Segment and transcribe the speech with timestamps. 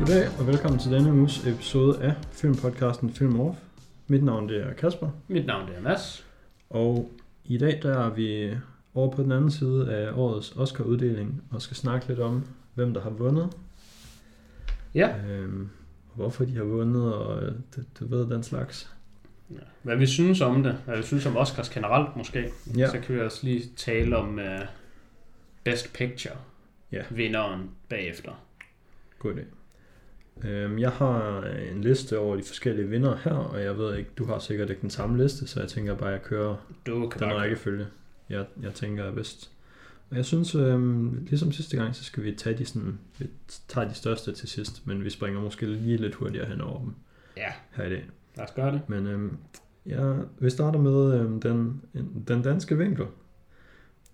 [0.00, 3.58] Goddag og velkommen til denne uges episode af filmpodcasten Film Off.
[4.06, 6.26] Mit navn det er Kasper, Mit navn det er Mads.
[6.70, 7.10] og
[7.44, 8.56] i dag der er vi
[8.94, 12.44] over på den anden side af årets Oscar-uddeling og skal snakke lidt om,
[12.74, 13.56] hvem der har vundet,
[14.94, 15.14] Ja.
[15.26, 15.68] øhm,
[16.10, 18.94] og hvorfor de har vundet, og øh, du, du ved den slags.
[19.82, 22.48] Hvad vi synes om det, hvad vi synes om Oscars generelt måske.
[22.76, 22.86] Ja.
[22.90, 24.66] Så kan vi også lige tale om uh,
[25.64, 26.34] Best Picture.
[26.92, 27.02] Ja.
[27.10, 28.32] Vinderen bagefter.
[29.18, 29.40] God idé.
[30.44, 34.24] Øhm, jeg har en liste over de forskellige vinder her, og jeg ved ikke, du
[34.24, 36.56] har sikkert ikke den samme liste, så jeg tænker bare, at jeg kører
[36.86, 37.86] Du kan den rækkefølge,
[38.28, 39.50] jeg, jeg tænker er bedst.
[40.10, 43.26] Og jeg synes, øhm, ligesom sidste gang, så skal vi tage de, sådan, vi
[43.68, 46.94] tager de største til sidst, men vi springer måske lige lidt hurtigere hen over dem
[47.36, 48.04] Ja, her i dag.
[48.36, 48.80] lad os gøre det.
[48.88, 49.36] Men øhm,
[49.86, 53.04] ja, vi starter med øhm, den, en- den danske vinkel.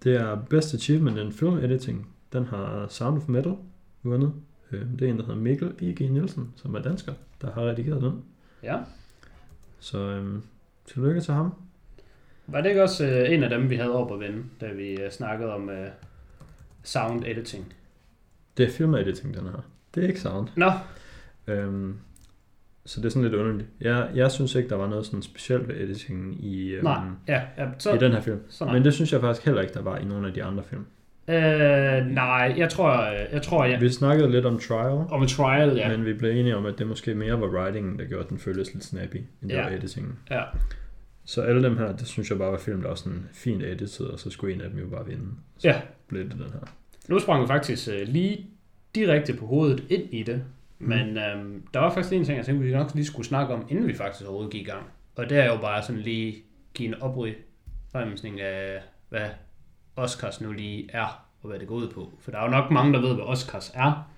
[0.04, 2.08] Det er Best Achievement in Film Editing.
[2.32, 3.54] Den har Sound of Metal
[4.02, 4.32] vundet.
[4.72, 6.00] Øhm, det er en, der hedder Mikkel E.G.
[6.00, 8.24] Nielsen, som er dansker, der har redigeret den.
[8.62, 8.78] Ja.
[9.78, 10.42] Så øhm,
[10.86, 11.54] tillykke til ham.
[12.46, 15.04] Var det ikke også uh, en af dem, vi havde op at vende, da vi
[15.04, 15.74] uh, snakkede om uh,
[16.82, 17.74] sound editing?
[18.56, 19.66] Det er film editing, den her.
[19.94, 20.48] Det er ikke sound.
[20.56, 20.70] Nå,
[21.48, 21.98] Øhm,
[22.86, 23.68] så det er sådan lidt underligt.
[23.80, 27.00] Jeg, jeg synes ikke, der var noget sådan specielt ved editingen i, øhm, nej.
[27.28, 28.40] Ja, ja så, i den her film.
[28.48, 28.74] så nej.
[28.74, 30.86] Men det synes jeg faktisk heller ikke, der var i nogle af de andre film.
[31.28, 33.78] Øh, nej, jeg tror, øh, jeg tror, ja.
[33.78, 35.88] Vi snakkede lidt om Trial, Om trial, ja.
[35.88, 38.74] men vi blev enige om, at det måske mere var writingen, der gjorde, den føltes
[38.74, 39.62] lidt snappy, end det Ja.
[39.62, 40.18] var editingen.
[40.30, 40.42] Ja.
[41.24, 44.06] Så alle dem her, det synes jeg bare var film, der var sådan fint editet,
[44.10, 45.26] og så skulle en af dem jo bare vinde.
[45.58, 45.80] Så Ja.
[46.08, 46.72] blev det den her.
[47.08, 48.46] Nu sprang vi faktisk øh, lige
[48.94, 50.42] direkte på hovedet ind i det,
[50.78, 53.66] men øhm, der var faktisk en ting, jeg tænkte, vi nok lige skulle snakke om,
[53.70, 54.82] inden vi faktisk overhovedet gik i gang.
[55.16, 56.36] Og det er jo bare sådan lige
[56.74, 56.94] give en
[57.94, 59.20] opremsning af, hvad
[59.96, 62.12] Oscars nu lige er, og hvad det går ud på.
[62.20, 64.10] For der er jo nok mange, der ved, hvad Oscars er,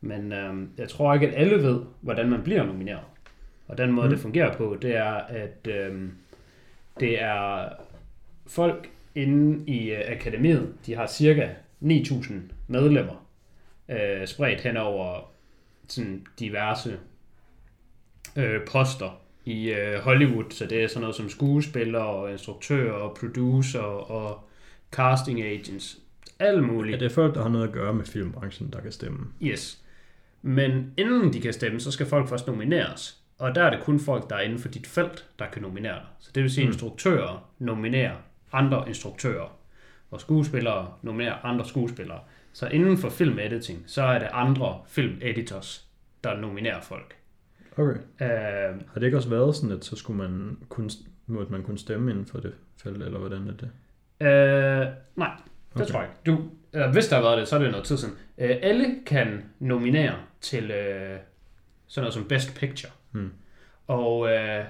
[0.00, 3.04] men øhm, jeg tror ikke, at alle ved, hvordan man bliver nomineret.
[3.68, 4.12] Og den måde, Mm.
[4.12, 6.12] det fungerer på, det er, at øhm,
[7.00, 7.68] det er
[8.46, 11.48] folk inde i øh, akademiet, de har cirka
[11.82, 12.32] 9.000
[12.66, 13.26] medlemmer,
[13.88, 15.30] øh, spredt hen over
[15.88, 16.98] sådan diverse
[18.36, 23.16] øh, poster i øh, Hollywood, så det er sådan noget som skuespillere, og instruktører, og
[23.20, 24.40] producer og
[24.96, 25.98] casting agents,
[26.38, 26.94] alt muligt.
[26.94, 29.26] Ja, det er folk, der har noget at gøre med filmbranchen, der kan stemme.
[29.42, 29.82] Yes.
[30.42, 33.20] Men inden de kan stemme, så skal folk først nomineres.
[33.38, 35.94] Og der er det kun folk, der er inden for dit felt, der kan nominere
[35.94, 36.06] dig.
[36.18, 36.72] Så det vil sige, at Mm.
[36.72, 38.14] instruktører nominerer
[38.52, 39.58] andre instruktører.
[40.10, 42.20] Og skuespillere nominerer andre skuespillere.
[42.52, 45.86] Så inden for filmediting, så er det andre filmeditors,
[46.24, 47.16] der nominerer folk.
[47.76, 48.00] Okay.
[48.20, 48.28] Øh,
[48.92, 50.90] Har det ikke også været sådan, at så skulle man kun,
[51.26, 53.70] måtte man kunne stemme inden for det felt, eller hvordan er det?
[54.20, 55.30] Øh, nej,
[55.74, 55.92] det Okay.
[55.92, 56.20] tror jeg ikke.
[56.26, 58.14] Du, eller hvis der har været det, så er det noget tid siden.
[58.38, 61.18] Øh, alle kan nominere til øh,
[61.86, 62.92] sådan noget som Best Picture.
[63.12, 63.32] Hmm.
[63.86, 64.64] Og øh,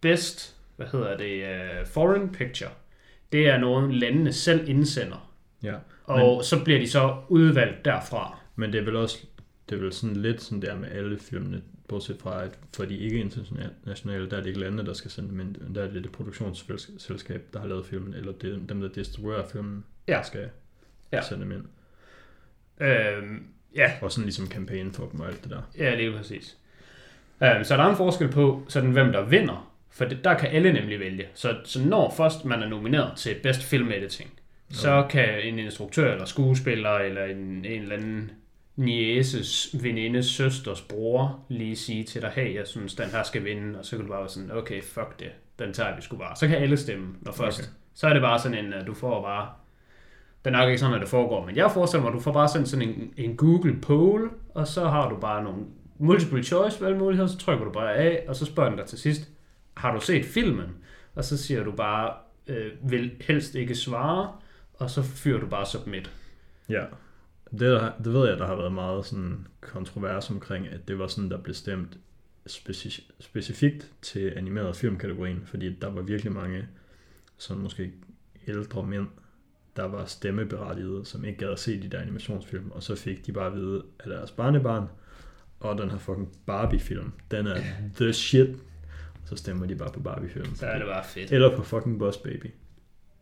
[0.00, 2.70] Best, hvad hedder det, øh, Foreign Picture,
[3.32, 5.30] det er noget, landene selv indsender.
[5.62, 5.74] Ja.
[6.04, 8.38] Og Men, så bliver de så udvalgt derfra.
[8.56, 9.26] Men det er vel også
[9.68, 12.96] det er vel sådan lidt sådan der med alle filmene, bortset fra, at for de
[12.98, 16.12] ikke internationale, der er det ikke landene, der skal sende men der er det det
[16.12, 20.12] produktionsselskab, der har lavet filmen, eller det, dem, der distribuerer filmen, Ja.
[20.12, 20.48] der skal
[21.12, 21.22] Ja.
[21.22, 21.64] sende dem ind.
[22.80, 23.22] Øh,
[23.74, 25.62] ja, Og sådan ligesom kampagne for dem og alt det der.
[25.78, 26.56] Ja, lige præcis.
[27.40, 30.48] Um, så der er en forskel på, sådan, hvem der vinder, for det, der kan
[30.48, 31.26] alle nemlig vælge.
[31.34, 34.30] Så, så når først man er nomineret til Best Film Editing,
[34.70, 38.30] så kan en instruktør eller skuespiller eller en, en eller anden
[38.78, 43.78] nieces, venindes, søsters bror lige sige til dig, hey, jeg synes, den her skal vinde,
[43.78, 46.36] og så kan du bare være sådan, okay, fuck det, den tager vi sgu bare.
[46.36, 47.60] Så kan alle stemme, når først.
[47.60, 47.68] Okay.
[47.94, 49.48] Så er det bare sådan en, at du får bare,
[50.44, 52.32] det er nok ikke sådan, at det foregår, men jeg forestiller mig, at du får
[52.32, 55.64] bare sådan, sådan en, en Google poll, og så har du bare nogle
[55.98, 59.28] multiple choice valgmuligheder, så trykker du bare af, og så spørger den dig til sidst,
[59.76, 60.66] har du set filmen?
[61.14, 62.12] Og så siger du bare,
[62.46, 64.32] øh, vil helst ikke svare,
[64.74, 66.10] og så fyrer du bare submit.
[66.68, 66.84] Ja.
[67.50, 71.06] Det, der, det ved jeg, der har været meget sådan kontrovers omkring, at det var
[71.06, 71.98] sådan, der blev stemt
[72.48, 76.68] speci- specifikt til animeret filmkategorien, fordi der var virkelig mange
[77.36, 77.92] sådan måske
[78.46, 79.06] ældre mænd,
[79.76, 83.32] der var stemmeberettigede, som ikke gad at se de der animationsfilm, og så fik de
[83.32, 84.86] bare at vide af deres barnebarn,
[85.60, 87.60] og den her fucking Barbie-film, den er
[87.96, 88.48] the shit,
[89.22, 90.54] og så stemmer de bare på Barbie-film.
[90.54, 91.32] Så er det bare fedt.
[91.32, 92.46] Eller på fucking Boss Baby.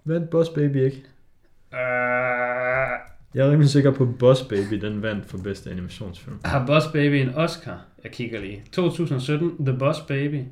[0.02, 1.04] Hvad er Boss Baby ikke?
[1.72, 6.40] Øh, Jeg er rimelig sikker på, at Boss Baby den vandt for bedste animationsfilm.
[6.44, 7.84] har Boss Baby en Oscar?
[8.04, 8.62] Jeg kigger lige.
[8.72, 10.42] 2017, The Boss Baby.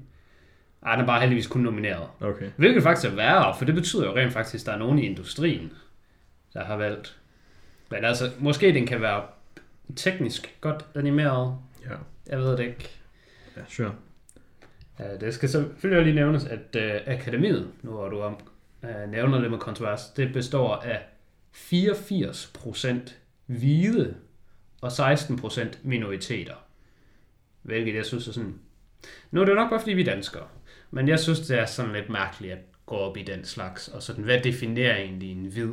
[0.82, 2.06] Ej, den er bare heldigvis kun nomineret.
[2.20, 2.50] Okay.
[2.56, 5.02] Hvilket faktisk er værre, for det betyder jo rent faktisk, at der er nogen i
[5.02, 5.72] industrien,
[6.54, 7.16] der har valgt.
[7.90, 9.22] Men altså, måske den kan være
[9.96, 11.56] teknisk godt animeret,
[11.90, 11.94] Ja.
[12.26, 12.90] Jeg ved det ikke.
[13.56, 13.94] Ja, sure.
[15.20, 18.36] Det skal selvfølgelig lige nævnes, at uh, akademiet, nu hvor du om,
[18.82, 21.00] uh, nævner det med kontrovers, det består af
[21.54, 23.12] 84%
[23.46, 24.14] hvide
[24.80, 26.54] og 16% minoriteter.
[27.62, 28.54] Hvilket jeg synes er sådan...
[29.30, 30.46] Nu er det nok bare fordi vi er danskere,
[30.90, 34.02] men jeg synes det er sådan lidt mærkeligt at gå op i den slags, og
[34.02, 35.72] sådan, hvad definerer egentlig en hvid?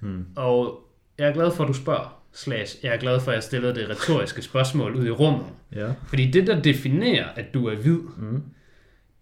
[0.00, 0.26] Hmm.
[0.36, 0.88] Og
[1.18, 3.74] jeg er glad for, at du spørger, slash, jeg er glad for, at jeg stillede
[3.74, 5.46] det retoriske spørgsmål ud i rummet.
[5.74, 5.92] Ja.
[6.06, 8.42] Fordi det, der definerer, at du er hvid, Mm.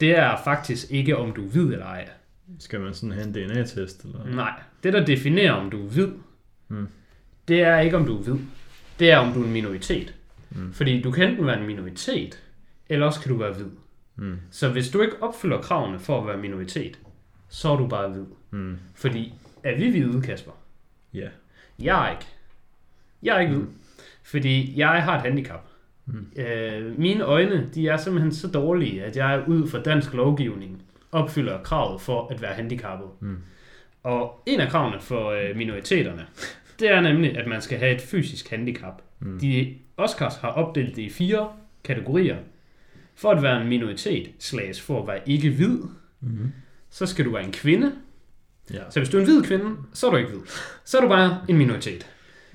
[0.00, 2.08] det er faktisk ikke, om du er hvid eller ej.
[2.58, 4.04] Skal man sådan have en DNA-test?
[4.04, 4.24] Eller?
[4.26, 6.08] Nej, det, der definerer, om du er hvid,
[6.68, 6.88] Mm.
[7.48, 8.36] det er ikke, om du er hvid.
[8.98, 10.14] Det er, om du er en minoritet.
[10.50, 10.72] Mm.
[10.72, 12.42] Fordi du kan enten være en minoritet,
[12.88, 13.66] eller også kan du være hvid.
[14.16, 14.36] Mm.
[14.50, 16.98] Så hvis du ikke opfylder kravene for at være minoritet,
[17.48, 18.24] så er du bare hvid.
[18.50, 18.76] Mm.
[18.94, 19.34] Fordi
[19.64, 20.52] er vi hvide, Kasper?
[21.14, 21.28] Ja.
[21.78, 22.26] Jeg er ikke.
[23.22, 23.64] Jeg er ikke hvid.
[24.22, 25.66] Fordi jeg har et handicap.
[26.06, 26.26] Mm.
[26.36, 30.82] Øh, mine øjne, de er simpelthen så dårlige, at jeg ud fra dansk lovgivning
[31.12, 33.08] opfylder kravet for at være handicappet.
[33.20, 33.36] Mm.
[34.02, 36.26] Og en af kravene for øh, minoriteterne,
[36.80, 39.02] det er nemlig, at man skal have et fysisk handicap.
[39.20, 39.38] Mm.
[39.40, 41.48] De Oscars har opdelt det i fire
[41.84, 42.36] kategorier.
[43.14, 45.78] For at være en minoritet, slags for at være ikke hvid,
[46.22, 46.52] Mm.
[46.90, 47.92] så skal du være en kvinde.
[48.72, 48.82] Ja.
[48.90, 50.40] Så hvis du er en hvid kvinde, så er du ikke hvid.
[50.84, 52.06] Så er du bare en minoritet.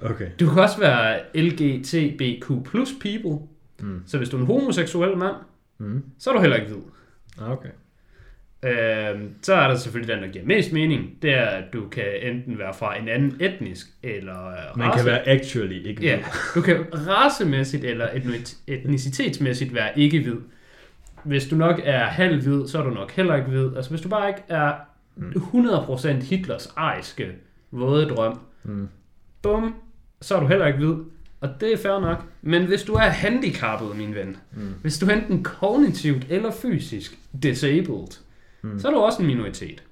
[0.01, 0.27] Okay.
[0.39, 3.47] Du kan også være LGTBQ plus people.
[3.79, 4.03] Mm.
[4.07, 5.35] Så hvis du er en homoseksuel mand,
[5.77, 6.03] Mm.
[6.19, 6.81] så er du heller ikke hvid.
[7.41, 7.69] Ah, okay.
[8.65, 11.09] Øhm, så er der selvfølgelig den, der giver mest mening.
[11.21, 15.05] Det er, at du kan enten være fra en anden etnisk eller øh, Man kan
[15.05, 16.25] være actually ikke Ja, hvid.
[16.55, 20.35] du kan racemæssigt eller etni- etnicitetsmæssigt være ikke hvid.
[21.23, 23.75] Hvis du nok er halv hvid, så er du nok heller ikke hvid.
[23.75, 24.73] Altså hvis du bare ikke er
[25.17, 27.27] 100% Hitlers ariske
[27.71, 28.87] våde drøm, Mm.
[29.41, 29.75] bum,
[30.21, 30.95] så er du heller ikke hvid.
[31.41, 32.23] Og det er fair nok.
[32.41, 34.61] Men hvis du er handicappet, min ven, Mm.
[34.81, 38.19] hvis du er enten kognitivt eller fysisk disabled,
[38.73, 38.79] Mm.
[38.79, 39.83] så er du også en minoritet.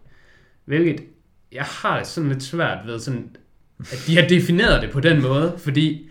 [0.65, 1.03] Hvilket
[1.51, 3.35] jeg har det sådan lidt svært ved, sådan,
[3.79, 6.09] at de har defineret det på den måde, fordi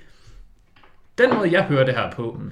[1.19, 2.51] den måde, jeg hører det her på, Mm.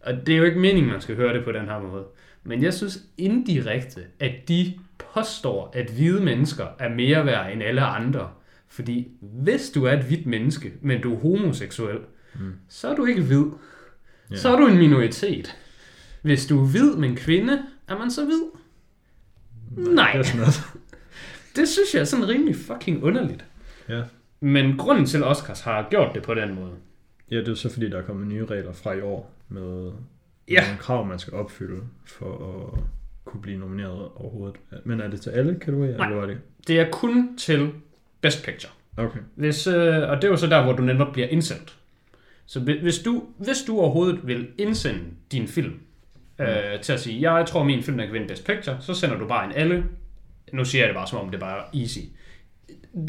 [0.00, 2.04] og det er jo ikke meningen, man skal høre det på den her måde,
[2.44, 4.74] men jeg synes indirekte, at de
[5.14, 8.30] påstår, at hvide mennesker er mere værd end alle andre.
[8.68, 11.98] Fordi hvis du er et hvidt menneske, men du er homoseksuel,
[12.34, 12.52] Mm.
[12.68, 13.44] så er du ikke hvid.
[14.30, 14.36] Ja.
[14.36, 15.56] Så er du en minoritet.
[16.22, 18.42] Hvis du er hvid, men kvinde, er man så hvid?
[19.76, 20.12] Nej.
[20.12, 20.60] Det er sådan noget.
[21.56, 23.44] Det synes jeg er sådan rimelig fucking underligt.
[23.88, 24.02] Ja.
[24.40, 26.70] Men grunden til, at Oscars har gjort det på den måde,
[27.30, 29.90] Ja, det er så fordi, der er kommet nye regler fra i år med
[30.48, 30.60] Ja.
[30.60, 32.32] nogle krav, man skal opfylde for
[32.74, 32.80] at
[33.24, 34.56] kunne blive nomineret overhovedet.
[34.84, 36.06] Men er det til alle kategorier, Nej.
[36.08, 36.38] eller er det?
[36.66, 37.70] det er kun til
[38.20, 38.72] Best Picture.
[38.96, 39.18] Okay.
[39.34, 41.76] Hvis, øh, og det er jo så der, hvor du netop bliver indsendt.
[42.46, 45.00] Så hvi- hvis du, hvis du overhovedet vil indsende
[45.32, 45.72] din film
[46.38, 49.18] øh, til at sige, jeg tror, min film er kan vinde Best Picture, så sender
[49.18, 49.84] du bare en alle.
[50.52, 51.98] Nu siger jeg det bare, som om det er bare easy.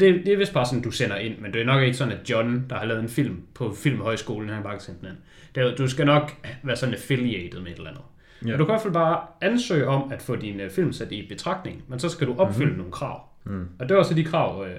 [0.00, 2.30] det er vist bare sådan, du sender ind, men det er nok ikke sådan, at
[2.30, 5.16] John, der har lavet en film på Filmhøjskolen, han bare kan sende den ind.
[5.54, 6.32] Det du skal nok
[6.62, 8.02] være sådan affiliated med et eller andet.
[8.46, 8.52] Ja.
[8.52, 11.12] Og du kan i hvert fald bare ansøge om at få din øh, film sat
[11.12, 12.78] i betragtning, men så skal du opfylde mm-hmm.
[12.78, 13.28] nogle krav.
[13.44, 13.68] Mm.
[13.78, 14.76] Og det var så de krav, øh,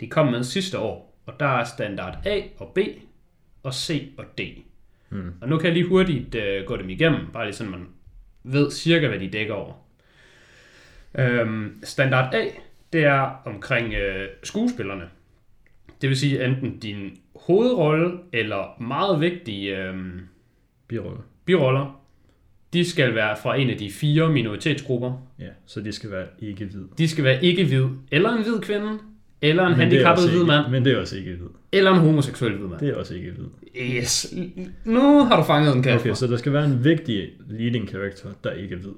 [0.00, 1.20] de kom med sidste år.
[1.26, 2.78] Og der er standard A og B,
[3.62, 4.40] og C og D.
[5.14, 5.32] Mm.
[5.40, 7.86] Og nu kan jeg lige hurtigt øh, gå dem igennem, bare lige sådan, man
[8.44, 9.72] ved cirka, hvad de dækker over.
[11.18, 12.44] Øhm, standard A,
[12.92, 15.04] det er omkring øh, skuespillerne.
[16.00, 19.94] Det vil sige enten din hovedrolle eller meget vigtige øh,
[20.88, 21.20] Birolle.
[21.44, 22.00] biroller.
[22.72, 25.12] De skal være fra en af de fire minoritetsgrupper.
[25.38, 26.84] Ja, så de skal være ikke hvid.
[26.98, 28.98] De skal være ikke hvid, eller en hvid kvinde,
[29.42, 31.48] eller en Men handicappet hvid mand, Men det er også ikke hvid.
[31.72, 32.80] eller en homoseksuel hvid mand.
[32.80, 33.44] Det er også ikke hvid.
[33.80, 34.34] Yes.
[34.84, 36.10] Nu har du fanget den, Kasper.
[36.10, 38.92] Okay, så der skal være en vigtig leading character, der ikke er hvid.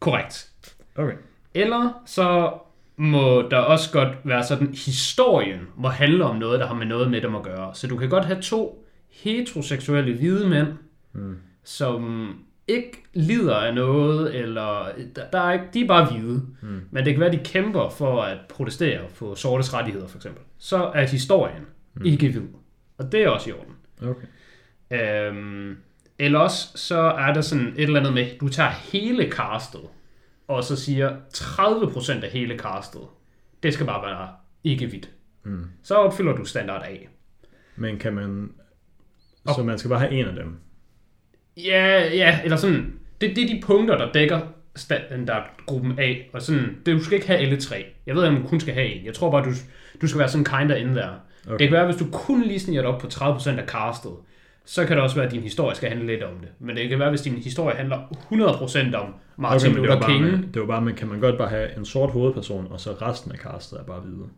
[0.00, 0.48] Korrekt.
[0.96, 1.14] Okay.
[1.54, 2.52] Eller så
[2.96, 7.10] må der også godt være sådan, historien må handle om noget, der har med noget
[7.10, 7.74] med dem at gøre.
[7.74, 10.68] Så du kan godt have to heteroseksuelle hvide mænd,
[11.12, 11.36] Mm.
[11.64, 12.30] som
[12.68, 16.42] ikke lider af noget, eller der, der er ikke, de er bare hvide.
[16.62, 16.80] Mm.
[16.90, 20.42] Men det kan være, de kæmper for at protestere på sortes rettigheder, for eksempel.
[20.58, 21.62] Så er historien
[21.94, 22.04] mm.
[22.06, 22.42] ikke hvid.
[22.98, 23.72] Og det er også i orden.
[24.02, 24.26] Okay.
[24.90, 25.76] Øhm,
[26.18, 29.80] eller også så er der sådan et eller andet med, du tager hele castet,
[30.48, 33.02] og så siger 30% af hele castet,
[33.62, 34.28] det skal bare være
[34.64, 35.10] ikke hvidt.
[35.44, 35.64] Mm.
[35.82, 36.96] Så opfylder du standard A.
[37.76, 38.50] Men kan man...
[39.56, 40.56] Så man skal bare have en af dem.
[41.56, 44.40] Ja, ja, eller sådan, det, det er de punkter, der dækker
[44.76, 47.86] standardgruppen A, og sådan, det, du skal ikke have alle tre.
[48.06, 49.06] Jeg ved ikke, om du kun skal have en.
[49.06, 49.50] Jeg tror bare, du,
[50.00, 51.14] du skal være sådan kinda inde der.
[51.44, 51.54] Okay.
[51.54, 51.58] Okay.
[51.58, 54.12] Det kan være, hvis du kun lige sniger op på 30% af castet,
[54.64, 56.48] så kan det også være, at din historie skal handle lidt om det.
[56.58, 57.98] Men det kan være, hvis din historie handler
[58.32, 60.24] 100% om Martin det Luther King.
[60.24, 62.92] med, det var bare, men kan man godt bare have en sort hovedperson, og så
[62.92, 64.28] resten af castet er bare hvide?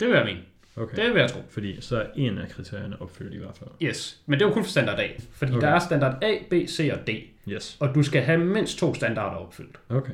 [0.00, 0.40] Det vil jeg mene.
[0.76, 0.96] Okay.
[0.96, 1.40] Det vil jeg tro.
[1.48, 3.70] Fordi så er en af kriterierne opfyldt i hvert fald.
[3.82, 4.20] Yes.
[4.26, 5.06] Men det er jo kun for standard A.
[5.32, 5.58] Fordi Okay.
[5.58, 5.66] okay.
[5.66, 7.10] der er standard A, B, C og D.
[7.48, 7.76] Yes.
[7.80, 9.76] Og du skal have mindst to standarder opfyldt.
[9.88, 10.12] Okay.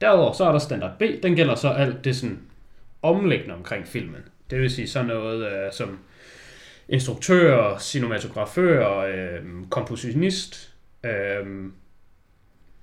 [0.00, 1.02] Derudover så er der standard B.
[1.22, 2.40] Den gælder så alt det sådan
[3.02, 4.20] omlæggende omkring filmen.
[4.52, 5.98] Det vil sige sådan noget øh, som
[6.88, 9.40] instruktør, cinematografør, øh,
[9.70, 10.72] kompositionist,
[11.04, 11.46] øh,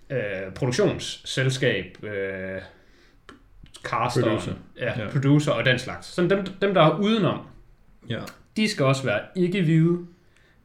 [0.10, 2.62] øh, produktionsselskab, øh,
[3.84, 4.54] caster, Producer.
[4.78, 5.10] Ja, Ja.
[5.12, 6.08] producer og den slags.
[6.08, 7.40] Sådan dem, dem, der er udenom,
[8.10, 8.20] Ja.
[8.58, 9.98] de skal også være ikke hvide,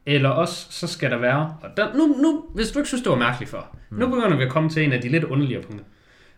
[0.05, 3.09] eller også så skal der være, og der, nu, nu, hvis du ikke synes, det
[3.11, 3.97] var mærkeligt for, mm.
[3.97, 5.85] nu begynder vi at komme til en af de lidt underlige punkter.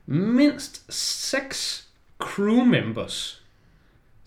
[0.06, 1.88] Mindst seks
[2.20, 3.44] crew members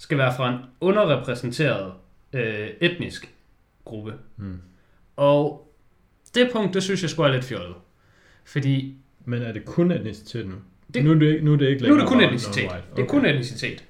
[0.00, 1.92] skal være fra en underrepræsenteret
[2.33, 3.35] øh, etnisk
[3.85, 4.14] gruppe.
[4.37, 4.61] Mm.
[5.16, 5.73] Og
[6.35, 7.75] det punkt, det synes jeg skulle er lidt fjollet.
[8.45, 10.54] Fordi Men er det kun etnicitet nu?
[10.95, 12.64] Det- nu, er det, ikke- nu er det ikke nu er det kun etnicitet.
[12.71, 12.97] non-white.
[12.97, 13.85] Det er kun etnicitet.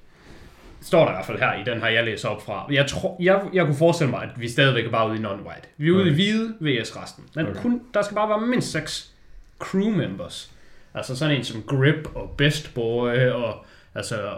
[0.83, 2.67] Står der i hvert fald her i den her, jeg læser op fra.
[2.73, 5.67] Jeg, tror, jeg, jeg kunne forestille mig, at vi stadigvæk er bare ude i non-white.
[5.77, 6.11] Vi er ude Okay.
[6.11, 7.25] i hvide vs resten.
[7.35, 7.63] Men Okay.
[7.63, 9.13] kun, der skal bare være mindst seks
[9.59, 10.53] crew members.
[10.95, 13.65] Altså sådan en som Grip og Best Boy og
[13.95, 14.31] altså,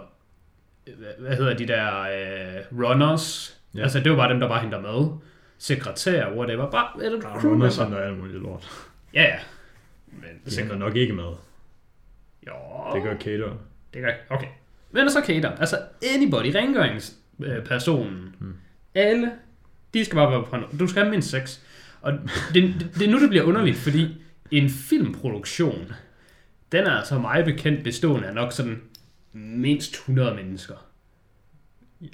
[1.19, 3.57] hvad, hedder de der øh, runners?
[3.75, 3.83] Ja.
[3.83, 5.09] Altså det var bare dem, der bare henter med.
[5.59, 6.71] Sekretær, whatever.
[6.71, 7.69] Bare et crew member.
[7.69, 8.69] sender alt muligt lort.
[9.15, 9.39] Ja, ja.
[10.07, 11.33] Men Det henter nok ikke med.
[12.47, 12.55] Jo,
[12.95, 13.53] Det gør Cater.
[13.95, 14.47] Det gør Okay.
[14.91, 15.51] Men så cater.
[15.51, 15.79] Altså
[16.15, 18.35] anybody, rengøringspersonen.
[18.39, 18.55] Hmm.
[18.95, 19.31] Alle,
[19.95, 21.62] de skal bare være på Du skal have mindst seks.
[22.01, 22.23] Og det,
[22.55, 25.93] det, det er nu, det bliver underligt, fordi en filmproduktion,
[26.73, 28.83] den er altså meget bekendt bestående af nok sådan
[29.33, 30.75] mindst 100 mennesker.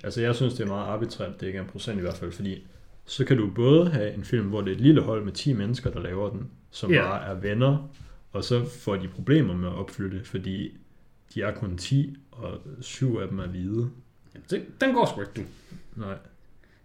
[0.04, 2.32] Altså jeg synes, det er meget arbitrært, det ikke er en procent i hvert fald,
[2.32, 2.66] fordi
[3.04, 5.52] så kan du både have en film, hvor det er et lille hold med 10
[5.52, 7.02] mennesker, der laver den, som Ja.
[7.02, 7.90] bare er venner,
[8.32, 10.72] og så får de problemer med at opfylde det, fordi
[11.34, 13.90] de er kun 10, og syv af dem er hvide.
[14.50, 15.42] Det, den går sgu ikke, du.
[16.00, 16.16] Nej.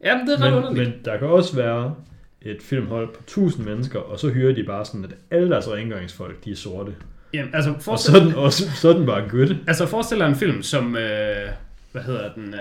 [0.03, 0.89] Jamen, det er ret Men, underligt.
[0.89, 1.95] men der kan også være
[2.41, 6.45] et filmhold på 1000 mennesker, og så hyrer de bare sådan, at alle deres rengøringsfolk,
[6.45, 6.95] de er sorte.
[7.33, 9.55] Jamen, altså, Og forestil, så er den, også, så er den bare good.
[9.67, 11.49] altså forestil dig en film som, øh,
[11.91, 12.59] hvad hedder den, øh,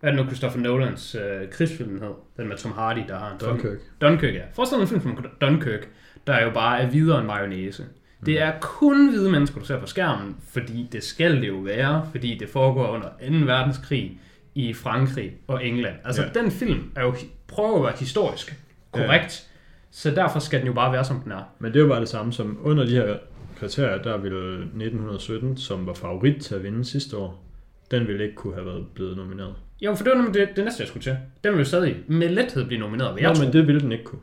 [0.00, 2.10] hvad er det nu Christopher Nolans øh, krigsfilm hed?
[2.36, 3.78] Den med Tom Hardy, der har en Dunkirk.
[4.00, 4.40] Dunkirk, ja.
[4.54, 5.88] Forestil dig en film som Dunkirk,
[6.26, 7.84] der jo bare er videre end mayonnaise.
[8.26, 12.08] Det er kun hvide mennesker, du ser på skærmen, fordi det skal det jo være,
[12.10, 13.14] fordi det foregår under 2.
[13.46, 14.20] verdenskrig
[14.54, 15.94] i Frankrig og England.
[16.04, 16.28] Altså, Ja.
[16.34, 16.40] ja.
[16.42, 17.14] den film er jo,
[17.48, 18.54] prøver at være historisk
[18.92, 19.48] korrekt,
[19.90, 21.42] så derfor skal den jo bare være, som den er.
[21.58, 23.16] Men det er jo bare det samme som under de her
[23.58, 27.44] kriterier, der ville 1917, som var favorit til at vinde sidste år,
[27.90, 29.54] den ville ikke kunne have været blevet nomineret.
[29.80, 31.16] Jo, for det var nemlig det, det næste, jeg skulle til.
[31.44, 33.44] Den vil jo stadig med lethed blive nomineret, tro.
[33.44, 34.20] men det ville den ikke kunne.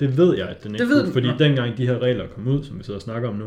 [0.00, 1.12] Det ved jeg, at den ikke Det ved kunne, den.
[1.12, 1.34] fordi Nå.
[1.38, 3.46] dengang de her regler kom ud, som vi sidder og snakker om nu,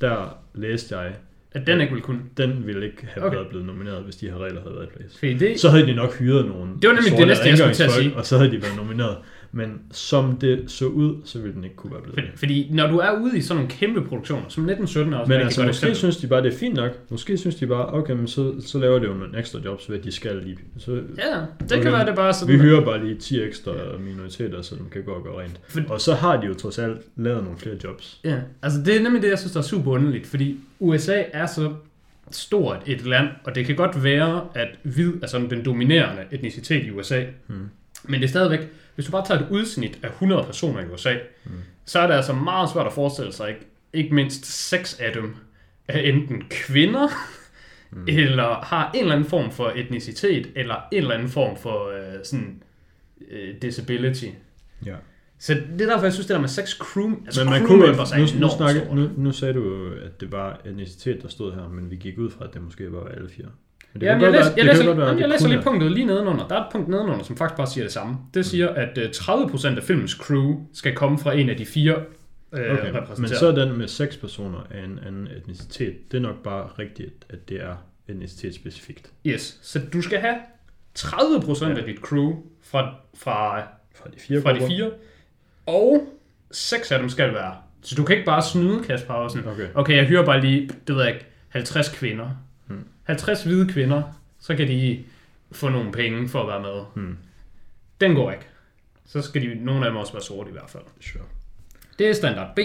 [0.00, 1.14] der læste jeg,
[1.52, 2.20] At den ikke vil kunne.
[2.36, 3.36] den ville ikke have Okay.
[3.36, 5.18] været blevet nomineret, hvis de her regler havde været i plads.
[5.18, 7.58] Fordi det, Så havde de nok hyret nogle Det var nemlig det sorte næste, jeg
[7.58, 8.16] skulle til at rengøringsfolk, sige.
[8.16, 9.16] Og så havde de været nomineret.
[9.52, 12.38] Men som det så ud, så ville den ikke kunne være blevet fordi, det.
[12.38, 15.40] fordi når du er ude i sådan nogle kæmpe produktioner, som 1917 er også Men
[15.40, 16.90] altså, måske synes de bare, det er fint nok.
[17.10, 19.98] Måske synes de bare, okay, men så, så laver det jo nogle ekstra jobs ved,
[19.98, 20.58] at de skal lige.
[20.78, 21.00] Så, Ja,
[21.60, 21.82] det Okay.
[21.82, 22.54] kan være, det bare sådan.
[22.54, 25.60] vi hyrer bare lige 10 ekstra minoriteter, så de kan gå og gøre rent.
[25.68, 28.20] For- Og så har de jo trods alt lavet nogle flere jobs.
[28.24, 31.46] Ja, altså det er nemlig det, jeg synes, der er super underligt, fordi USA er
[31.46, 31.72] så
[32.30, 36.86] stort et land, og det kan godt være, at hvid er sådan den dominerende etnicitet
[36.86, 37.56] i USA, Hmm.
[38.04, 38.60] men det er stadigvæk,
[38.98, 41.14] hvis du bare tager et udsnit af 100 personer i USA,
[41.44, 41.50] mm.
[41.84, 45.36] så er det altså meget svært at forestille sig, ikke, ikke mindst seks af dem
[45.88, 47.08] er enten kvinder,
[47.90, 48.04] mm.
[48.08, 52.24] eller har en eller anden form for etnicitet, eller en eller anden form for øh,
[52.24, 52.62] sådan
[53.30, 54.26] øh, disability.
[54.86, 54.94] Ja.
[55.38, 57.76] Så det er derfor, jeg synes, det der med seks crew, altså Men man crew
[57.76, 61.54] kunne nu, nu, enormt snakke, nu, nu sagde du at det var etnicitet, der stod
[61.54, 63.48] her, men vi gik ud fra, at det måske var alle fire.
[63.92, 66.06] Men det Ja, jeg, læser, være- jeg, læser, være, jamen, jeg læser lige punktet lige
[66.06, 66.48] nedenunder.
[66.48, 68.16] Der er et punkt nedenunder, som faktisk bare siger det samme.
[68.34, 71.96] Det siger, at uh, 30% af filmens crew skal komme fra en af de fire
[72.52, 76.12] uh, Okay, men så er den med seks personer af en anden etnicitet.
[76.12, 77.74] Det er nok bare rigtigt, at det er
[78.08, 79.10] etnicitetsspecifikt.
[79.26, 80.36] Yes, så du skal have
[80.98, 81.74] 30% Ja.
[81.78, 83.60] af dit crew fra, fra,
[83.94, 84.90] Fra de fire fra de fire,
[85.66, 86.08] og
[86.50, 87.54] seks af dem skal være.
[87.82, 89.66] Så du kan ikke bare snyde, Kasper, og sådan, Okay.
[89.74, 92.28] okay, jeg hyrer bare lige, det ved jeg ikke, 50 kvinder.
[92.68, 92.84] Hmm.
[93.04, 94.02] 50 hvide kvinder,
[94.40, 95.04] så kan de
[95.52, 96.84] få nogle penge for at være med.
[96.94, 97.18] Hmm.
[98.00, 98.46] Den går ikke.
[99.06, 100.82] Så skal de, nogle af dem også være sorte i hvert fald.
[101.00, 101.24] Sure.
[101.98, 102.58] Det er standard B.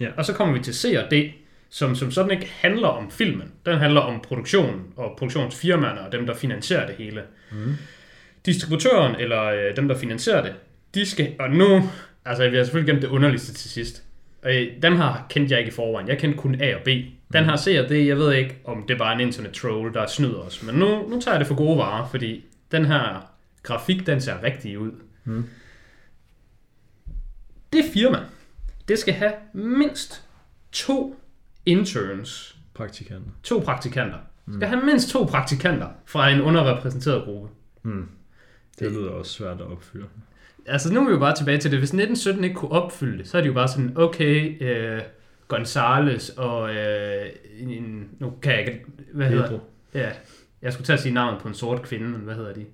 [0.00, 0.08] Ja.
[0.16, 1.32] Og så kommer vi til C og D,
[1.68, 3.52] som, som sådan ikke handler om filmen.
[3.66, 7.22] Den handler om produktionen og produktionsfirmaerne og dem, der finansierer det hele.
[7.52, 7.74] Mm.
[8.46, 10.54] Distributøren eller øh, dem, der finansierer det,
[10.94, 11.90] de skal, og nu,
[12.24, 14.05] altså vi har selvfølgelig gemt det underligste til sidst.
[14.46, 16.08] Øh, dem her kendte jeg ikke i forvejen.
[16.08, 16.88] Jeg kendte kun A og B.
[17.32, 19.94] Den her C og D, jeg ved ikke, om det er bare en internet troll,
[19.94, 20.62] der snyder os.
[20.62, 23.30] Men nu, nu tager jeg det for gode varer, fordi den her
[23.62, 24.92] grafik, den ser rigtig ud.
[25.24, 25.44] Mm.
[27.72, 28.18] Det firma,
[28.88, 30.22] det skal have mindst
[30.72, 31.16] to
[31.66, 33.30] interns, Praktikanter.
[33.42, 34.18] to praktikanter.
[34.54, 37.48] Skal have mindst to praktikanter fra en underrepræsenteret gruppe.
[37.82, 38.08] Mm.
[38.78, 40.06] Det lyder også svært at opfylde.
[40.68, 41.78] Altså nu er vi jo bare tilbage til det.
[41.78, 45.02] Hvis 1917 ikke kunne opfylde det, så er det jo bare sådan, okay, øh,
[45.48, 47.26] Gonzales og øh,
[47.60, 49.60] en, nu kan jeg ikke, hvad hedder Pedro.
[49.94, 50.10] Ja,
[50.62, 52.64] jeg skulle til at sige navnet på en sort kvinde, men hvad hedder de?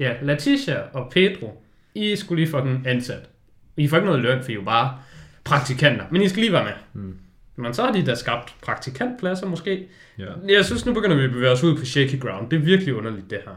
[0.00, 1.62] Ja, Letitia og Pedro,
[1.94, 3.28] I skulle lige fucking ansat.
[3.76, 4.98] I får ikke noget løn, for I er jo bare
[5.44, 7.02] praktikanter, men I skal lige være med.
[7.02, 7.18] Mm.
[7.56, 9.86] Men så har de da skabt praktikantpladser måske.
[10.18, 10.24] Ja.
[10.48, 12.50] Jeg synes, nu begynder vi at bevæge os ud på shaky ground.
[12.50, 13.54] Det er virkelig underligt, det her.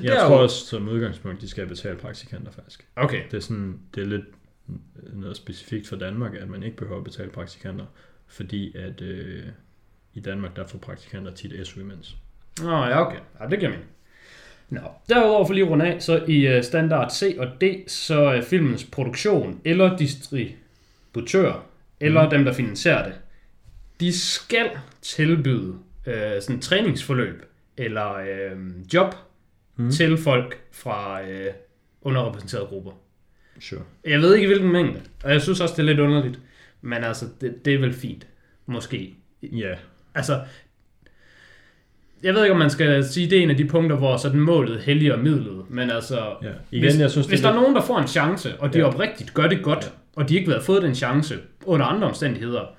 [0.02, 2.86] Jeg der tror også som udgangspunkt, de skal betale praktikanter faktisk.
[2.96, 4.24] Okay, Det er, sådan, det er lidt
[5.12, 7.84] noget specifikt for Danmark, at man ikke behøver at betale praktikanter,
[8.26, 9.42] fordi at øh,
[10.14, 12.16] i Danmark, der får praktikanter tit SU imens.
[12.62, 13.18] Nå ja, okay.
[13.40, 13.88] Ja, det giver mening.
[14.68, 18.20] Nå, derudover for lige at runde af, så i øh, standard C og D, så
[18.20, 21.64] er filmens produktion eller distributør,
[22.00, 22.30] eller Mhm.
[22.30, 23.14] dem, der finansierer det,
[24.00, 24.70] de skal
[25.02, 25.74] tilbyde
[26.06, 27.42] øh, sådan træningsforløb
[27.76, 28.58] eller øh,
[28.94, 29.14] job.
[29.76, 29.90] Mm.
[29.90, 31.52] til folk fra øh,
[32.02, 32.90] underrepræsenterede grupper.
[33.60, 33.80] Sure.
[34.06, 36.38] Jeg ved ikke hvilken mængde, og jeg synes også, det er lidt underligt,
[36.80, 38.26] men altså, det, det er vel fint,
[38.66, 39.14] måske.
[39.42, 39.74] Ja,
[40.14, 40.40] Altså,
[42.22, 44.40] jeg ved ikke, om man skal sige, det er en af de punkter, hvor sådan
[44.40, 46.48] målet helliger midlet, men altså, ja.
[46.70, 48.78] Igen, hvis, jeg synes, hvis det der er nogen, der får en chance, og de
[48.78, 48.84] Ja.
[48.84, 49.90] oprigtigt gør det godt, Ja.
[50.22, 52.74] og de ikke have fået den chance under andre omstændigheder,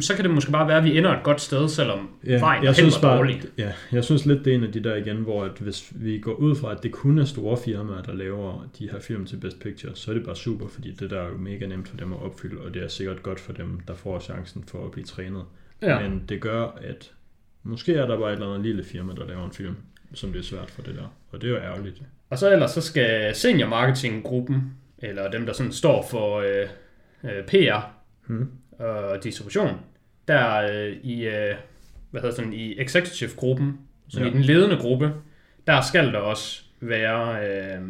[0.00, 2.62] så kan det måske bare være, at vi ender et godt sted, selvom Ja, vejen
[2.64, 3.42] jeg er synes bare, dårlig.
[3.58, 6.18] ja, jeg synes lidt, det er en af de der igen, hvor at hvis vi
[6.18, 9.36] går ud fra, at det kun er store firmaer, der laver de her film til
[9.36, 11.96] Best Picture, så er det bare super, fordi det der er jo mega nemt for
[11.96, 14.90] dem at opfylde, og det er sikkert godt for dem, der får chancen for at
[14.90, 15.42] blive trænet.
[15.82, 16.00] Ja.
[16.08, 17.12] Men det gør, at
[17.62, 19.74] måske er der bare et eller andet lille firma, der laver en film,
[20.14, 21.14] som det er svært for det der.
[21.30, 22.02] Og det er jo ærgerligt.
[22.30, 24.62] Og så ellers så skal senior marketinggruppen,
[24.98, 26.68] eller dem, der sådan står for øh,
[27.24, 27.80] øh, PR
[28.26, 28.48] Hmm.
[28.82, 29.80] Og distribution,
[30.28, 31.54] der øh, i, øh,
[32.10, 34.26] hvad hedder sådan, i executive-gruppen, så ja.
[34.26, 35.12] I den ledende gruppe,
[35.66, 37.80] der skal der også være øh,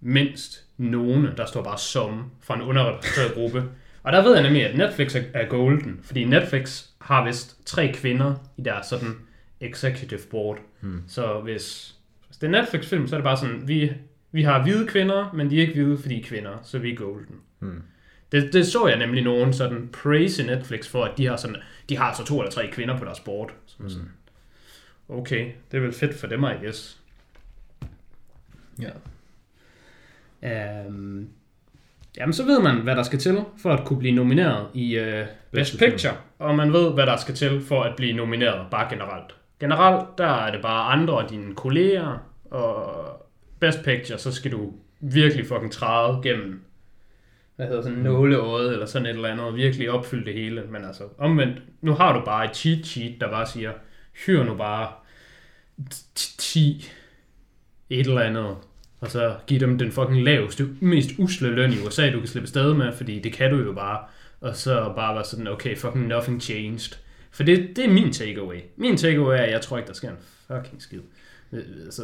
[0.00, 3.64] mindst nogen, der står bare som fra en underrepræsenteret gruppe.
[4.02, 7.92] Og der ved jeg nemlig, at Netflix er- er golden, fordi Netflix har vist tre
[7.94, 9.14] kvinder i deres sådan
[9.60, 10.58] executive board.
[10.80, 11.02] Hmm.
[11.08, 11.94] Så hvis,
[12.26, 13.92] hvis det er Netflix-film, så er det bare sådan, vi,
[14.32, 16.92] vi har hvide kvinder, men de er ikke hvide, fordi de er kvinder, så vi
[16.92, 17.36] er golden.
[17.58, 17.82] Hmm.
[18.32, 21.56] Det, det så jeg nemlig nogen sådan praise i Netflix for, at de har, sådan,
[21.88, 23.52] de har altså to eller tre kvinder på deres board.
[23.66, 23.90] Som mm.
[23.90, 24.12] sådan,
[25.08, 27.00] okay, det er vel fedt for dem, I guess.
[28.80, 28.90] Ja.
[30.86, 31.28] Um,
[32.16, 35.26] jamen, så ved man, hvad der skal til for at kunne blive nomineret i uh,
[35.50, 35.90] Best film.
[35.90, 39.34] Picture, og man ved, hvad der skal til for at blive nomineret, bare generelt.
[39.60, 42.18] Generelt, der er det bare andre af dine kolleger,
[42.50, 43.26] og
[43.60, 46.64] Best Picture, så skal du virkelig fucking træde gennem
[47.56, 50.62] hvad hedder sådan, nåleøjet, eller sådan et eller andet, og virkelig opfylde det hele.
[50.70, 53.72] Men altså, omvendt, nu har du bare et cheat sheet, der bare siger,
[54.26, 54.92] hyr nu bare
[56.14, 56.90] 10
[57.90, 58.56] et eller andet,
[59.00, 62.48] og så giv dem den fucking laveste, mest usle løn i USA, du kan slippe
[62.48, 64.04] sted med, fordi det kan du jo bare.
[64.40, 66.98] Og så bare være sådan, okay, fucking nothing changed.
[67.30, 68.60] For det, det er min takeaway.
[68.76, 71.00] Min takeaway er, at jeg tror ikke, der sker en fucking skid.
[71.52, 72.02] Øh, Altså,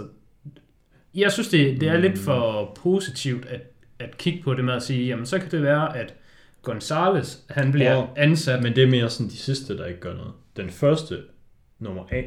[1.15, 3.61] jeg synes, det, det er lidt for positivt at,
[3.99, 6.15] at kigge på det med at sige, jamen så kan det være, at
[6.63, 8.63] Gonzales, han bliver Og- ansat.
[8.63, 10.33] Men det er mere sådan de sidste, der ikke gør noget.
[10.57, 11.19] Den første,
[11.79, 12.23] nummer A,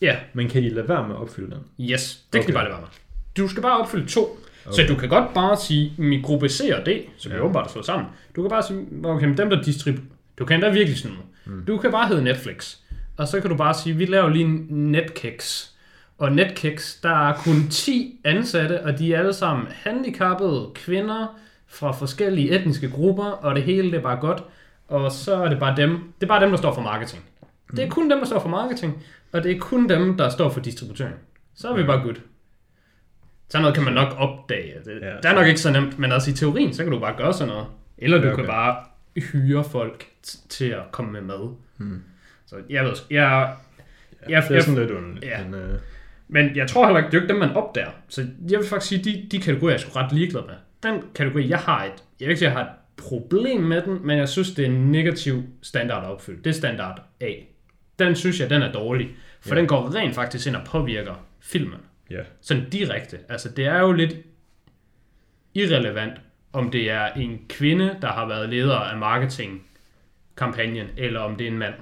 [0.00, 1.90] Ja, men kan de lade være med at opfylde den?
[1.90, 2.52] yes, det kan de Okay.
[2.54, 2.88] bare lade være med.
[3.36, 4.20] Du skal bare opfylde to.
[4.22, 4.74] Okay.
[4.76, 4.94] Så Okay.
[4.94, 7.36] du kan godt bare sige, min gruppe C og D, som ja.
[7.36, 7.40] Ja.
[7.42, 10.04] vi åbenbart slået sammen, du kan bare sige, okay, men dem der distribuerer,
[10.38, 11.58] du kan endda virkelig sådan noget.
[11.60, 11.66] Mm.
[11.66, 12.76] Du kan bare hedde Netflix,
[13.16, 15.68] og så kan du bare sige, vi laver lige en Netkex.
[16.18, 21.90] Og Netkex, der er kun 10 ansatte, og de er alle sammen handicappede kvinder fra
[21.92, 24.44] forskellige etniske grupper, og det hele det er bare godt.
[24.88, 27.22] Og så er det bare dem, det er bare dem, der står for marketing.
[27.70, 30.48] Det er kun dem, der står for marketing, og det er kun dem, der står
[30.48, 31.14] for distributøren.
[31.54, 32.14] Så er vi bare good.
[33.48, 34.74] Sådan noget kan man nok opdage.
[34.84, 36.98] Det, ja, det er nok ikke så nemt, men altså i teorien, så kan du
[36.98, 37.66] bare gøre sådan noget.
[37.98, 38.36] Eller du okay.
[38.36, 38.76] kan bare
[39.16, 40.06] hyre folk
[40.48, 41.54] til at komme med mad.
[41.76, 42.02] Hmm.
[42.46, 43.54] Så jeg ved, jeg,
[44.28, 45.24] Ja, jeg, det er jeg, sådan lidt underligt.
[45.24, 45.44] ja.
[45.44, 45.78] Men, øh,
[46.32, 47.90] men jeg tror heller ikke, det er jo ikke dem, man opdager.
[48.08, 50.54] Så jeg vil faktisk sige, de, de kategorier, jeg er sgu ret ligeglad med.
[50.82, 54.06] Den kategori, jeg har et, jeg vil ikke sige, jeg har et problem med den,
[54.06, 56.42] men jeg synes, det er en negativ standard at opfylde.
[56.42, 57.32] Det er standard A.
[57.98, 59.10] Den synes jeg, den er dårlig.
[59.40, 59.60] For ja.
[59.60, 61.78] Den går rent faktisk ind og påvirker filmen.
[62.10, 62.20] ja.
[62.40, 63.18] Sådan direkte.
[63.28, 64.16] Altså, det er jo lidt...
[65.54, 66.20] irrelevant,
[66.52, 71.50] om det er en kvinde, der har været leder af marketingkampagnen, eller om det er
[71.50, 71.74] en mand.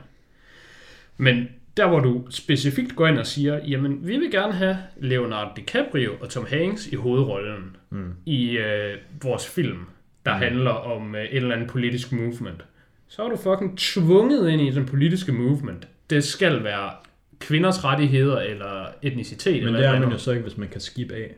[1.17, 5.51] Men der hvor du specifikt går ind og siger, jamen vi vil gerne have Leonardo
[5.57, 8.13] DiCaprio og Tom Hanks i hovedrollen mm.
[8.27, 9.79] i øh, vores film,
[10.27, 10.43] der mm.
[10.43, 12.65] handler om øh, et eller andet politisk movement.
[13.09, 15.89] Så er du fucking tvunget ind i den politiske movement.
[16.11, 16.91] Det skal være
[17.39, 19.55] kvinders rettigheder eller etnicitet.
[19.55, 21.35] Men eller det er man jo så ikke, hvis man kan skip af.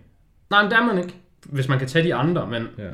[0.51, 1.15] Nej, men det er man ikke,
[1.47, 2.89] hvis man kan tage de andre, men Ja.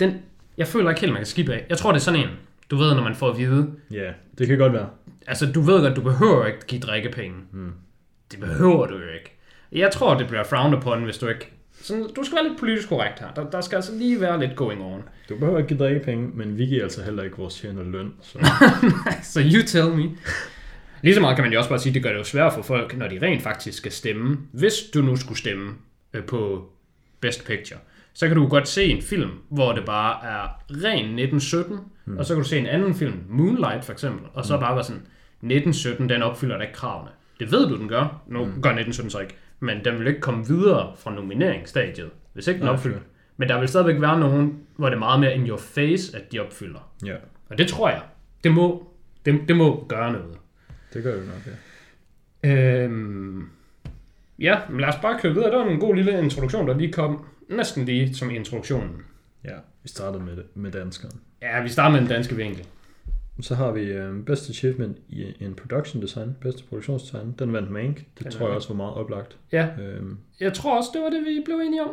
[0.00, 0.22] den,
[0.58, 1.66] jeg føler ikke helt, man kan skippe af.
[1.68, 2.28] Jeg tror, det er sådan en,
[2.70, 4.88] du ved, når man får at vide, Ja, det kan godt være.
[5.26, 7.36] Altså du ved godt, du behøver ikke give drikkepenge.
[7.52, 7.72] Mm.
[8.30, 9.38] Det behøver du jo ikke.
[9.72, 11.52] Jeg tror, det bliver frowned upon, hvis du ikke...
[11.82, 13.32] Sådan, du skal være lidt politisk korrekt her.
[13.36, 15.02] Der, der skal altså lige være lidt going on.
[15.28, 18.14] Du behøver ikke give drikkepenge, men vi giver altså heller ikke vores tjener løn.
[18.22, 18.38] Så.
[19.32, 20.10] So you tell me.
[21.02, 22.62] Lige så meget kan man jo også bare sige, det gør det jo svært for
[22.62, 24.38] folk, når de rent faktisk skal stemme.
[24.52, 25.74] Hvis du nu skulle stemme
[26.12, 26.70] øh, på
[27.20, 27.78] Best Picture,
[28.14, 32.18] så kan du godt se en film, hvor det bare er ren 1917, mm.
[32.18, 34.84] og så kan du se en anden film, Moonlight for eksempel, og så bare være
[34.84, 37.10] sådan, 1917, den opfylder da ikke kravene.
[37.40, 38.22] Det ved du, den gør.
[38.26, 38.62] Nu mm.
[38.62, 39.34] gør 1917 så ikke.
[39.60, 42.98] Men den vil ikke komme videre fra nomineringsstadiet, hvis ikke den Nej, opfylder.
[43.36, 46.32] Men der vil stadigvæk være nogen, hvor det er meget mere in your face, at
[46.32, 46.92] de opfylder.
[47.06, 47.14] Ja,
[47.50, 48.00] Og det tror jeg.
[48.44, 48.92] Det må,
[49.26, 50.36] det, det må gøre noget.
[50.94, 52.84] det gør det nok, ja.
[52.84, 53.48] Øhm,
[54.38, 55.50] ja, men lad os bare køre videre.
[55.50, 57.24] Det var en god lille introduktion, der lige kom
[57.56, 59.02] næsten lige som introduktionen.
[59.44, 61.20] Ja, vi startede med, det, med danskeren.
[61.42, 62.66] Ja, vi starter med den danske vinkel.
[63.40, 67.34] Så har vi uh, Best Achievement i en Production Design, bedste produktionsdesign.
[67.38, 67.96] Den vandt Mank.
[67.96, 69.36] Det Den tror jeg også var meget oplagt.
[69.52, 71.90] Ja, Øhm, jeg tror også, det var det, vi blev enige om.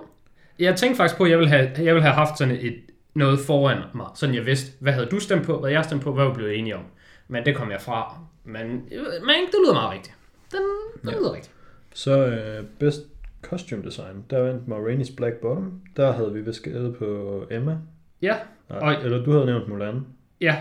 [0.60, 2.76] Jeg tænkte faktisk på, at jeg ville have, jeg ville have haft sådan et,
[3.14, 6.14] noget foran mig, sådan jeg vidste, hvad havde du stemt på, hvad jeg stemte på,
[6.14, 6.84] hvad vi blev enige om.
[7.28, 8.20] Men det kom jeg fra.
[8.44, 10.16] Men, men det lyder meget rigtigt.
[10.52, 10.60] Den,
[11.02, 11.16] den Ja.
[11.18, 11.54] lyder rigtigt.
[11.94, 12.28] så
[12.60, 13.02] uh, Best
[13.42, 15.82] Costume Design, der vandt Ma Rainey's Black Bottom.
[15.98, 17.78] Der havde vi beskrevet på Emma.
[18.22, 18.36] Ja,
[18.70, 20.02] Nej, Og- eller du havde nævnt Mulan.
[20.42, 20.58] Ja,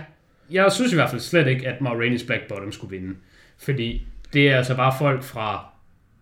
[0.50, 3.14] jeg synes i hvert fald slet ikke, at Ma Rainey's Black Bottom skulle vinde.
[3.58, 5.66] Fordi det er altså bare folk fra,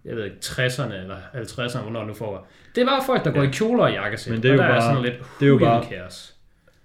[0.05, 2.49] jeg ved ikke, 60'erne eller 50'erne, hvornår nu får.
[2.75, 3.49] Det er bare folk, der går Ja.
[3.49, 4.33] i kjoler og jakkesæt.
[4.33, 6.37] Men det er jo og der er bare- sådan lidt det er jo bare- cares.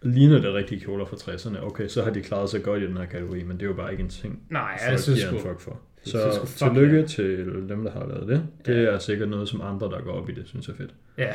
[0.01, 1.65] Ligner det rigtige kjoler fra 60'erne?
[1.65, 3.73] Okay, så har de klaret sig godt i den her kategori, men det er jo
[3.73, 5.57] bare ikke en ting, Nej, folk jeg synes giver en sgu...
[5.60, 5.79] for.
[6.03, 7.05] Så tillykke ja.
[7.05, 8.43] til dem, der har lavet det.
[8.65, 10.93] Det er sikkert noget, som andre, der går op i det, synes er fedt.
[11.17, 11.33] Ja,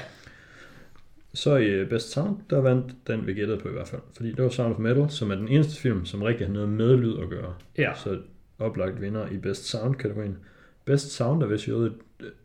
[1.35, 4.01] Så i øh, Best Sound, der vandt den, vi gættede på i hvert fald.
[4.17, 6.69] Fordi det var Sound of Metal, som er den eneste film, som rigtig har noget
[6.69, 7.55] med lyd at gøre.
[7.79, 7.93] ja.
[7.95, 8.19] Så
[8.59, 10.37] oplagt vinder i Best Sound-kategorien.
[10.85, 11.93] Best Sound er vist jo, det,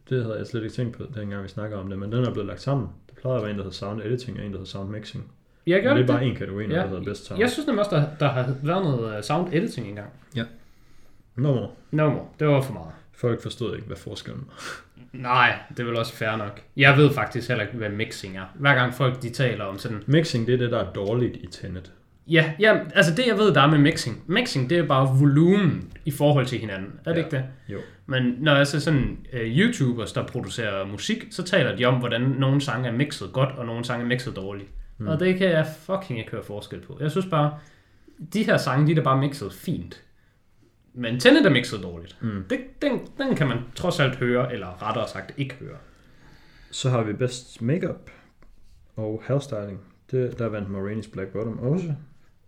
[0.09, 2.31] det havde jeg slet ikke tænkt på, dengang vi snakker om det, men den er
[2.33, 2.87] blevet lagt sammen.
[3.09, 5.31] Der plejer at være en, der hedder Sound Editing, og en, der hedder Sound Mixing.
[5.67, 6.15] Jeg gør Men det er det.
[6.15, 6.75] bare en kategori, Ja.
[6.75, 7.39] der hedder Best Sound.
[7.41, 10.09] Jeg synes nemlig også, der, der har været noget øh, sound editing engang.
[10.35, 10.45] Nummer.
[11.91, 12.25] No more.
[12.39, 12.91] Det var for meget.
[13.13, 14.81] Folk forstod ikke, hvad forskellen var.
[15.29, 16.61] Nej, det er vel også fair nok.
[16.77, 18.45] Jeg ved faktisk heller ikke, hvad mixing er.
[18.55, 20.03] Hver gang folk de taler om sådan...
[20.07, 21.91] Mixing, det er det, der er dårligt i Tenet.
[22.27, 24.23] Ja, ja, altså det jeg ved, der er med mixing.
[24.27, 26.91] Mixing, det er bare volumen i forhold til hinanden.
[27.05, 27.25] Er det Ja.
[27.25, 27.43] ikke det?
[27.69, 27.77] Jo.
[28.05, 32.21] Men når jeg ser sådan uh, YouTubers, der producerer musik, så taler de om, hvordan
[32.21, 34.69] nogle sange er mixet godt, og nogle sange er mixet dårligt.
[34.97, 35.07] Mm.
[35.07, 36.97] Og det kan jeg fucking ikke høre forskel på.
[37.01, 37.53] Jeg synes bare,
[38.33, 40.01] de her sange, de er bare mixet fint.
[40.93, 42.17] Men Tenet er mixet dårligt.
[42.21, 42.43] Mm.
[42.49, 45.77] Det, den, den kan man trods alt høre, eller rettere sagt ikke høre.
[46.71, 48.11] Så har vi Best Makeup
[48.95, 49.79] og Hairstyling.
[50.11, 51.93] Det, der vandt Ma Rainey's Black Bottom også.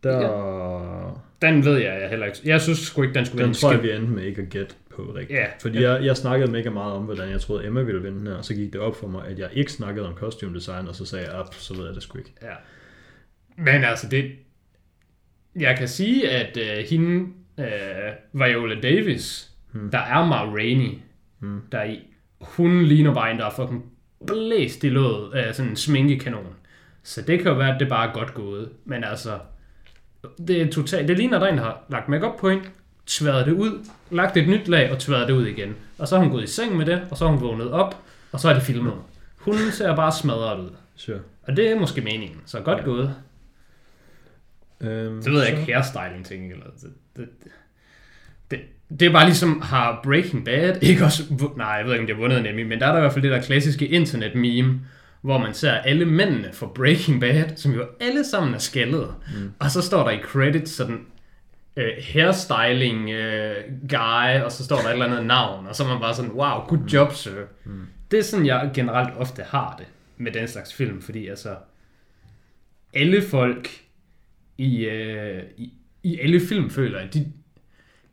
[0.04, 2.38] Der, Den ved jeg, jeg heller ikke.
[2.46, 4.50] Jeg synes sgu ikke, den skulle den vinde tror jeg, vi endte med ikke at
[4.50, 5.40] gætte på rigtigt.
[5.40, 8.28] Ja, Fordi jeg, jeg snakkede mega meget om, hvordan jeg troede, Emma ville vinde den
[8.28, 10.88] her, og så gik det op for mig, at jeg ikke snakkede om costume design,
[10.88, 12.34] og så sagde jeg, op, så ved jeg det sgu ikke.
[12.42, 12.54] Ja.
[13.58, 14.32] Men altså, det...
[15.56, 17.66] Jeg kan sige, at øh, hende, øh,
[18.34, 19.92] Viola Davis, hmm.
[19.92, 20.98] der er Ma Rainey,
[21.44, 21.62] Hmm.
[21.72, 22.00] der er i,
[22.42, 23.84] hun ligner bare en, der er fucking
[24.28, 26.48] blæst i låget af sådan en sminkekanon.
[27.04, 28.70] Så det kan jo være, at det bare er godt gået.
[28.86, 29.40] Men altså,
[30.48, 31.08] det er totalt...
[31.08, 32.64] Det ligner, der er en, der har lagt makeup på hende,
[33.06, 35.76] tværet det ud, lagt et nyt lag og tværet det ud igen.
[35.98, 37.98] Og så har hun gået i seng med det, og så har hun vågnet op,
[38.32, 38.94] og så er det filmet.
[39.38, 40.70] Hun ser bare smadret ud.
[40.96, 41.20] Sure.
[41.48, 42.84] Og det er måske meningen, så godt ja.
[42.84, 43.16] gået.
[44.84, 47.30] Øhm, Det ved jeg så- ikke, hairstyling ting, eller det, det,
[48.52, 48.60] det,
[49.00, 51.24] det er bare ligesom, har Breaking Bad ikke også,
[51.58, 53.02] nej, jeg ved ikke, om de har vundet en Emmy, men der er der i
[53.02, 54.82] hvert fald det der klassiske internet-meme,
[55.22, 59.52] hvor man ser alle mændene for Breaking Bad, som jo alle sammen er skaldet, mm.
[59.60, 61.06] og så står der i credits sådan,
[61.78, 65.88] uh, hairstyling uh, guy, og så står der et eller andet navn, og så er
[65.88, 67.32] man bare sådan, wow, good job, sir.
[67.66, 67.82] Mm.
[68.12, 71.56] Det er sådan, jeg generelt ofte har det med den slags film, fordi altså,
[72.94, 73.70] alle folk
[74.58, 77.32] i, øh, i, i alle film, føler jeg, de,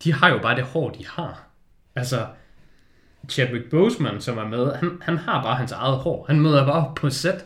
[0.04, 1.48] de har jo bare det hår, de har.
[1.96, 2.26] Altså,
[3.28, 6.24] Chadwick Boseman, som er med, han, han har bare hans eget hår.
[6.28, 7.44] Han møder bare op på set,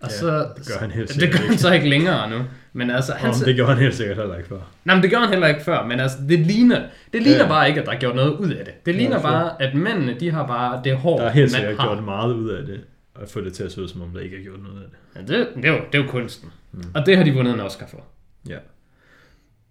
[0.00, 2.38] Og Ja, så, det gør han helt det sikkert gør han så ikke længere nu.
[2.72, 4.60] Men altså, han, Om det gjorde han helt sikkert heller ikke før.
[4.84, 7.48] Nej, men det gjorde han heller ikke før, men altså, det ligner, det ligner Ja.
[7.48, 8.86] bare ikke, at der er gjort noget ud af det.
[8.86, 11.76] Det ligner Ja, bare, at mændene, de har bare det hår, Der er helt sikkert
[11.78, 11.86] har.
[11.94, 12.80] gjort meget ud af det,
[13.14, 14.88] og få det til at se ud, som om der ikke er gjort noget af
[14.90, 15.32] det.
[15.32, 16.50] Ja, det, det, er jo, det er jo kunsten.
[16.72, 16.82] Mm.
[16.94, 18.04] Og det har de vundet en Oscar for.
[18.48, 18.58] Ja.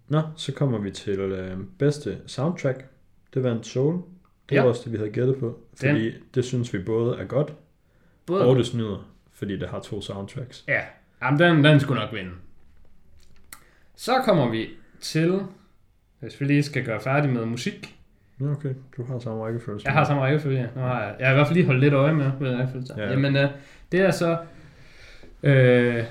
[0.08, 2.84] Nå, så kommer vi til øh, bedste soundtrack.
[3.34, 3.94] Det vandt Soul.
[4.48, 4.68] Det var Ja.
[4.68, 5.60] også det, vi havde gættet på.
[5.80, 7.52] Fordi det synes vi både er godt,
[8.26, 10.64] Både og det snyder, fordi det har to soundtracks.
[10.68, 10.80] Ja,
[11.22, 12.30] Jamen, den, den skulle nok vinde.
[13.96, 14.68] Så kommer vi
[15.00, 15.40] til,
[16.20, 17.94] hvis vi lige skal gøre færdig med musik.
[18.40, 18.74] Ja, okay.
[18.96, 19.80] Du har samme rækkefølge.
[19.84, 20.70] Jeg har samme rækkefølge.
[20.74, 22.86] Nu har jeg, jeg har i hvert fald lige holdt lidt øje med, med rækkefølge.
[22.96, 23.02] Ja.
[23.04, 23.10] Ja.
[23.10, 23.50] Jamen, uh,
[23.92, 24.38] det er så
[25.42, 26.04] uh,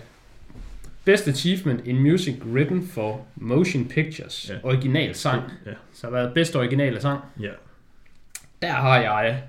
[1.08, 4.50] Best Achievement in Music Written for Motion Pictures.
[4.50, 4.56] Ja.
[4.64, 5.52] Original sang.
[5.66, 5.72] Ja.
[5.94, 7.22] Så hvad er bedste originale sang?
[7.40, 7.52] Ja.
[8.62, 9.44] Der har jeg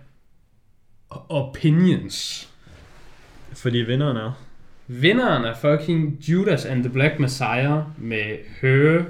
[1.28, 2.48] opinions.
[3.52, 4.44] Fordi vinderen er...
[4.86, 9.02] Vinderen er fucking Judas and the Black Messiah med Hø,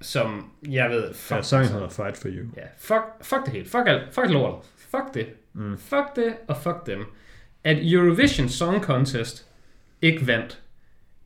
[0.00, 1.14] som jeg ved...
[1.14, 2.46] Fuck, Ja, sangen hedder Fight for You.
[2.56, 3.68] Ja, fuck, fuck det hele.
[3.68, 4.14] Fuck alt.
[4.14, 4.64] Fuck lort.
[4.76, 5.26] Fuck det.
[5.52, 5.78] Mm.
[5.78, 7.04] Fuck det, og fuck dem.
[7.64, 9.46] At Eurovision Song Contest
[10.02, 10.60] ikke vandt,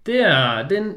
[0.07, 0.93] det er den,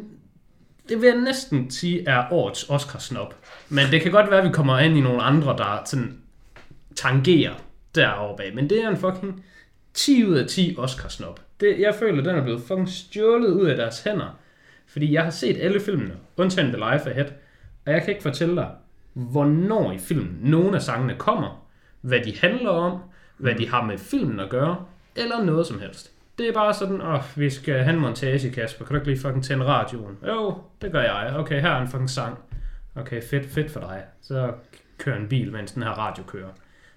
[0.89, 3.36] det vil jeg næsten sige er årets Oscar-snop.
[3.70, 6.17] Men det kan godt være, at vi kommer ind i nogle andre, der sådan
[6.96, 7.54] tangerer
[7.96, 8.56] deroppe bag.
[8.56, 9.43] Men det er en fucking
[9.93, 11.41] 10 ud af 10 Oscar-snop.
[11.60, 14.39] Det, jeg føler, den er blevet fucking stjålet ud af deres hænder.
[14.88, 17.28] Fordi jeg har set alle filmene, undtagen The Life Ahead,
[17.86, 18.70] og jeg kan ikke fortælle dig,
[19.13, 21.67] hvornår i filmen nogle af sangene kommer,
[22.02, 23.00] hvad de handler om,
[23.38, 26.12] hvad de har med filmen at gøre, eller noget som helst.
[26.38, 28.86] Det er bare sådan, åh, vi skal have en montage, Kasper.
[28.86, 30.17] Kan du ikke lige fucking tænde radioen?
[30.28, 31.36] Jo, det gør jeg.
[31.38, 32.38] Okay, her er en fucking sang.
[32.95, 34.04] Okay, fedt, fedt for dig.
[34.21, 34.54] Så
[34.97, 36.50] kører en bil, mens den her radio kører.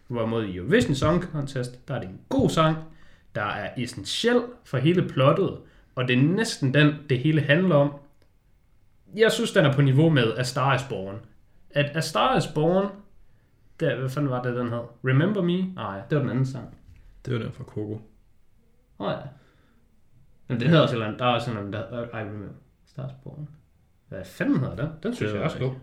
[0.09, 2.76] Hvorimod i Eurovision Song Contest, der er det en god sang,
[3.35, 5.59] der er essentiel for hele plottet,
[5.94, 7.94] og det er næsten den, det hele handler om.
[9.16, 11.16] Jeg synes, den er på niveau med A Star is Born.
[11.70, 12.90] At A Star is Born,
[13.81, 14.81] der, hvad fanden var det, den hed?
[15.05, 15.74] Remember Me?
[15.74, 16.76] Nej, det var den anden sang.
[17.26, 18.00] Det var den fra Coco.
[19.01, 19.29] Åh oh, ja.
[20.49, 22.55] Men det hedder også eller der er også sådan der hedder, I remember.
[22.87, 23.49] Star is Born.
[24.09, 24.89] Hvad fanden hedder den?
[25.03, 25.75] Den synes Det jeg også god.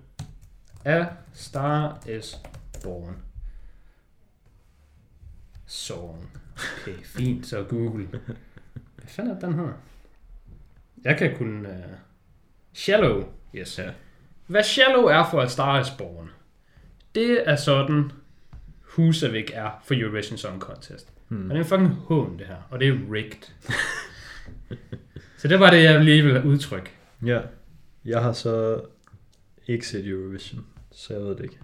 [0.86, 2.36] A Star is
[2.84, 3.18] Born.
[5.66, 6.40] Song.
[6.82, 8.08] Okay, fint, så Google.
[8.08, 9.74] Hvad fanden er den hedder?
[11.04, 11.66] Jeg kan kun...
[11.66, 11.72] Uh...
[12.74, 13.24] Shallow.
[13.56, 13.80] Yes.
[13.80, 13.92] Ja.
[14.48, 16.30] Hvad Shallow er for A Star is Born,
[17.16, 18.12] det er sådan,
[18.82, 21.17] Husavik er for Eurovision Song Contest.
[21.28, 21.44] Hmm.
[21.44, 22.56] Og det er en fucking hån, det her.
[22.70, 23.52] Og det er rigged.
[25.38, 26.90] så det var det, jeg lige ville udtrykke.
[27.26, 27.42] Ja.
[28.06, 28.82] Jeg har så
[29.68, 31.60] ikke set Eurovision, så jeg ved det ikke.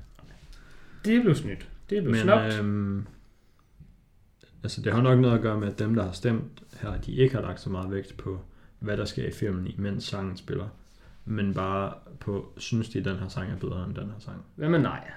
[1.05, 1.67] Det blev snydt.
[1.89, 2.59] Det blev Men snobt.
[2.59, 3.07] øhm,
[4.63, 7.11] altså det har nok noget at gøre med, at dem, der har stemt her, de
[7.11, 8.39] ikke har lagt så meget vægt på,
[8.79, 10.67] hvad der sker i filmen, imens sangen spiller.
[11.25, 14.45] Men bare på, synes de, at den her sang er bedre end den her sang.
[14.55, 15.11] Hvad med nej?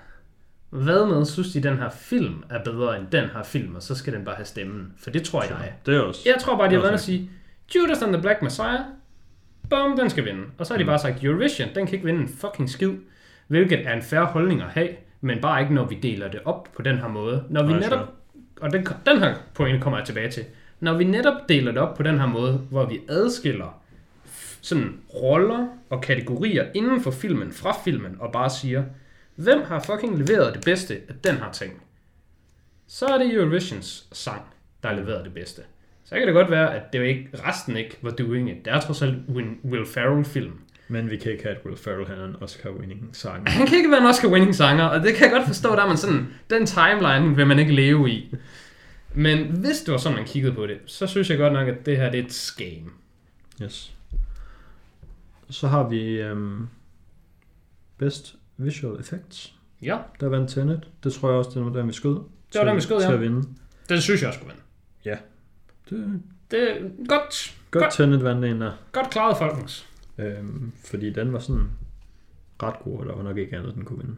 [0.70, 3.94] Hvad med, synes de, den her film er bedre end den her film, og så
[3.94, 4.92] skal den bare have stemmen?
[4.98, 5.72] For det tror jeg.
[5.86, 6.20] Det er også.
[6.26, 7.30] Jeg tror bare, de har været at sige,
[7.74, 8.80] Judas and the Black Messiah,
[9.70, 10.42] bum, den skal vinde.
[10.58, 10.88] Og så har de Mm.
[10.88, 12.90] bare sagt, Eurovision, den kan ikke vinde en fucking skid.
[13.48, 14.88] Hvilket er en færre holdning at have,
[15.20, 17.44] men bare ikke, når vi deler det op på den her måde.
[17.50, 18.12] Når vi Nej, netop,
[18.60, 20.44] og den, den her pointe kommer jeg tilbage til.
[20.80, 23.80] Når vi netop deler det op på den her måde, hvor vi adskiller
[24.60, 28.84] sådan roller og kategorier inden for filmen fra filmen, og bare siger,
[29.36, 31.82] hvem har fucking leveret det bedste af den her ting?
[32.86, 34.42] Så er det Eurovisions sang,
[34.82, 35.62] der har leveret det bedste.
[36.04, 38.64] Så kan det godt være, at det jo ikke, resten ikke var doing it.
[38.64, 40.52] Det er trods alt Win- Will Ferrell-film.
[40.88, 43.48] Men vi kan ikke have, at Will Ferrell han er en Oscar-winning sang.
[43.50, 45.86] Han kan ikke være en Oscar-winning sanger, og det kan jeg godt forstå, der er
[45.88, 48.34] man sådan, den timeline vil man ikke leve i.
[49.14, 51.86] Men hvis det var sådan, man kiggede på det, så synes jeg godt nok, at
[51.86, 52.92] det her det er et scam.
[53.62, 53.92] Yes.
[55.50, 56.68] Så har vi øhm,
[57.98, 59.54] Best Visual Effects.
[59.82, 60.88] Ja, Der vandt Tenet.
[61.04, 62.14] Det tror jeg også, det var den, vi skød.
[62.52, 63.18] det var den, vi skød, Til at ja.
[63.18, 63.48] vinde.
[63.88, 64.62] Det synes jeg også skulle vinde.
[65.90, 66.74] Det, Det er
[67.08, 67.92] godt, godt, Godt.
[67.92, 68.72] Tenet vandt en der.
[68.92, 69.86] godt klaret, folkens.
[70.18, 71.70] Øhm, fordi den var sådan
[72.62, 74.16] ret god, og der var nok ikke andet, den kunne vinde.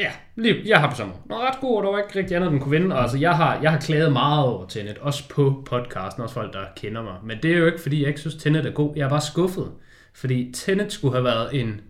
[0.00, 1.40] Ja, lige, jeg har på samme måde.
[1.40, 2.96] Ret god, og der var ikke rigtig andet, den kunne vinde.
[2.96, 6.52] Og altså, jeg har, jeg har klaget meget over Tenet, også på podcasten, også folk,
[6.52, 7.16] der kender mig.
[7.24, 8.92] Men det er jo ikke, fordi jeg ikke synes, Tenet er god.
[8.96, 9.70] Jeg er bare skuffet.
[10.14, 11.80] Fordi Tenet skulle have været en...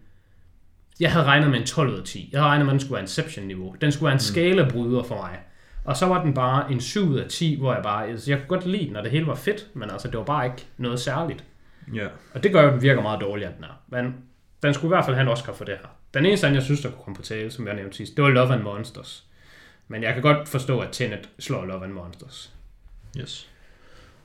[1.01, 2.29] Jeg havde regnet med en 12 ud af 10.
[2.33, 3.77] Jeg havde regnet med, at den skulle være Inception-niveau.
[3.81, 5.39] Den skulle være en skalabryder for mig.
[5.85, 8.07] Og så var den bare en 7 ud af 10, hvor jeg bare...
[8.07, 10.25] Altså, jeg kunne godt lide den, og det hele var fedt, men altså, det var
[10.25, 11.45] bare ikke noget særligt.
[11.95, 12.07] Ja.
[12.35, 13.81] Og det gør jo, at den virker meget dårligere, den er.
[13.89, 14.15] Men
[14.63, 15.89] den skulle i hvert fald have en Oscar for det her.
[16.15, 18.31] Den eneste, jeg synes, der kunne komme på tale, som jeg nævnte sidst, det var
[18.31, 19.25] Love and Monsters.
[19.89, 22.53] Men jeg kan godt forstå, at Tenet slår Love and Monsters.
[23.19, 23.49] Yes.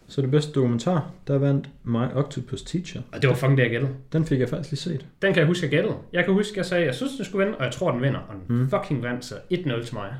[0.09, 3.01] Så det bedste dokumentar, der vandt My Octopus Teacher.
[3.11, 3.93] Og det var fucking det, jeg gættede.
[4.13, 5.05] Den fik jeg faktisk lige set.
[5.21, 5.95] Den kan jeg huske, jeg gættede.
[6.13, 8.19] Jeg kan huske, jeg sagde, jeg synes, den skulle vinde, og jeg tror, den vinder.
[8.19, 8.69] Og den Mm.
[8.69, 10.15] fucking vandt, så 1-0 til mig.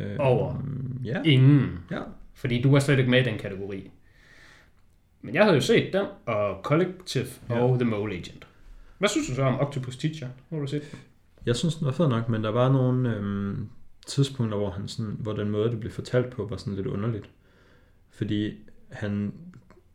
[0.00, 0.62] Øh, Over.
[1.04, 1.22] Ja.
[1.24, 1.78] Ingen.
[1.90, 2.00] ja.
[2.34, 3.90] Fordi du var slet ikke med i den kategori.
[5.22, 7.60] Men jeg havde jo set den, og Collective Ja.
[7.60, 8.46] og The Mole Agent.
[8.98, 10.28] Hvad synes du så om Octopus Teacher?
[10.48, 10.98] Hvor har du set den?
[11.46, 13.68] Jeg synes, den var fed nok, men der var nogle øhm,
[14.06, 17.30] tidspunkter, hvor, han sådan, hvor den måde, det blev fortalt på, var sådan lidt underligt.
[18.10, 18.58] Fordi
[18.90, 19.32] han,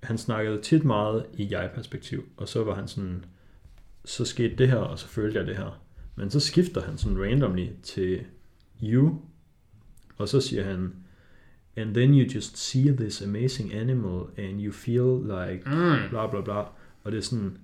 [0.04, 3.26] han snakkede tit meget i jeg-perspektiv, og så var han sådan,
[4.06, 5.82] så skete det her, og så følte jeg det her.
[6.16, 8.20] Men så skifter han sådan randomly til
[8.84, 9.20] you,
[10.18, 10.94] og så siger han,
[11.78, 16.10] and then you just see this amazing animal, and you feel like Mm.
[16.10, 16.60] bla bla bla.
[17.04, 17.58] Og det er sådan,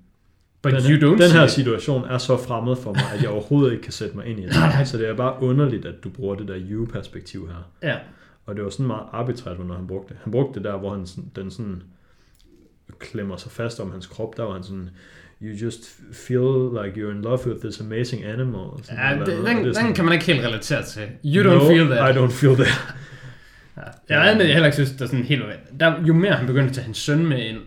[0.61, 1.51] But den, you don't den her it.
[1.51, 4.43] situation er så fremmed for mig, at jeg overhovedet ikke kan sætte mig ind i
[4.43, 4.53] det.
[4.87, 7.71] Så det er bare underligt, at du bruger det der you-perspektiv her.
[7.83, 7.97] Ja.
[8.51, 10.17] Og det var sådan meget arbitrært, når han brugte det.
[10.23, 11.83] Han brugte det der, hvor han, sådan- den sådan
[12.99, 14.37] klemmer sig fast om hans krop.
[14.37, 14.89] Der var han sådan,
[15.41, 15.79] you just
[16.13, 18.67] feel like you're in love with this amazing animal.
[18.83, 21.01] Sådan Ja, et eller den, det er den kan man ikke helt relatere til.
[21.25, 22.15] You don't no, feel that.
[22.15, 22.95] I don't feel that.
[23.77, 23.81] Ja.
[24.09, 25.43] Jeg er jeg heller ikke synes, der er sådan helt
[25.79, 27.59] der, Jo mere han begyndte at tage hans søn med ind,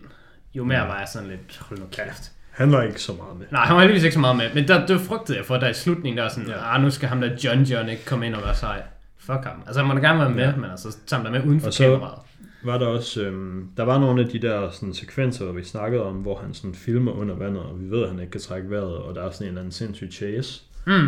[0.53, 2.31] jo mere var jeg sådan lidt, hold nu kæft.
[2.51, 3.45] Han var ikke så meget med.
[3.51, 5.69] Nej, han var heldigvis ikke så meget med, men der, det frygtede jeg for, der
[5.69, 6.53] i slutningen, der var sådan, Ja.
[6.53, 6.75] ja.
[6.75, 8.81] ah, nu skal ham der John John ikke komme ind og være sej.
[9.25, 9.63] Fuck ham.
[9.65, 10.55] Altså, han må da gerne være med, Ja.
[10.55, 12.19] men altså, tag ham da med uden for Og så- kameraet.
[12.63, 16.03] var der også, øhm, der var nogle af de der sådan, sekvenser, hvor vi snakkede
[16.03, 18.69] om, hvor han sådan filmer under vandet, og vi ved, at han ikke kan trække
[18.69, 20.63] vejret, og der er sådan en eller anden sindssyg chase.
[20.87, 21.07] Mm.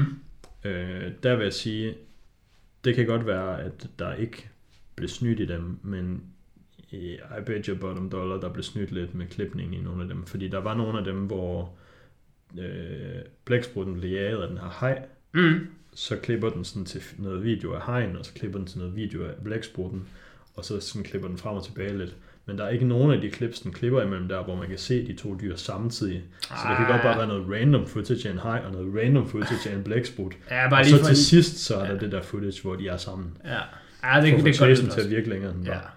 [0.66, 1.96] Øh, der vil jeg sige,
[2.84, 4.50] det kan godt være, at der ikke
[4.96, 6.22] blev snydt i dem, men
[6.92, 10.08] i I bet your bottom dollar, der blev snydt lidt med klipningen i nogle af
[10.10, 11.74] dem, fordi der var nogle af dem, hvor
[12.60, 15.68] øh, blæksprutten blev jaget af den her hej, Mm.
[16.00, 18.96] Så klipper den sådan til noget video af hegn, og så klipper den til noget
[18.96, 20.04] video af blæksprutten,
[20.56, 22.16] og så sådan klipper den frem og tilbage lidt.
[22.46, 24.78] Men der er ikke nogen af de clips, den klipper imellem der, hvor man kan
[24.78, 26.22] se de to dyr samtidig.
[26.42, 26.92] Så det kan Ah.
[26.92, 29.84] godt bare være noget random footage af en hej, og noget random footage af en
[29.84, 30.34] blæksprut.
[30.52, 32.98] Ja, bare Og så til sidst, så er der det der footage, hvor de er
[32.98, 33.38] sammen.
[33.46, 35.72] Ja, ja det, For det, det kan lyde til at virke længere, end Ja.
[35.72, 35.94] var.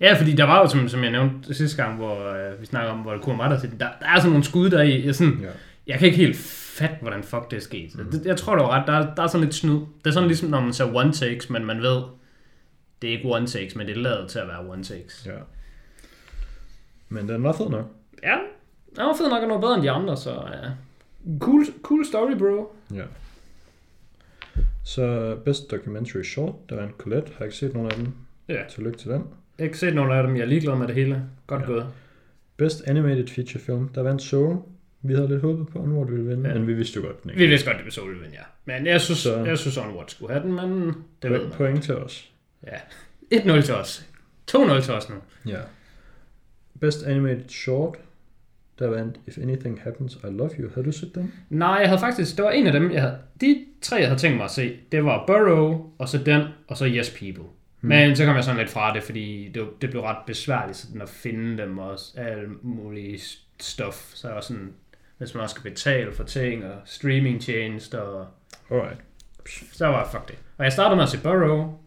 [0.00, 2.90] Ja, fordi der var jo, som, som jeg nævnte sidste gang, hvor øh, vi snakker
[2.90, 5.14] om, hvor det kunne til den, der, der er sådan nogle skud der i, jeg,
[5.14, 5.48] sådan, Ja.
[5.86, 6.36] jeg kan ikke helt
[6.76, 7.98] fatte, hvordan fuck det er sket.
[7.98, 8.10] Mm.
[8.10, 9.74] Det, jeg tror, du har ret, der, er- der er sådan lidt snyd.
[9.74, 12.02] Det er sådan ligesom, når man ser one takes, men man ved,
[13.02, 15.26] det er ikke one takes, men det er lavet til at være one takes.
[15.26, 15.38] ja.
[17.08, 17.84] Men den var fed nok.
[18.22, 18.38] Ja,
[18.96, 20.70] den var fed nok og noget bedre end de andre, så ja.
[21.38, 22.74] Cool, cool story, bro.
[22.94, 23.02] Ja.
[24.84, 27.32] Så Best Documentary Short, der vandt Colette.
[27.38, 28.12] Har ikke set nogen af dem.
[28.48, 28.62] Ja.
[28.70, 29.18] Tillykke til den.
[29.18, 29.24] Jeg
[29.58, 31.24] har ikke set nogen af dem, jeg er ligeglad med det hele.
[31.46, 31.66] Godt ja.
[31.66, 31.86] gået.
[32.56, 34.56] Best Animated Feature Film, der vandt Soul.
[35.02, 36.54] Vi havde lidt håbet på, Onward ville vinde, Ja.
[36.58, 37.40] men vi vidste jo godt, den ikke.
[37.42, 38.38] Vi vidste godt, det blev Soul ja.
[38.64, 41.50] Men jeg synes, Så- jeg synes Onward skulle have den, men det ved man.
[41.52, 42.30] Point til os.
[42.66, 42.76] Ja.
[43.34, 44.06] 1-0 til os.
[44.46, 45.14] 2-0 til os nu.
[45.46, 45.58] Ja.
[46.80, 47.96] Best Animated Short,
[48.78, 50.68] der vandt If Anything Happens, I Love You.
[50.74, 51.32] Havde du set den?
[51.50, 54.20] Nej, jeg havde faktisk, det var en af dem, jeg havde, de tre, jeg havde
[54.20, 57.44] tænkt mig at se, det var Burrow, og så den, og så Yes People.
[57.80, 57.88] Hmm.
[57.88, 61.00] Men så kom jeg sådan lidt fra det, fordi det, det blev ret besværligt sådan
[61.02, 64.14] at finde dem og alt muligt stuff.
[64.14, 64.72] Så jeg var sådan,
[65.22, 68.26] hvis man også skal betale for ting og streamingtjenester, og
[68.70, 69.00] Alright.
[69.72, 70.38] så var jeg, fuck det.
[70.58, 71.78] Og jeg startede med at se Burrow,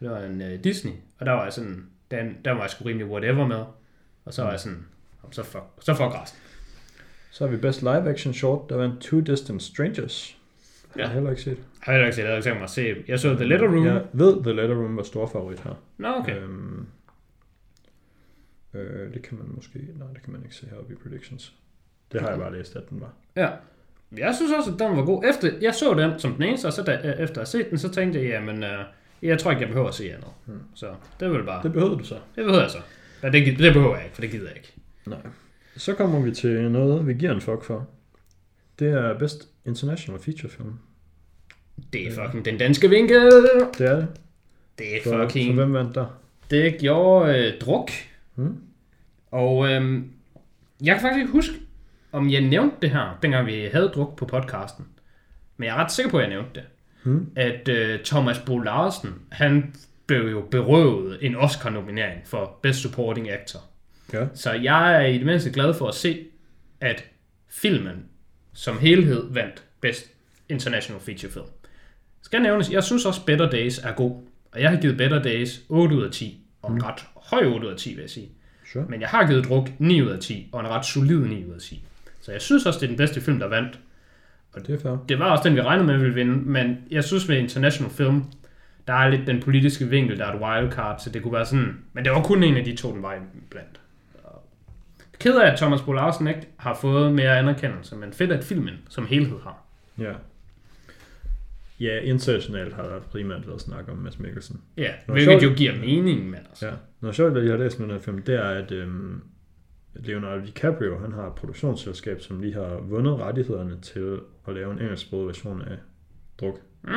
[0.00, 2.84] det var en uh, Disney, og der var jeg sådan, den, der var jeg sgu
[2.84, 3.64] rimelig whatever med.
[4.24, 4.86] Og så var jeg sådan,
[5.22, 6.40] "Jamen, så fuck, så fuck resten.
[7.30, 10.36] Så har vi Best Live Action Short, der vandt Two Distant Strangers.
[10.96, 11.00] Ja.
[11.00, 11.06] Ja.
[11.06, 11.56] Har jeg heller ikke set.
[11.56, 13.04] Jeg har heller ikke set, jeg havde ikke tænkt mig at se.
[13.08, 13.86] Jeg så The Letter Room.
[13.86, 15.74] Jeg ved, The Letter Room var stor favorit her.
[15.98, 16.36] Nå, okay.
[16.36, 16.86] Øhm,
[18.74, 19.78] øh, det kan man måske...
[19.98, 21.54] Nej, det kan man ikke se heroppe i predictions.
[22.12, 23.12] Det har jeg bare læst, at den var.
[23.36, 23.48] Ja.
[24.16, 25.24] Jeg synes også, at den var god.
[25.24, 27.78] Efter, jeg så den som den eneste, og så da, efter at have set den,
[27.78, 28.78] så tænkte jeg, jamen, øh,
[29.22, 30.28] jeg tror ikke, jeg behøver at se andet.
[30.46, 30.60] Hmm.
[30.74, 30.86] Så
[31.20, 32.14] det vel bare, Det behøvede du så.
[32.14, 32.78] det behøver jeg så.
[33.22, 34.72] Ja, det, det behøver jeg ikke, for det gider jeg ikke.
[35.06, 35.18] Nej.
[35.76, 37.88] Så kommer vi til noget, vi giver en fuck for.
[38.78, 40.72] Det er Best International Feature Film.
[41.92, 43.20] Det er fucking den danske vinkel.
[43.78, 44.08] Det er det.
[44.78, 45.48] Det er For, fucking...
[45.48, 46.06] for hvem vandt der?
[46.50, 47.90] Det gjorde øh, druk.
[48.34, 48.56] Hmm?
[49.30, 50.10] Og øhm,
[50.84, 51.54] jeg kan faktisk ikke huske,
[52.12, 54.86] om jeg nævnte det her, dengang vi havde druk på podcasten.
[55.56, 56.64] Men jeg er ret sikker på, at jeg nævnte det.
[57.02, 57.30] Hmm?
[57.36, 59.74] At øh, Thomas Bo Larsen, han
[60.06, 63.60] blev jo berøvet en Oscar-nominering for Best Supporting Actor.
[64.12, 64.26] Ja.
[64.34, 66.26] Så jeg er i det mindste glad for at se,
[66.80, 67.04] at
[67.48, 68.04] filmen
[68.52, 70.10] som helhed vandt Best
[70.48, 71.46] International Feature Film.
[72.22, 74.22] Skal nævnes, jeg synes også Better Days er god.
[74.52, 76.46] Og jeg har givet Better Days 8 ud af 10.
[76.62, 78.28] Og en ret høj 8 ud af 10, vil jeg sige.
[78.72, 78.84] Sure.
[78.88, 81.54] Men jeg har givet druk 9 ud af 10, og en ret solid 9 ud
[81.54, 81.84] af 10.
[82.20, 83.80] Så jeg synes også, det er den bedste film, der vandt.
[84.66, 84.96] Det er fair.
[85.08, 87.92] Det var også den, vi regnede med, at ville vinde, men jeg synes med International
[87.92, 88.24] Film,
[88.86, 91.76] Der er lidt den politiske vinkel, der er et wildcard, så det kunne være sådan...
[91.92, 93.18] Men det var kun en af de to, den var
[93.50, 93.80] blandt.
[95.18, 98.74] Ked af, at Thomas Bo Larsen ikke har fået mere anerkendelse, men fedt, at filmen
[98.88, 99.64] som helhed har.
[99.98, 100.12] Ja.
[101.80, 104.60] Ja, internationalt har der primært været snak om Mads Mikkelsen.
[104.76, 105.52] Ja, Nå, hvilket sjovt.
[105.52, 106.66] jo giver mening, men altså.
[106.66, 106.72] Ja.
[107.00, 109.22] Noget sjovt, at jeg har læst med den her film, det er, at øhm,
[109.94, 114.18] Leonardo DiCaprio, han har et produktionsselskab, som lige har vundet rettighederne til
[114.48, 115.76] at lave en engelsksproget version af
[116.40, 116.60] Druk.
[116.82, 116.90] Mm.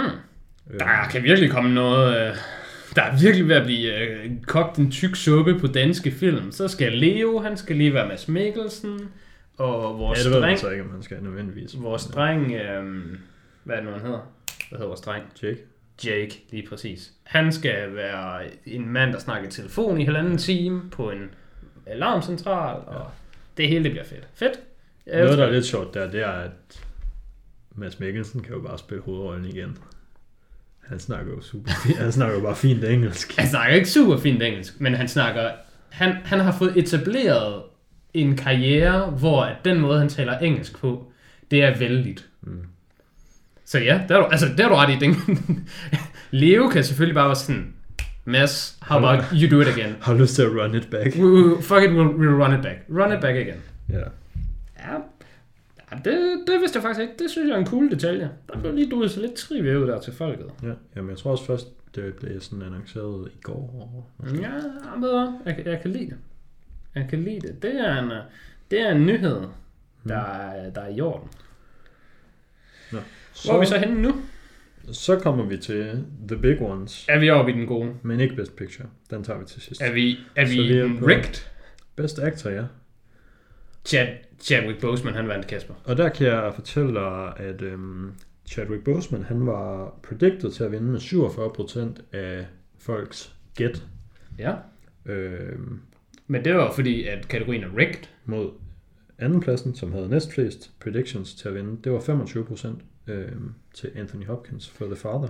[0.80, 2.30] Der kan virkelig komme noget...
[2.30, 2.36] Øh,
[2.96, 6.52] der er virkelig ved at blive øh, kogt en tyk suppe på danske film.
[6.52, 9.00] Så skal Leo, han skal lige være Mads Mikkelsen.
[9.58, 11.82] Og vores ja, det ved dreng, så ikke, om han skal nødvendigvis.
[11.82, 13.04] vores dreng øh,
[13.64, 14.34] hvad er det nu, han hedder?
[14.70, 15.24] Hvad hedder vores dreng?
[15.44, 15.58] Jake.
[16.06, 17.14] Jake, lige præcis.
[17.24, 21.30] Han skal være en mand, der snakker i telefon i halvanden time på en
[21.86, 23.06] alarmcentral, og ja.
[23.58, 24.28] det hele det bliver fedt.
[24.34, 24.60] Fedt.
[25.08, 26.52] Jeg Noget, der er lidt sjovt der, det er, at
[27.76, 29.78] Mads Mikkelsen kan jo bare spille hovedrollen igen.
[30.88, 31.98] Han snakker jo super fint.
[31.98, 33.38] Han snakker jo bare fint engelsk.
[33.38, 35.52] Han snakker ikke super fint engelsk, men han snakker...
[35.90, 37.64] Han, han har fået etableret
[38.14, 41.12] en karriere, hvor at den måde, han taler engelsk på,
[41.52, 42.30] det er vældigt.
[42.42, 42.66] Mm.
[43.66, 45.00] Så ja, der er du, altså, der er du ret i.
[45.00, 45.16] Den.
[46.32, 47.74] Leo kan selvfølgelig bare være sådan,
[48.26, 49.96] Mads, how about you do it again?
[50.02, 51.16] Har lyst til at run it back?
[51.16, 52.78] We, we, fuck it, we'll, we'll run it back.
[52.90, 53.62] Run it back again.
[53.90, 54.04] Ja.
[54.80, 54.98] Ja,
[56.06, 57.14] det, det vidste jeg faktisk ikke.
[57.20, 58.30] Det synes jeg er en cool detalje.
[58.54, 60.46] Der blev lige duet så lidt trivia ud der til folket.
[60.64, 60.72] ja.
[60.96, 64.12] Jamen, jeg tror også først, det blev sådan annonceret i går.
[64.18, 64.38] måske.
[64.42, 64.50] Ja,
[65.00, 65.34] hvad?
[65.46, 66.18] jeg, jeg kan lide det.
[66.96, 67.62] Jeg kan lide det.
[67.62, 68.12] Det er en,
[68.72, 69.42] det er en nyhed,
[70.08, 71.30] der, er, der er i orden.
[73.34, 74.16] Så, Hvor er vi så henne nu?
[74.92, 77.94] Så kommer vi til The Big Ones, Er vi oppe i den gode?
[78.02, 78.88] men ikke Best Picture.
[79.10, 79.82] Den tager vi til sidst.
[79.82, 81.46] Er vi, er vi vi er rigged?
[81.96, 82.64] Best Actor, ja.
[83.86, 84.08] Chad,
[84.42, 85.74] Chadwick Boseman, han vandt Kasper.
[85.86, 88.12] Og der kan jeg fortælle dig, at øhm,
[88.46, 92.46] Chadwick Boseman, han var predicted til at vinde med 47% af
[92.80, 93.84] folks gæt
[94.40, 94.54] Ja.
[95.06, 95.80] øhm,
[96.28, 98.04] Men det var fordi, at kategorien er rigged.
[98.26, 98.52] mod
[99.20, 101.78] andenpladsen, som havde næstflest predictions til at vinde.
[101.84, 102.68] Det var 25%
[103.08, 105.28] øhm, til Anthony Hopkins for The Father.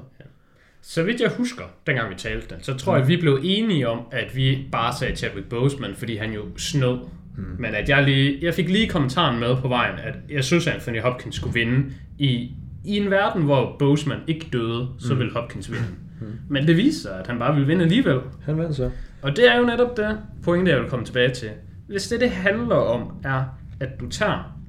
[0.82, 3.88] Så vidt jeg husker, dengang vi talte den, så tror jeg, at vi blev enige
[3.88, 6.98] om, at vi bare sagde Chadwick Boseman, fordi han jo snød.
[7.38, 7.44] Mm.
[7.60, 10.74] Men at jeg, lige, jeg fik lige kommentaren med på vejen, at jeg synes, at
[10.74, 11.94] Anthony Hopkins skulle vinde.
[12.18, 12.52] I,
[12.86, 15.88] i en verden, hvor Boseman ikke døde, så ville Hopkins vinde.
[16.22, 16.28] Mm.
[16.50, 18.20] Men det viser sig, at han bare ville vinde alligevel.
[18.46, 18.92] Han vandt så.
[19.22, 21.50] Og det er jo netop det pointe, jeg vil komme tilbage til.
[21.88, 23.44] Hvis det, det handler om, er,
[23.80, 24.60] at du tager,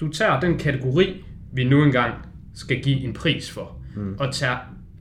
[0.00, 1.24] du tager den kategori,
[1.54, 2.14] vi nu engang
[2.54, 4.16] skal give en pris for, mm.
[4.18, 4.56] og tager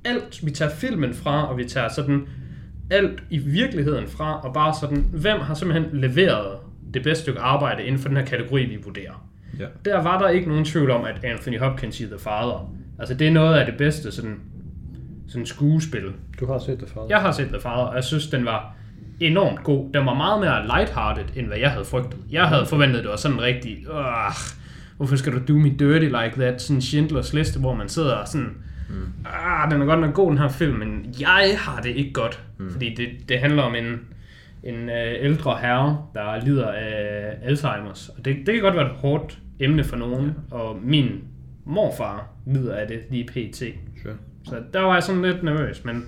[0.05, 2.27] alt, vi tager filmen fra, og vi tager sådan
[2.89, 6.57] alt i virkeligheden fra, og bare sådan, hvem har simpelthen leveret
[6.93, 9.27] det bedste stykke arbejde inden for den her kategori, vi vurderer.
[9.59, 9.65] Ja.
[9.85, 13.27] Der var der ikke nogen tvivl om, at Anthony Hopkins i The Father, altså det
[13.27, 14.39] er noget af det bedste sådan,
[15.27, 17.07] sådan skuespil, Du har set The Father.
[17.09, 18.75] jeg har set The Father, og jeg synes, den var
[19.19, 19.89] enormt god.
[19.93, 22.19] Den var meget mere lighthearted, end hvad jeg havde frygtet.
[22.31, 23.77] Jeg havde forventet, at det var sådan en rigtig...
[23.91, 24.31] Øh,
[25.03, 26.61] hvorfor skal du do me dirty like that?
[26.61, 28.57] Sådan Schindlers liste, hvor man sidder og sådan...
[28.89, 29.25] Mm.
[29.25, 32.43] Ah, den er godt nok god, den her film, men jeg har det ikke godt.
[32.57, 32.71] Mm.
[32.71, 33.99] Fordi det, det handler om en,
[34.63, 38.17] en øh, ældre herre, der lider af Alzheimer's.
[38.17, 40.55] Og det, det kan godt være et hårdt emne for nogen, ja.
[40.55, 41.23] og min
[41.65, 43.57] morfar lider af det lige pt.
[44.03, 44.15] Sure.
[44.43, 46.05] Så der var jeg sådan lidt nervøs, men...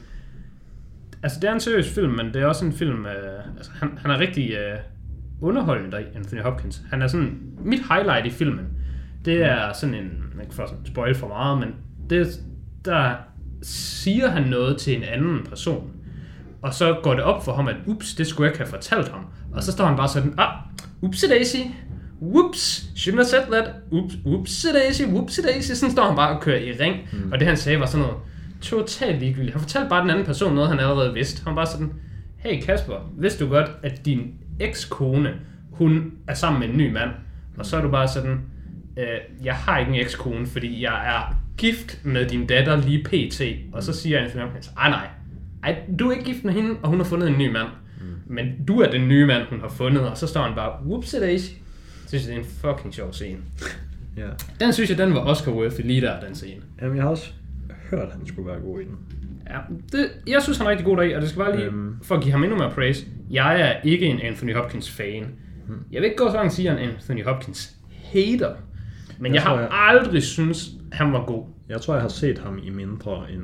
[1.23, 3.05] Altså, det er en seriøs film, men det er også en film...
[3.05, 4.77] Øh, altså, han, han er rigtig øh,
[5.41, 6.81] underholdende der, Anthony Hopkins.
[6.89, 7.39] Han er sådan...
[7.63, 8.65] Mit highlight i filmen,
[9.26, 10.11] det er sådan en...
[10.38, 11.69] Jeg kan for sådan spoil for meget, men
[12.09, 12.28] det,
[12.86, 13.11] der
[13.61, 15.91] siger han noget til en anden person.
[16.61, 19.09] Og så går det op for ham, at ups, det skulle jeg ikke have fortalt
[19.09, 19.26] ham.
[19.53, 20.51] Og så står han bare sådan, ah,
[21.01, 21.57] upsi daisy,
[22.21, 25.71] whoops, shouldn't have said that, ups, upsi daisy, whoopsie daisy.
[25.71, 26.95] Sådan står han bare og kører i ring.
[27.13, 27.32] Mm.
[27.32, 28.17] Og det han sagde var sådan noget
[28.61, 29.51] totalt ligegyldigt.
[29.51, 31.43] Han fortalte bare den anden person noget, han allerede vidste.
[31.43, 31.93] Han var bare sådan,
[32.38, 35.34] hey Kasper, vidste du godt, at din ekskone,
[35.71, 37.09] hun er sammen med en ny mand?
[37.57, 38.41] Og så er du bare sådan,
[38.97, 39.05] øh,
[39.45, 43.41] jeg har ikke en ekskone, fordi jeg er gift med din datter lige pt.
[43.73, 45.07] Og så siger Anthony Hopkins, ej nej,
[45.63, 47.67] ej, du er ikke gift med hende, og hun har fundet en ny mand.
[48.01, 48.05] Mm.
[48.33, 51.19] Men du er den nye mand, hun har fundet, og så står han bare, whoopsie
[51.19, 51.51] daisy.
[51.51, 53.37] Jeg synes, det er en fucking sjov scene.
[54.17, 54.27] Ja.
[54.59, 56.61] Den synes jeg, den var Oscar worthy lige der, den scene.
[56.81, 57.31] Jamen, jeg har også
[57.91, 58.97] hørt, at han skulle være god i den.
[59.49, 59.57] Ja,
[59.91, 61.95] det, jeg synes, han er rigtig god deri, og det skal bare lige, Øhm.
[62.03, 65.25] for at give ham endnu mere praise, jeg er ikke en Anthony Hopkins fan.
[65.91, 68.53] Jeg vil ikke gå så langt sige, at jeg er en Anthony Hopkins hater.
[69.20, 71.43] Men jeg, Jeg jeg har jeg- aldrig synes han var god.
[71.70, 73.43] Jeg tror, jeg har set ham i mindre, end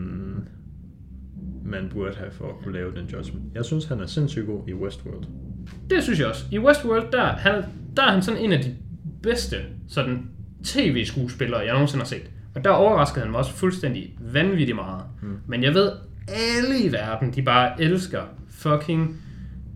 [1.65, 3.45] man burde have for at kunne lave den judgment.
[3.55, 5.23] Jeg synes, han er sindssygt god i Westworld.
[5.89, 6.45] Det synes jeg også.
[6.51, 7.63] I Westworld, der, han,
[7.97, 8.75] der er han sådan en af de
[9.23, 9.55] bedste
[9.87, 10.29] sådan
[10.63, 12.31] tv-skuespillere, jeg nogensinde har set.
[12.55, 15.03] Og der overraskede han mig også fuldstændig vanvittigt meget.
[15.21, 15.37] Mm.
[15.47, 15.91] Men jeg ved
[16.27, 19.21] alle i verden, de bare elsker fucking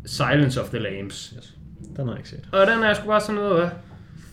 [0.06, 1.34] Silence of the Lambs.
[1.38, 1.58] Yes.
[1.96, 2.50] Den har jeg ikke set.
[2.52, 3.70] Og den er sgu bare sådan noget af,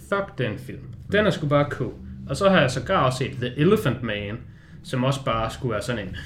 [0.08, 0.78] fuck den film.
[1.12, 1.92] Den er sgu bare cool.
[2.28, 4.38] Og så har jeg sågar også set The Elephant Man,
[4.82, 6.16] som også bare skulle være sådan en,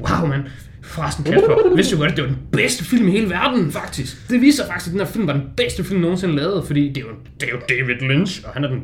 [0.00, 0.48] wow man,
[0.82, 4.30] forresten Kasper, vidste du godt, at det var den bedste film i hele verden, faktisk.
[4.30, 6.96] Det viser faktisk, at den her film var den bedste film nogensinde lavet, fordi det
[6.96, 8.82] er jo, det er jo David Lynch, og han er den,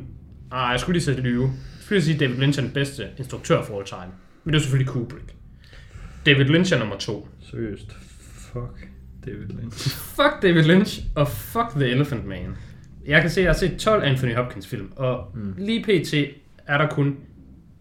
[0.50, 1.42] ah, jeg skulle lige sætte lyve.
[1.42, 4.12] Jeg skulle lige sige, at David Lynch er den bedste instruktør for all time.
[4.44, 5.34] Men det er selvfølgelig Kubrick.
[6.26, 7.28] David Lynch er nummer to.
[7.50, 7.96] Seriøst.
[8.52, 8.88] Fuck
[9.26, 9.88] David Lynch.
[9.88, 12.56] Fuck David Lynch, og fuck The Elephant Man.
[13.06, 15.54] Jeg kan se, at jeg har set 12 Anthony Hopkins film, og mm.
[15.58, 16.14] lige pt.
[16.66, 17.16] er der kun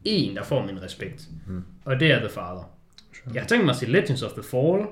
[0.07, 1.27] én, der får min respekt.
[1.47, 1.63] Mm.
[1.85, 2.71] Og det er The Father.
[3.13, 3.33] Sure.
[3.33, 4.85] Jeg har tænkt mig at se Legends of the Fall,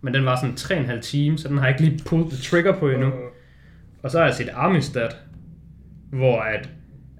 [0.00, 2.78] men den var sådan 3,5 timer, så den har jeg ikke lige pulled the trigger
[2.78, 3.12] på endnu.
[4.02, 5.08] Og så har jeg set Amistad,
[6.10, 6.68] hvor at,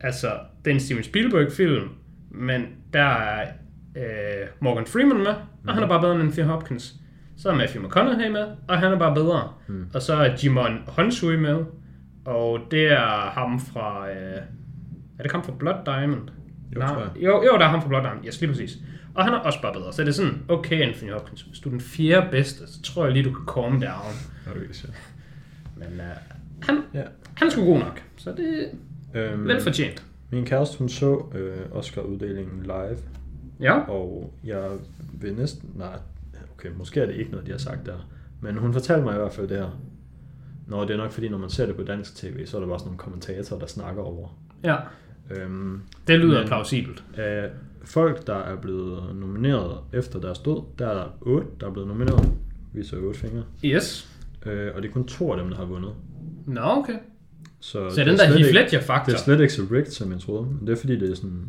[0.01, 0.33] altså,
[0.65, 1.89] det er en Steven Spielberg-film,
[2.31, 3.49] men der er
[3.97, 5.35] øh, Morgan Freeman med,
[5.67, 6.95] og han er bare bedre end Anthony Hopkins.
[7.37, 9.53] Så er Matthew McConaughey med, og han er bare bedre.
[9.67, 9.87] Mm.
[9.95, 11.65] Og så er Jimon Honsui med,
[12.27, 14.11] og det er ham fra...
[14.11, 14.37] Øh,
[15.19, 16.29] er det ham fra Blood Diamond?
[16.75, 18.27] Jo, Nej, jo, jo, der er ham fra Blood Diamond.
[18.27, 18.79] Yes, lige præcis.
[19.15, 19.93] Og han er også bare bedre.
[19.93, 23.05] Så det er sådan, okay Anthony Hopkins, hvis du er den fjerde bedste, så tror
[23.05, 24.15] jeg lige, du kan calm down.
[24.45, 24.95] Det virkelig sjovt.
[25.77, 26.17] Men uh,
[26.63, 27.03] han, Ja.
[27.37, 28.03] han er sgu god nok.
[28.17, 28.63] Så det
[29.15, 30.07] er Øhm, velfortjent.
[30.31, 32.97] min kæreste, hun så øh, Oscar-uddelingen live,
[33.61, 33.79] Ja.
[33.79, 34.71] og jeg
[35.21, 35.71] vil næsten...
[35.75, 35.99] Nej,
[36.57, 38.09] okay, måske er det ikke noget, de har sagt der.
[38.41, 39.79] Men hun fortalte mig i hvert fald det her.
[40.67, 42.69] Nå, det er nok fordi, når man ser det på dansk tv, så er der
[42.69, 44.29] bare sådan nogle kommentatorer, der snakker over.
[44.65, 44.77] Ja.
[45.31, 47.05] Øhm, Det lyder Men- plausibelt.
[47.15, 47.51] af
[47.85, 51.89] folk, der er blevet nomineret efter deres død, der er der otte, der er blevet
[51.89, 52.33] nomineret.
[52.75, 53.45] Vi så otte fingre.
[53.65, 54.11] Yes.
[54.47, 55.93] Øh, og det er kun to af dem, der har vundet.
[56.47, 56.97] Nå, okay.
[57.61, 59.05] Så, Så det den er der Heath Ledger-faktor.
[59.05, 60.47] Det er slet ikke så rigged, som jeg troede.
[60.47, 61.47] Men det er fordi, det er sådan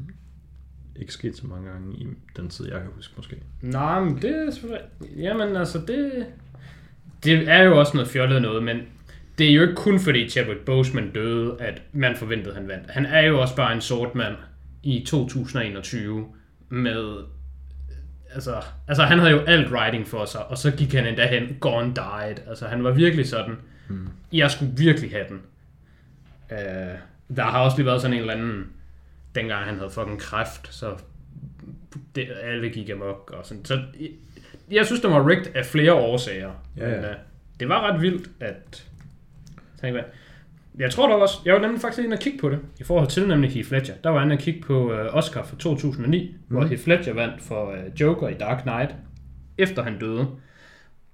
[0.96, 2.08] ikke sket så mange gange i
[2.38, 3.36] den tid, jeg kan huske måske.
[3.62, 4.88] Nej, men det er selvfølgelig...
[5.18, 6.26] Jamen, altså, det...
[7.24, 8.78] Det er jo også noget fjollet noget, men
[9.38, 12.92] det er jo ikke kun fordi Chadwick Boseman døde, at man forventede, at han vandt.
[12.92, 14.36] Han er jo også bare en sort mand
[14.84, 16.28] i 2021
[16.70, 17.18] med...
[18.34, 21.58] Altså, altså, han havde jo alt writing for sig, og så gik han endda hen,
[21.60, 22.48] gone died.
[22.48, 23.56] Altså, han var virkelig sådan,
[23.88, 24.08] mm.
[24.34, 25.42] jeg skulle virkelig have den.
[26.52, 28.68] Uh, der har også lige været sådan en eller anden,
[29.36, 30.98] dengang han havde fucking kræft, så
[32.16, 33.66] det, alle gik amok og sådan.
[33.66, 34.10] Så jeg,
[34.72, 36.52] jeg synes, det var rigged af flere årsager.
[36.78, 36.96] Ja, ja.
[36.96, 37.16] Men, uh,
[37.60, 38.87] det var ret vildt, at...
[39.82, 40.04] Tænk, hvad.
[40.80, 43.08] Jeg tror dog også, jeg var nemlig faktisk inde og kigge på det, i forhold
[43.08, 43.94] til nemlig Heath Ledger.
[44.04, 46.56] Der var inde og kigge på uh, Oscar for 2009, mm.
[46.56, 48.96] hvor Heath Ledger vandt for uh, Joker i Dark Knight,
[49.58, 50.28] efter han døde.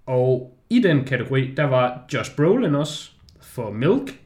[0.06, 3.12] Og i den kategori, der var Josh Brolin også
[3.42, 4.20] for Milk,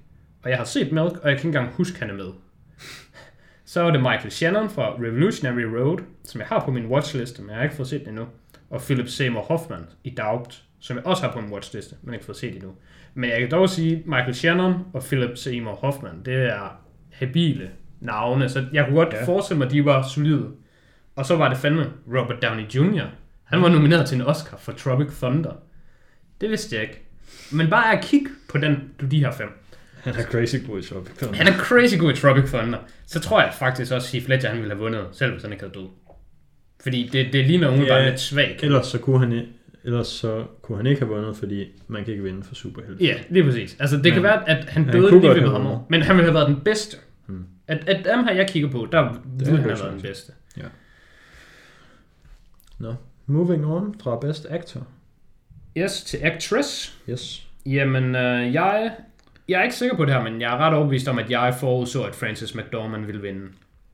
[0.44, 2.32] og jeg har set Milk, og jeg kan ikke engang huske, han er med.
[3.66, 7.50] Så var det Michael Shannon fra Revolutionary Road, som jeg har på min watchliste, men
[7.50, 8.26] jeg har ikke fået set den endnu.
[8.70, 12.26] Og Philip Seymour Hoffman i Doubt, som jeg også har på min watchliste, men ikke
[12.26, 12.72] fået set endnu.
[13.18, 16.80] Men jeg kan dog sige, Michael Shannon og Philip Seymour Hoffman, det er
[17.12, 19.26] habile navne, så jeg kunne godt ja.
[19.26, 20.46] Forestille mig, at de var solide.
[21.16, 23.04] Og så var det fandme Robert Downey Jr.
[23.44, 25.52] Han var nomineret til en Oscar for Tropic Thunder.
[26.42, 27.02] Det vidste jeg ikke.
[27.52, 29.48] Men bare at kigge på den, du de her fem.
[30.04, 31.38] Han er crazy god i Tropic Thunder.
[31.38, 32.78] Han er crazy god i Tropic Thunder.
[33.06, 35.52] Så tror jeg faktisk også, at Heath Ledger han ville have vundet, selv hvis han
[35.52, 35.88] ikke havde død.
[36.84, 38.10] Fordi det, det ligner umiddelbart Ja.
[38.10, 38.64] lidt svagt.
[38.64, 39.48] Ellers så kunne han,
[39.88, 43.06] ellers så kunne han ikke have vundet, fordi man kan ikke vinde for superhelte.
[43.06, 43.78] Ja, lige præcis.
[43.80, 45.64] Altså, det men, kan være, at han han døde kunne lige ved have ham.
[45.64, 45.80] vundet.
[45.90, 46.98] Men han ville have været den bedste.
[47.26, 47.46] Hmm.
[47.68, 49.02] At, at dem her, jeg kigger på, der
[49.38, 50.32] ville han have været den bedste.
[52.80, 54.88] Nå, moving on fra Best Actor.
[55.78, 56.98] Yes, til Actress.
[57.10, 57.48] Yes.
[57.66, 58.92] Jamen, øh, jeg,
[59.48, 61.56] jeg er ikke sikker på det her, men jeg er ret overbevist om, at jeg
[61.60, 63.48] forudså, at Francis McDormand ville vinde.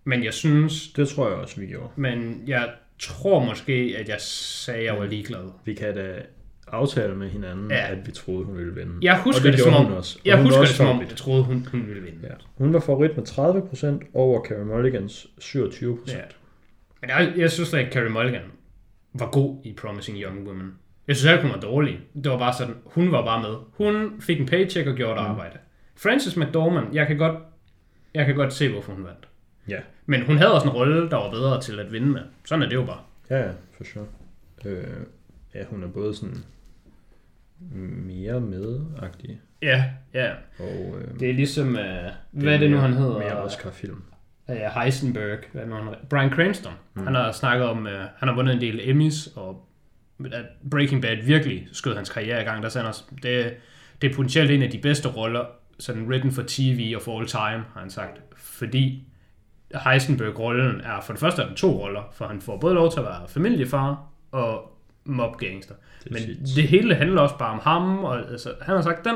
[0.03, 1.89] Men jeg synes, Det tror jeg også, vi gjorde.
[1.95, 2.69] men jeg
[2.99, 5.51] tror måske, at jeg sagde, at jeg var ligeglad.
[5.65, 6.13] Vi kan da
[6.67, 7.91] aftale med hinanden, Ja.
[7.91, 8.91] at vi troede, hun ville vinde.
[9.01, 10.19] Jeg husker Og det, som gjorde om, hun også.
[10.21, 12.19] Og jeg hun husker det også som om, jeg troede, hun, hun ville vinde.
[12.23, 12.33] Ja.
[12.57, 16.11] Hun var favorit med 30% over Carey Mulligans 27%.
[16.15, 16.21] Ja.
[17.01, 18.41] Men jeg, jeg synes ikke, Carey Mulligan
[19.13, 20.71] var god i Promising Young Woman.
[21.07, 21.99] Jeg synes ikke, hun var dårlig.
[22.23, 23.55] Det var bare sådan, hun var bare med.
[23.77, 25.57] Hun fik en paycheck og gjorde et arbejde.
[25.95, 27.37] Frances McDormand, jeg kan godt,
[28.13, 29.27] jeg kan godt se, hvorfor hun vandt.
[29.67, 29.79] Ja.
[30.05, 32.21] Men hun havde også en rolle, der var bedre til at vinde med.
[32.45, 32.99] Sådan er det jo bare.
[33.29, 34.05] Ja, ja, for sure.
[34.65, 34.83] Øh,
[35.55, 36.37] ja, hun er både sådan
[38.05, 40.31] mere medagtig Ja, ja.
[40.59, 41.75] og øh, Det er ligesom, uh,
[42.31, 43.17] hvad er det nu, han hedder?
[43.19, 44.03] Mere Oscar-film.
[44.49, 45.87] uh, Heisenberg, hvad nu han?
[46.09, 46.73] Brian Cranston.
[46.93, 47.03] Mm.
[47.05, 49.65] Han har snakket om, uh, han har vundet en del Emmys, og
[50.31, 52.63] at Breaking Bad virkelig skød hans karriere i gang.
[52.63, 53.53] Der sagde han også, det,
[54.01, 55.45] det er potentielt en af de bedste roller,
[55.79, 58.21] sådan written for TV og for all time, har han sagt.
[58.37, 59.07] Fordi
[59.79, 62.99] Heisenberg-rollen er, for det første er der to roller, for han får både lov til
[62.99, 65.75] at være familiefar, og mob gangster.
[66.03, 66.55] Det er Men sygt.
[66.55, 69.15] det hele handler også bare om ham, og altså, han har sagt, den,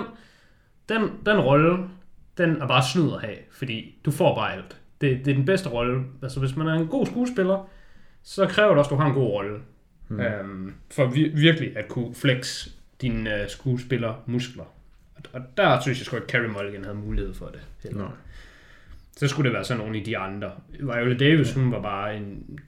[0.90, 1.78] den, den rolle,
[2.38, 4.78] den er bare snyd at have, fordi du får bare alt.
[5.02, 6.04] Det, det er den bedste rolle.
[6.24, 7.70] Altså, hvis man er en god skuespiller,
[8.24, 9.60] så kræver det også, at du har en god rolle.
[10.10, 10.20] Mm.
[10.20, 12.68] Øhm, for vir- virkelig at kunne flex
[13.02, 14.64] dine uh, skuespillermuskler.
[15.16, 17.60] Og, og der synes jeg sgu ikke, Carey Mulligan havde mulighed for det.
[17.84, 18.00] heller.
[18.00, 18.08] Nå.
[19.18, 20.52] Så skulle det være sådan nogle i de andre.
[20.80, 22.60] Viola Davis, hun var bare en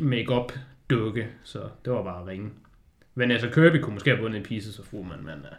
[0.00, 0.52] make-up
[0.90, 2.50] dukke, så det var bare ringe.
[3.14, 5.56] Vanessa Kirby kunne måske have vundet i Pieces of Woman, men uh,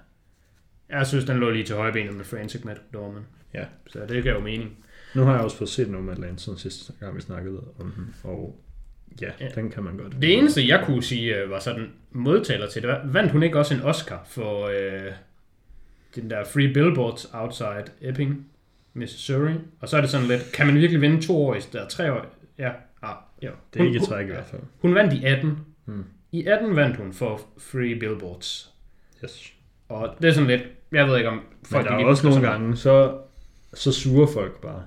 [0.89, 3.23] jeg synes, den lå lige til højbenet med Frantic McDormand.
[3.53, 3.65] Ja.
[3.87, 4.77] Så det gav jo mening.
[5.15, 8.61] Nu har jeg også fået set Nomadland siden sidste gang, vi snakkede om den, og
[9.21, 9.47] ja, Ja.
[9.55, 10.15] den kan man godt.
[10.21, 13.73] Det eneste, jeg kunne sige, øh, var sådan modtaler til det, vandt hun ikke også
[13.73, 15.11] en Oscar for øh,
[16.15, 18.48] den der Free Billboards Outside Epping,
[18.99, 19.53] Missouri?
[19.79, 22.13] Og så er det sådan lidt, kan man virkelig vinde to år i stedet tre
[22.13, 22.25] år?
[22.57, 22.71] Ja,
[23.01, 23.49] ah, ja.
[23.73, 24.61] Det er ikke Hun- et træk i hvert fald.
[24.79, 25.57] Hun vandt i 18.
[25.85, 26.03] Hmm.
[26.31, 28.73] I 18 vandt hun for Free Billboards.
[29.23, 29.53] Yes.
[29.89, 31.41] Og det er sådan lidt, jeg ved ikke om
[31.71, 33.17] Men der de er også nogle gange, så,
[33.73, 34.83] så suger folk bare.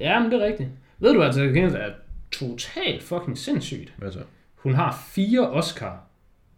[0.00, 0.68] Ja, men det er rigtigt.
[0.98, 1.90] Ved du altså, det er
[2.32, 3.94] totalt fucking sindssygt.
[3.98, 4.20] Hvad så?
[4.54, 6.00] Hun har fire Oscar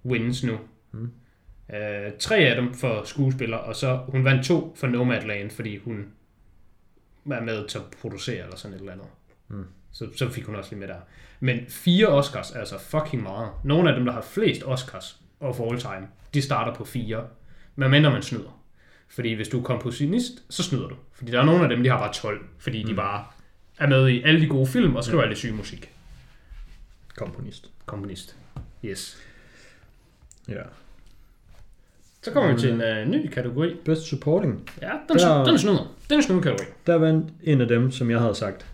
[0.05, 0.59] wins nu.
[0.93, 1.11] Mm.
[1.74, 6.07] Øh, tre af dem for skuespiller, og så hun vandt to for Nomadland, fordi hun
[7.29, 9.07] var med til at producere eller sådan et eller andet.
[9.49, 9.64] Mm.
[9.93, 10.97] Så, så fik hun også lige med der.
[11.41, 13.51] Men fire Oscars er altså fucking meget.
[13.64, 17.26] Nogle af dem, der har flest Oscars of all time, de starter på fire.
[17.76, 18.62] Men mindre man snyder.
[19.09, 20.95] Fordi hvis du er kompositionist, så snyder du.
[21.12, 22.97] Fordi der er nogle af dem, de har bare 12, fordi de Mm.
[22.97, 23.24] bare
[23.79, 25.93] er med i alle de gode film og skriver alle syge musik.
[27.16, 27.70] Komponist.
[27.87, 28.37] Komponist.
[28.85, 29.18] Yes.
[30.49, 30.62] Ja.
[32.29, 33.74] Så kommer vi til en uh, ny kategori.
[33.85, 34.70] Best Supporting.
[34.83, 35.95] Ja, den, Der- den snyder.
[36.11, 36.66] Den snyder kategori.
[36.87, 38.66] Der vandt en af dem, som jeg havde sagt.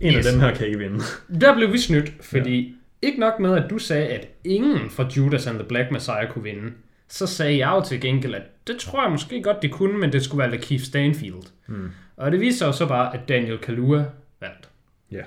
[0.00, 0.26] En Yes.
[0.26, 0.98] af dem her kan ikke vinde.
[1.40, 2.60] Der blev vi snydt, fordi
[3.02, 3.06] ja.
[3.08, 6.42] ikke nok med, at du sagde, at ingen fra Judas and the Black Messiah kunne
[6.44, 6.72] vinde,
[7.08, 10.12] så sagde jeg jo til gengæld, at det tror jeg måske godt, det kunne, men
[10.12, 11.42] det skulle være Lakeith Stanfield.
[11.68, 11.90] Mm.
[12.16, 14.04] Og det viste sig jo så bare, at Daniel Kaluuya
[14.40, 14.68] vandt.
[15.10, 15.22] Ja.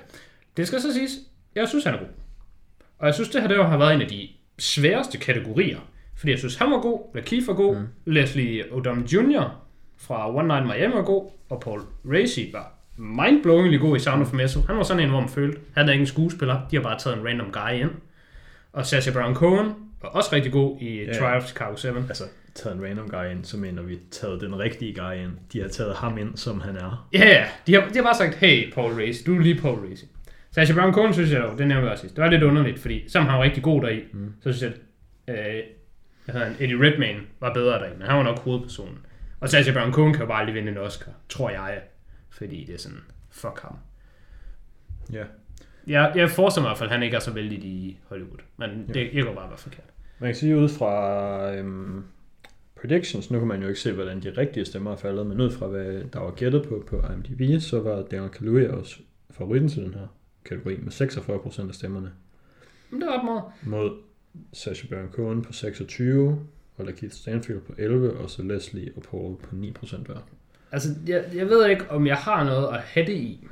[0.56, 1.10] Det skal så siges,
[1.54, 2.06] jeg synes, han er god.
[2.98, 4.28] Og jeg synes, det her det har været en af de
[4.58, 5.78] sværeste kategorier.
[6.16, 7.86] Fordi jeg synes, han var god, Lakeith var god, mm.
[8.04, 9.42] Leslie Odom Jr.
[9.98, 14.32] fra One Night Miami var god, og Paul Racy var mindblowingly god i Sound of
[14.32, 14.62] Metal.
[14.66, 16.98] Han var sådan en, hvor man følte, han er ikke en skuespiller, de har bare
[16.98, 17.90] taget en random guy ind.
[18.72, 21.12] Og Sacha Baron Cohen var også rigtig god i Ja.
[21.12, 21.88] Trial of Chicago 7.
[21.88, 25.30] Altså, taget en random guy ind, så mener vi taget den rigtige guy ind.
[25.52, 27.08] De har taget ham ind, som han er.
[27.12, 27.44] Ja, ja.
[27.66, 30.06] De har, de har bare sagt, hey, Paul Race, du er lige Paul Race.
[30.50, 32.16] Sacha Baron Cohen synes jeg dog, det nævnte jeg også sidst.
[32.16, 34.32] Det var lidt underligt, fordi som han var rigtig god deri, mm.
[34.42, 34.72] så synes jeg,
[35.36, 35.62] at øh,
[36.26, 38.98] hvad hedder han, Eddie Redmayne var bedre deri, men han var nok hovedpersonen.
[39.40, 41.80] Og Sacha Baron Cohen kan jo bare lige vinde en Oscar, tror jeg,
[42.30, 43.00] fordi det er sådan,
[43.30, 43.76] fuck ham.
[45.12, 45.24] Ja.
[45.86, 48.38] Jeg, jeg forestiller mig i hvert fald, at han ikke er så vældig i Hollywood,
[48.56, 49.84] men det, jeg kan bare være forkert.
[50.18, 52.04] Man kan sige ud fra øhm,
[52.80, 55.50] predictions, nu kan man jo ikke se, hvordan de rigtige stemmer er faldet, men ud
[55.50, 58.96] fra hvad der var gættet på på IMDb, så var Daniel Kaluuya også
[59.30, 60.06] favoritten til den her
[60.44, 62.12] kategori med 46% af stemmerne.
[62.90, 63.42] Men det er ret meget.
[63.62, 64.05] Mod
[64.52, 66.40] Sacha Baron Cohen på 26,
[66.76, 70.14] og Lakeith Stanfield på 11, og så Leslie og Paul på 9% hver.
[70.72, 73.46] Altså, jeg, jeg ved ikke, om jeg har noget at have det i,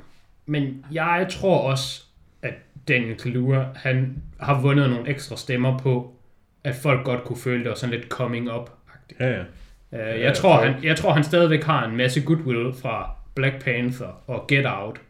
[0.45, 2.03] men jeg tror også,
[2.41, 2.53] at
[2.87, 6.15] Daniel Kaluuya, han har vundet nogle ekstra stemmer på,
[6.63, 9.19] at folk godt kunne føle, det var sådan lidt coming up-agtigt.
[9.19, 9.41] Ja, ja.
[9.41, 9.45] Uh,
[9.99, 13.63] Ja, jeg, tror, folk- han, jeg tror, han stadigvæk har en masse goodwill fra Black
[13.63, 15.01] Panther og Get Out,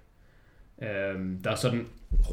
[0.78, 0.86] uh,
[1.44, 1.86] der sådan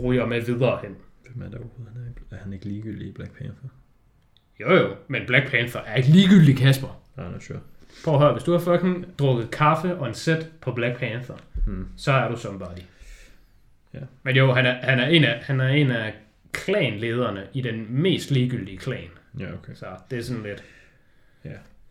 [0.05, 0.97] ryger med videre hen.
[1.35, 1.95] Hvem er der overhovedet?
[1.95, 3.69] Han er, er han ikke ligegyldig i Black Panther?
[4.61, 7.03] Jo jo, men Black Panther er ikke ligegyldig, Kasper.
[7.17, 7.61] Nej, nej, sure.
[8.05, 11.35] Prøv at høre, hvis du har fucking drukket kaffe og en sæt på Black Panther,
[11.67, 11.89] Hmm.
[11.97, 12.79] så er du somebody.
[13.95, 13.99] Ja.
[14.23, 16.15] Men jo, han er, han er, en, af, han er en af
[16.53, 19.09] klanlederne i den mest ligegyldige klan.
[19.39, 19.75] Ja, okay.
[19.75, 20.65] Så det er sådan lidt...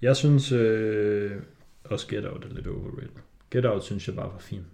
[0.02, 1.32] Jeg synes øh,
[1.84, 3.10] også Get Out er lidt overrated.
[3.52, 4.66] Get Out synes jeg bare var fin.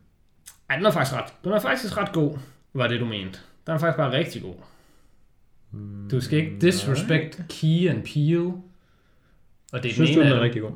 [0.69, 2.37] Ej, den er faktisk ret, den er faktisk ret god,
[2.73, 3.39] var det du mente.
[3.67, 4.55] Den er faktisk bare rigtig god.
[5.71, 8.53] Mm, Du skal ikke disrespect Key and Peele.
[9.73, 10.43] Og det er Synes den du, ene den af er dem.
[10.43, 10.71] rigtig god?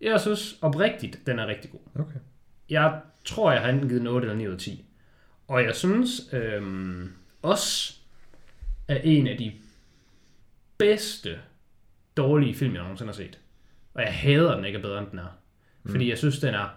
[0.00, 1.80] Jeg synes oprigtigt, den er rigtig god.
[1.94, 2.18] Okay.
[2.70, 4.84] Jeg tror, jeg har enten givet den 8 eller 9 ud af 10.
[5.48, 7.94] Og jeg synes øhm, også,
[8.88, 9.52] er en af de
[10.78, 11.38] bedste
[12.16, 13.38] dårlige film, jeg nogensinde har set.
[13.94, 15.38] Og jeg hader den ikke er bedre, end den er.
[15.86, 16.68] Fordi jeg synes, den er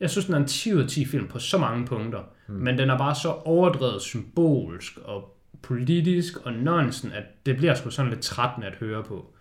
[0.00, 2.22] jeg synes, den er en 10 ud af 10 film på så mange punkter.
[2.46, 2.54] Mm.
[2.54, 7.90] Men den er bare så overdrevet symbolsk og politisk og nonsen, at det bliver sgu
[7.90, 9.32] sådan lidt trættende at høre på.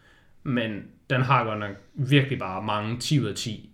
[0.44, 3.70] Men den har godt nok virkelig bare mange 10 ud af 10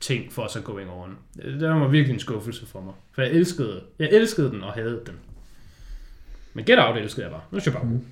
[0.00, 1.18] ting for sig going on.
[1.34, 2.94] Det var virkelig en skuffelse for mig.
[3.12, 5.14] For jeg elskede, jeg elskede den og havde den.
[6.54, 7.42] Men Get Out elskede jeg bare.
[7.50, 7.92] Nu synes jeg bare.
[7.92, 8.06] Mm.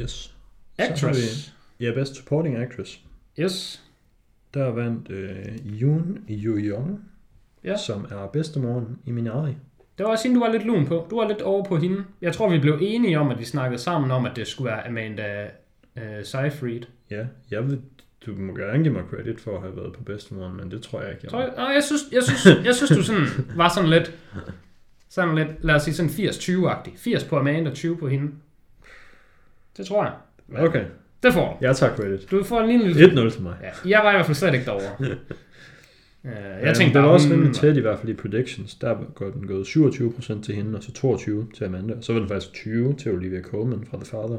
[0.00, 0.34] Yes.
[0.78, 1.54] Actress.
[1.80, 3.00] Ja, Best Supporting Actress.
[3.38, 3.85] Yes.
[4.54, 6.98] Der vandt øh, Yoon Yoo-young,
[7.64, 7.76] Ja.
[7.76, 9.56] som er bedstemoren i Minari.
[9.98, 11.06] Det var også hende, du var lidt lun på.
[11.10, 12.04] Du var lidt over på hende.
[12.20, 14.86] Jeg tror, vi blev enige om, at vi snakkede sammen om, at det skulle være
[14.88, 15.50] Amanda
[15.96, 16.80] uh, Seyfried.
[17.10, 17.80] Ja, jeg vil,
[18.26, 21.00] du må gerne give mig credit for at have været på bedstemoren, men det tror
[21.00, 23.26] jeg ikke, jeg Tror jeg, nej, jeg, synes, jeg, synes, jeg synes, du sådan,
[23.56, 24.14] var sådan lidt,
[25.08, 26.92] sådan lidt, lad os sige sådan 80-20-agtig.
[26.96, 28.32] 80 på Amanda, 20 på hende.
[29.76, 30.14] Det tror jeg.
[30.66, 30.84] Okay,
[31.22, 31.66] Det får du.
[31.66, 32.30] jeg tager credit.
[32.30, 32.92] Du får en lille...
[32.92, 33.54] lille 1-0 til mig.
[33.62, 34.96] Ja, jeg var i hvert fald slet ikke derovre.
[36.26, 38.74] Uh, jeg Jeg tænkte det var også hun rimelig tæt i hvert fald i predictions.
[38.74, 41.94] Der går den gået 27% til hende, og så 22 til Amanda.
[42.00, 44.38] Så var den faktisk 20 til Olivia Colman fra The Father.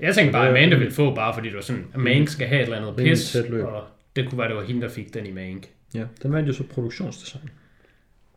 [0.00, 2.46] Jeg tænkte bare, at Amanda ville få, bare fordi det var sådan, at Mank skal
[2.46, 3.84] have et eller andet pis, og
[4.16, 5.68] det kunne være, det var hende, der fik den i Mank.
[5.94, 7.50] Ja, den vandt jo så produktionsdesign.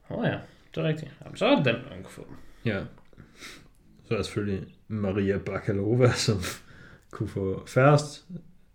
[0.10, 0.38] Åh oh, ja,
[0.76, 1.12] det er rigtigt.
[1.24, 2.28] Jamen, så er det den, man kan få.
[2.66, 2.80] Ja.
[4.08, 6.38] Så er selvfølgelig Maria Bakalova, som
[7.14, 8.26] kunne få færrest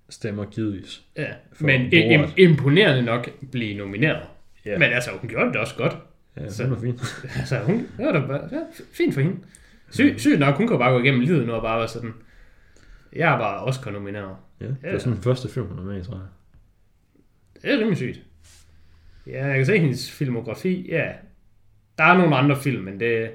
[0.09, 1.03] stemmer givetvis.
[1.17, 1.27] Ja,
[1.61, 4.23] men im- imponerende nok blive nomineret.
[4.65, 5.97] Ja, Men altså, hun gjorde det også godt.
[6.37, 7.01] ja så- det var fint.
[7.39, 8.59] Altså, hun, det var da bare, ja,
[8.93, 9.37] fint for hende.
[9.91, 12.13] Sy, sygt nok, hun kunne bare gå igennem livet nu og bare være sådan,
[13.13, 14.37] jeg er bare Oscar nomineret.
[14.61, 16.27] Ja, det var sådan den første film, hun er med i, tror jeg.
[17.63, 18.23] Det er rimelig sygt.
[19.27, 21.13] Ja, jeg kan se hendes filmografi, ja.
[21.99, 23.31] Der er nogle andre film, men det...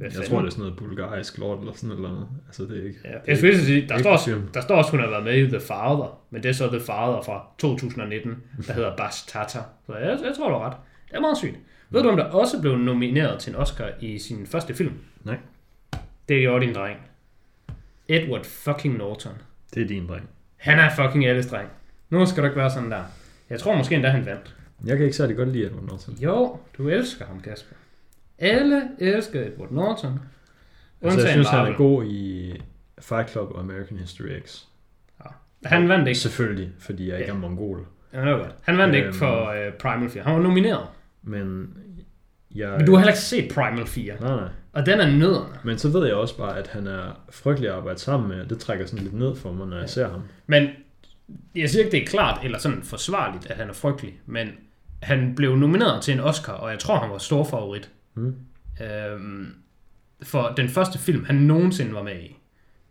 [0.00, 0.30] Jeg fanden?
[0.30, 2.28] tror, det er sådan noget bulgarisk lort eller sådan noget.
[2.46, 2.98] Altså, det er ikke...
[3.04, 5.24] Ja, det er jeg skulle sige, der står, også, der står også, hun har været
[5.24, 8.36] med i The Father, men det er så The Father fra 2019,
[8.66, 9.58] der hedder Bas Tata.
[9.86, 10.76] Så jeg, jeg tror, du har ret.
[11.08, 11.56] Det er meget sygt.
[11.90, 14.94] Ved du, om der også blev nomineret til en Oscar i sin første film?
[15.24, 15.38] Nej.
[16.28, 16.98] Det gjorde din dreng.
[18.08, 19.32] Edward fucking Norton.
[19.74, 20.28] Det er din dreng.
[20.56, 21.68] Han er fucking alles dreng.
[22.10, 23.02] Nu skal du ikke være sådan der.
[23.50, 24.56] Jeg tror måske endda, han vandt.
[24.84, 26.14] Jeg kan ikke særlig godt lide Edward Norton.
[26.14, 27.76] Jo, du elsker ham, Kasper.
[28.38, 30.20] Alle elsker Edward Norton.
[31.02, 31.76] Altså, jeg synes, han er Marvel.
[31.76, 32.52] god i
[33.00, 34.62] Fight Club og American History X.
[35.64, 36.20] Han vandt ikke.
[36.20, 37.36] Selvfølgelig, fordi jeg ikke Ja.
[37.36, 37.86] er mongol.
[38.12, 38.54] Ja, det var godt.
[38.62, 39.14] Han vandt ikke Øhm.
[39.16, 40.22] for uh, Primal 4.
[40.22, 40.86] Han var nomineret.
[41.22, 41.74] Men
[42.54, 42.70] jeg...
[42.70, 44.14] Men du har heller ikke set Primal 4.
[44.20, 44.48] Nej, nej.
[44.72, 45.54] Og den er nødderne.
[45.64, 48.58] Men så ved jeg også bare, at han er frygtelig at arbejde sammen med, det
[48.58, 50.22] trækker sådan lidt ned for mig, når jeg ser ham.
[50.46, 50.68] Men
[51.54, 54.20] jeg siger ikke, det er klart eller sådan forsvarligt, at han er frygtelig.
[54.26, 54.48] Men
[55.02, 57.90] han blev nomineret til en Oscar, og jeg tror, han var stor favorit.
[58.14, 58.36] Mm.
[58.82, 59.54] Øhm,
[60.22, 62.36] for den første film, han nogensinde var med i.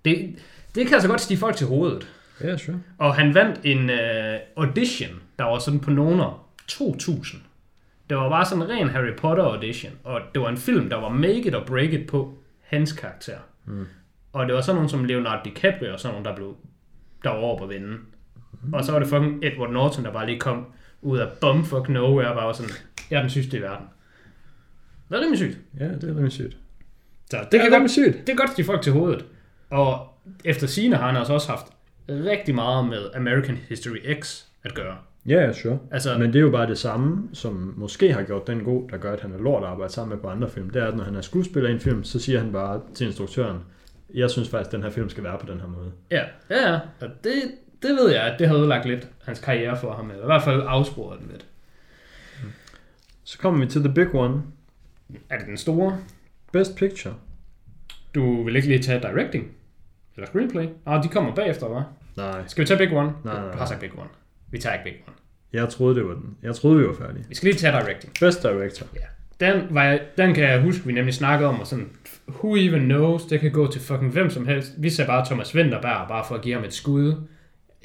[0.05, 0.36] Det,
[0.76, 2.07] det kan altså godt stige folk til hovedet.
[2.41, 2.80] Ja, yeah, sure.
[2.97, 6.22] Og han vandt en øh, audition, der var sådan på nogen
[6.67, 7.41] 2000.
[8.09, 9.93] Det var bare sådan en ren Harry Potter audition.
[10.03, 13.38] Og det var en film, der var make it or break it på hans karakter.
[13.65, 13.86] Mm.
[14.34, 16.57] Og det var sådan nogen som Leonardo DiCaprio og sådan nogen, der blev
[17.24, 17.99] der var over på vinden.
[18.63, 18.74] Mm.
[18.74, 20.65] Og så var det fucking Edward Norton, der bare lige kom
[21.01, 22.72] ud af bumfuck nowhere og bare var sådan,
[23.09, 23.88] jeg er den sygeste i verden.
[25.12, 25.57] Det er rimelig sygt.
[25.80, 26.57] Ja, det er rimelig sygt.
[27.32, 28.18] Så det, Det kan godt, sygt.
[28.18, 29.26] det kan godt stige folk til hovedet.
[29.70, 30.07] Og
[30.45, 31.66] efter sine har han altså også haft
[32.09, 34.97] rigtig meget med American History X at gøre.
[35.26, 35.80] Ja, ja, sure.
[35.91, 38.97] Altså, Men det er jo bare det samme, som måske har gjort den god, der
[38.97, 40.70] gør, at han er lort at arbejde sammen med på andre film.
[40.70, 43.07] Det er, at når han er skuespiller i en film, så siger han bare til
[43.07, 43.57] instruktøren,
[44.14, 45.91] jeg synes faktisk, at den her film skal være på den her måde.
[46.12, 46.80] Ja, ja, ja.
[47.01, 47.34] Og det,
[47.82, 50.09] det ved jeg, at det har ødelagt lidt hans karriere for ham.
[50.09, 51.45] Eller i hvert fald afsporet den lidt.
[53.24, 54.41] Så kommer vi til the big one.
[55.30, 55.97] Er det den store?
[56.53, 57.14] Best Picture.
[58.16, 59.47] Du vil ikke lige tage directing?
[60.16, 60.68] Eller screenplay?
[60.86, 61.84] Ah, de kommer bagefter, hva'?
[62.18, 63.12] Nej, Skal vi tage big one?
[63.24, 63.51] Nej, nej, nej.
[63.51, 64.09] Du har sagt big one.
[64.51, 65.16] Vi tager ikke big one.
[65.53, 66.38] jeg troede, det var den.
[66.43, 67.26] Jeg troede, vi var færdige.
[67.30, 68.14] Vi skal lige tage directing.
[68.20, 68.88] Best Director.
[69.39, 71.89] Den, var jeg, den kan jeg huske, vi nemlig snakkede om, og sådan,
[72.28, 74.74] who even knows, det kan gå til fucking hvem som helst.
[74.78, 77.16] Vi ser bare Thomas Winterberg, bare for at give ham et skud.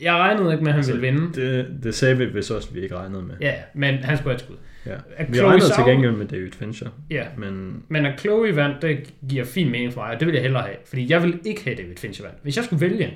[0.03, 1.33] Jeg regnede ikke med, at han Altså, ville vinde.
[1.35, 3.35] Det, det sagde vi vist også, vi ikke regnede med.
[3.41, 4.57] Ja, men han skulle have et skud.
[4.87, 4.97] Ja.
[5.17, 8.57] At Vi Chloe regnede til Zhao- gengæld med David Fincher, Ja, men men at Chloe
[8.57, 10.77] vandt, det giver fin mening for mig, og det vil jeg hellere have.
[10.87, 12.39] Fordi jeg vil ikke have David Fincher vandt.
[12.43, 13.15] Hvis jeg skulle vælge,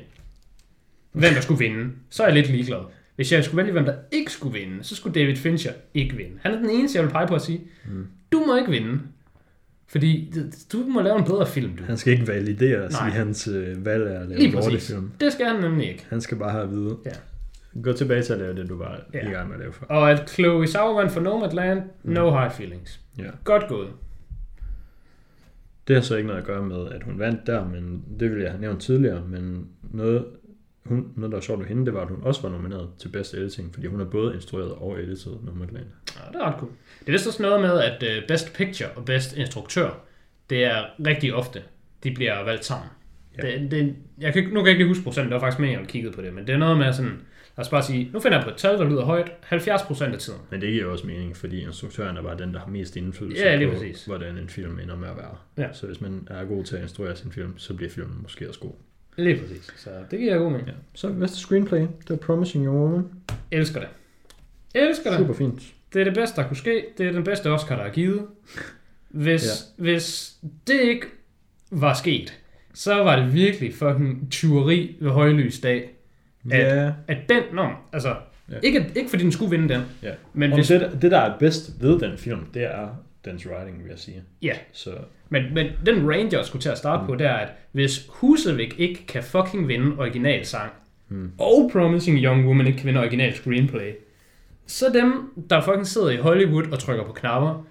[1.13, 2.79] hvem der skulle vinde, så er jeg lidt ligeglad.
[3.17, 6.33] Hvis jeg skulle vælge, hvem der ikke skulle vinde, så skulle David Fincher ikke vinde.
[6.43, 8.07] Han er den eneste, jeg vil pege på at sige, Mm.
[8.33, 8.99] du må ikke vinde.
[9.91, 10.33] Fordi
[10.73, 11.85] du må lave en bedre film, du.
[11.85, 13.09] han skal ikke valideres Nej.
[13.09, 14.71] i hans øh, valg af at lave Lige en præcis.
[14.73, 15.11] lortefilm.
[15.21, 16.07] Det skal han nemlig ikke.
[16.09, 16.97] Han skal bare have at vide.
[17.07, 17.11] Ja.
[17.83, 19.29] Gå tilbage til at lave det, du var Ja.
[19.29, 19.87] i gang med at lave før.
[19.87, 20.67] Og at Chloe
[20.97, 23.01] vandt for Nomadland, no high feelings.
[23.19, 23.31] Ja.
[23.45, 23.89] Godt gået.
[25.89, 28.43] Det har så ikke noget at gøre med, at hun vandt der, men det ville
[28.45, 30.25] jeg have nævnt tidligere, men noget,
[30.87, 33.09] hun, noget der var sjovt ved hende, det var, at hun også var nomineret til
[33.09, 35.87] Best Editing, fordi hun har både instrueret og editet Nomadland.
[36.17, 36.71] Ja, det er ret cool.
[37.01, 39.91] Det er vist også noget med, at øh, Best Picture og Best Instruktør,
[40.51, 41.63] det er rigtig ofte,
[42.05, 42.89] de bliver valgt sammen.
[43.43, 43.47] Ja.
[43.59, 45.79] Det, det, jeg kan, nu kan jeg ikke lige huske procent, det var faktisk mere,
[45.81, 47.11] jeg kiggede på det, men det er noget med sådan,
[47.57, 50.15] lad os bare sige, nu finder jeg på et tal, der lyder højt, 70 procent
[50.15, 50.41] af tiden.
[50.51, 53.43] Men det giver jo også mening, fordi instruktøren er bare den, der har mest indflydelse
[53.45, 54.05] Ja, lige på, præcis.
[54.05, 55.37] hvordan en film ender med at være.
[55.59, 55.73] Ja.
[55.73, 58.61] Så hvis man er god til at instruere sin film, så bliver filmen måske også
[58.61, 58.73] god.
[59.17, 60.69] Lige præcis, så det giver jeg god mening.
[60.69, 60.75] Ja.
[60.95, 63.05] Så bedste screenplay, det var Promising Young Woman.
[63.51, 63.89] Elsker det.
[64.75, 65.19] Elsker det.
[65.19, 65.63] Super fint.
[65.93, 66.85] Det er det bedste, der kunne ske.
[66.99, 68.27] Det er den bedste Oscar, der er givet.
[69.09, 69.45] Hvis,
[69.79, 69.83] ja.
[69.85, 70.35] hvis
[70.67, 71.07] det ikke
[71.71, 72.39] var sket,
[72.75, 75.91] så var det virkelig fucking tyveri ved højlys dag.
[76.51, 78.17] At- Ja, At den, nå, altså,
[78.51, 78.55] ja.
[78.63, 80.13] ikke, ikke fordi den skulle vinde den, ja.
[80.33, 82.89] men hvis, det, det, der er bedst ved den film, det er
[83.25, 84.23] dens writing, vil jeg sige.
[84.43, 84.91] ja, Så
[85.31, 87.07] men, men den range, jeg skulle til at starte mm.
[87.09, 90.73] på, det er, at hvis Husevik ikke kan fucking vinde original sang,
[91.13, 91.33] Mm.
[91.39, 93.93] og Promising Young Woman ikke kan vinde original screenplay,
[94.67, 97.67] så dem, der fucking sidder i Hollywood og trykker på knapper,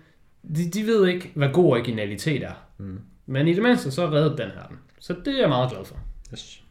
[0.55, 2.51] de, de ved ikke, hvad god originalitet er.
[2.77, 2.99] Mm.
[3.25, 4.77] Men i det mindste, så reddet den her den.
[4.99, 5.95] Så det er jeg meget glad for.
[6.33, 6.63] yes.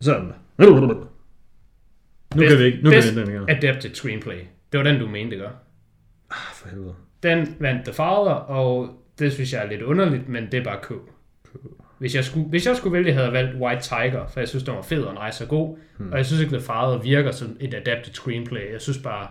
[0.00, 0.32] Sådan.
[2.34, 3.56] Nu kan vi ikke, nu kan bedst- vi ikke den her.
[3.56, 4.38] Adapted screenplay.
[4.72, 5.46] Det var den, du mente, ikke?
[6.30, 6.94] Ah, for helvede.
[7.22, 10.78] Den vandt The Father, og det synes jeg er lidt underligt, men det er bare
[10.82, 10.92] K.
[11.98, 14.64] Hvis jeg, skulle, hvis jeg skulle vælge, havde jeg valgt White Tiger, for jeg synes,
[14.64, 15.78] den var fed og nice og god.
[15.96, 16.12] Hmm.
[16.12, 18.72] Og jeg synes ikke, The Father virker som et adapted screenplay.
[18.72, 19.28] Jeg synes bare,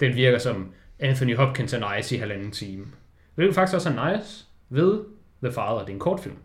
[0.00, 2.86] den virker som Anthony Hopkins er nice i halvanden time.
[3.34, 5.00] Hvilket faktisk også er nice ved
[5.42, 5.78] The Father.
[5.78, 6.36] Det er en kortfilm.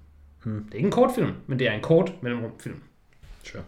[0.43, 0.63] Hmm.
[0.63, 2.79] Det er ikke en kortfilm, men det er en kort mellemrumfilm.
[3.43, 3.63] Sure.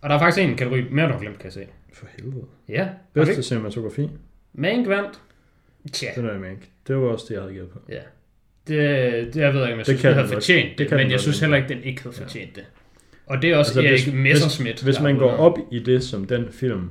[0.00, 1.66] Og der er faktisk en kategori mere, du har glemt, kan jeg se.
[1.92, 2.44] For helvede.
[2.68, 2.88] Ja.
[3.12, 3.42] Bedste Okay.
[3.42, 4.10] cinematografi,
[4.52, 5.20] Mank vandt.
[5.92, 6.06] Tja.
[6.16, 6.70] den er ikke.
[6.86, 7.78] Det var også det, jeg havde givet på.
[7.88, 8.00] Ja.
[8.68, 11.00] Det, det jeg ved ikke, om jeg synes, kan den havde fortjent Det det, men
[11.00, 12.64] jeg godt synes heller ikke, den ikke havde fortjent det.
[13.26, 14.82] Og det er også Altså, altså, hvis- Erik Messerschmidt.
[14.82, 16.90] Hvis der man går op i det, som den film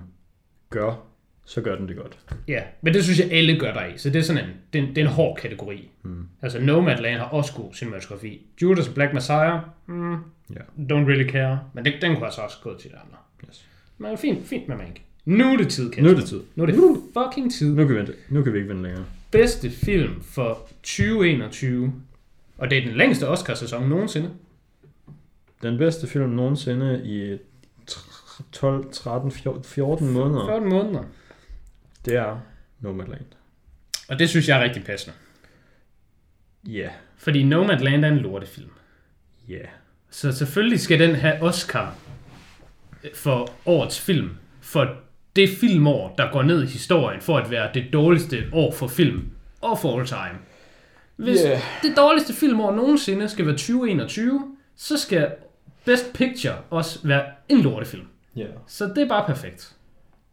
[0.69, 1.05] gør,
[1.45, 2.17] så gør den det godt.
[2.47, 3.97] Ja, men det synes jeg, alle gør der i.
[3.97, 5.89] Så det er sådan en, det er en, det er en hård kategori.
[6.03, 6.25] Mm.
[6.41, 8.41] Altså Nomadland har også god cinematografi.
[8.61, 10.15] Judas Black Messiah, mm, Ja.
[10.79, 11.59] don't really care.
[11.73, 13.17] Men det, den kunne altså også gå til de andre.
[13.49, 13.65] Yes.
[13.97, 15.01] Men fint, fint med Mank.
[15.25, 16.03] Nu er det tid, Kasper.
[16.03, 16.41] Nu er det tid.
[16.55, 16.75] Nu er det
[17.13, 17.69] fucking tid.
[17.75, 18.13] Nu kan vi, vente.
[18.29, 19.05] nu kan vi ikke vente længere.
[19.33, 21.93] Bedste film for 2021.
[22.57, 24.31] Og det er den længste Oscar-sæson nogensinde.
[25.61, 27.37] Den bedste film nogensinde i
[27.91, 31.03] tr- 12, 13, 14, 14 måneder, 14 måneder.
[32.05, 32.39] det er
[32.79, 33.25] Nomadland.
[34.09, 35.15] Og det synes jeg er rigtig passende.
[36.67, 36.91] Ja, yeah.
[37.17, 38.69] Fordi Nomadland er en lortefilm.
[39.49, 39.53] ja.
[39.53, 39.67] Yeah.
[40.09, 41.95] Så selvfølgelig skal den have Oscar
[43.15, 44.29] for årets film.
[44.61, 44.95] For
[45.35, 49.21] det filmår, der går ned i historien for at være det dårligste år for film.
[49.61, 50.39] Og for all time.
[51.15, 51.59] Hvis Yeah.
[51.83, 55.27] det dårligste filmår nogensinde skal være 2021, så skal
[55.85, 58.03] Best Picture også være en lortefilm.
[58.35, 58.41] Ja.
[58.41, 58.51] Yeah.
[58.67, 59.75] Så det er bare perfekt.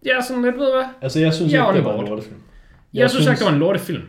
[0.05, 0.87] Jeg er sådan lidt, ved du hvad?
[1.03, 2.37] Altså, jeg synes Jeg ikke, det var en lortefilm.
[2.95, 4.03] Jeg, jeg synes ikke, det var en lortefilm.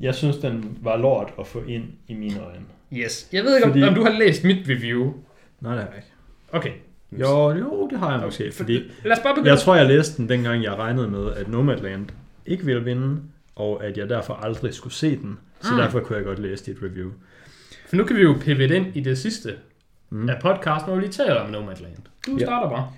[0.00, 2.64] Jeg synes, den var lort at få ind i mine øjne.
[2.92, 3.28] Yes.
[3.32, 5.12] Jeg ved ikke, Fordi- om, om du har læst mit review.
[5.60, 6.08] Nej, det har jeg ikke.
[6.52, 6.70] Okay.
[7.12, 9.50] Jo, jo, det har jeg måske, fordi Lad os bare begynde.
[9.50, 12.06] jeg tror, jeg læste den dengang, jeg regnede med, at Nomadland
[12.46, 13.20] ikke ville vinde,
[13.56, 15.38] og at jeg derfor aldrig skulle se den.
[15.60, 15.76] Så Mm.
[15.78, 17.10] derfor kunne jeg godt læse dit review.
[17.88, 19.54] For nu kan vi jo pivot ind i det sidste
[20.10, 20.28] Mm.
[20.28, 21.96] af podcasten, hvor vi lige taler om Nomadland.
[22.26, 22.44] Du Ja.
[22.44, 22.88] starter bare.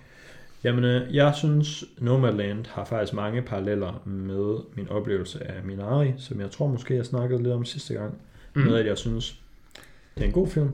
[0.65, 6.41] Jamen, øh, jeg synes, Nomadland har faktisk mange paralleller med min oplevelse af Minari, som
[6.41, 8.15] jeg tror måske, jeg snakkede lidt om sidste gang.
[8.55, 8.63] Mm.
[8.63, 9.41] Med at jeg synes,
[10.15, 10.71] det er en god film.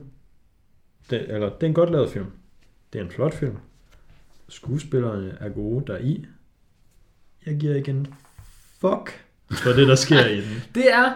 [1.09, 2.25] Det, eller, det er en godt lavet film.
[2.93, 3.57] Det er en flot film.
[4.49, 6.25] Skuespillerne er gode der i.
[7.45, 8.07] Jeg giver ikke en
[8.81, 10.63] fuck for det, der sker i den.
[10.75, 11.11] Det er...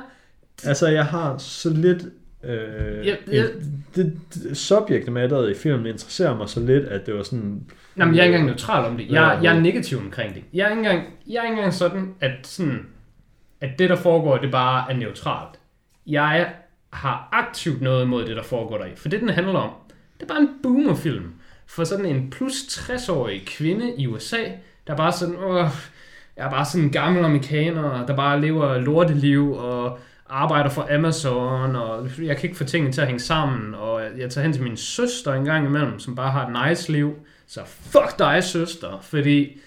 [0.64, 2.04] Altså, jeg har så lidt...
[2.44, 3.44] Øh, Ja, ja.
[3.46, 7.70] en- det, det, subject matteret i filmen interesserer mig så lidt, at det var sådan...
[7.98, 9.12] Jamen, jeg er ikke engang neutral om det.
[9.12, 10.44] Jeg, jeg er negativ omkring det.
[10.54, 12.86] Jeg er ikke engang, jeg er ikke engang sådan, at, sådan,
[13.62, 15.60] at det, der foregår, det bare er neutralt.
[16.08, 16.54] Jeg
[16.94, 18.96] har aktivt noget imod det, der foregår deri.
[18.96, 19.72] For det, den handler om,
[20.18, 21.33] det er bare en boomerfilm.
[21.68, 24.38] For sådan en plus 60-årig kvinde i USA,
[24.88, 25.68] der bare sådan, åh,
[26.38, 29.99] jeg er bare sådan en gammel amerikaner, der bare lever lorteliv og
[30.30, 34.30] arbejder for Amazon, og jeg kan ikke få tingene til at hænge sammen, og jeg
[34.30, 37.14] tager hen til min søster en gang imellem, som bare har et nice liv.
[37.47, 39.59] Så fuck dig, søster, fordi...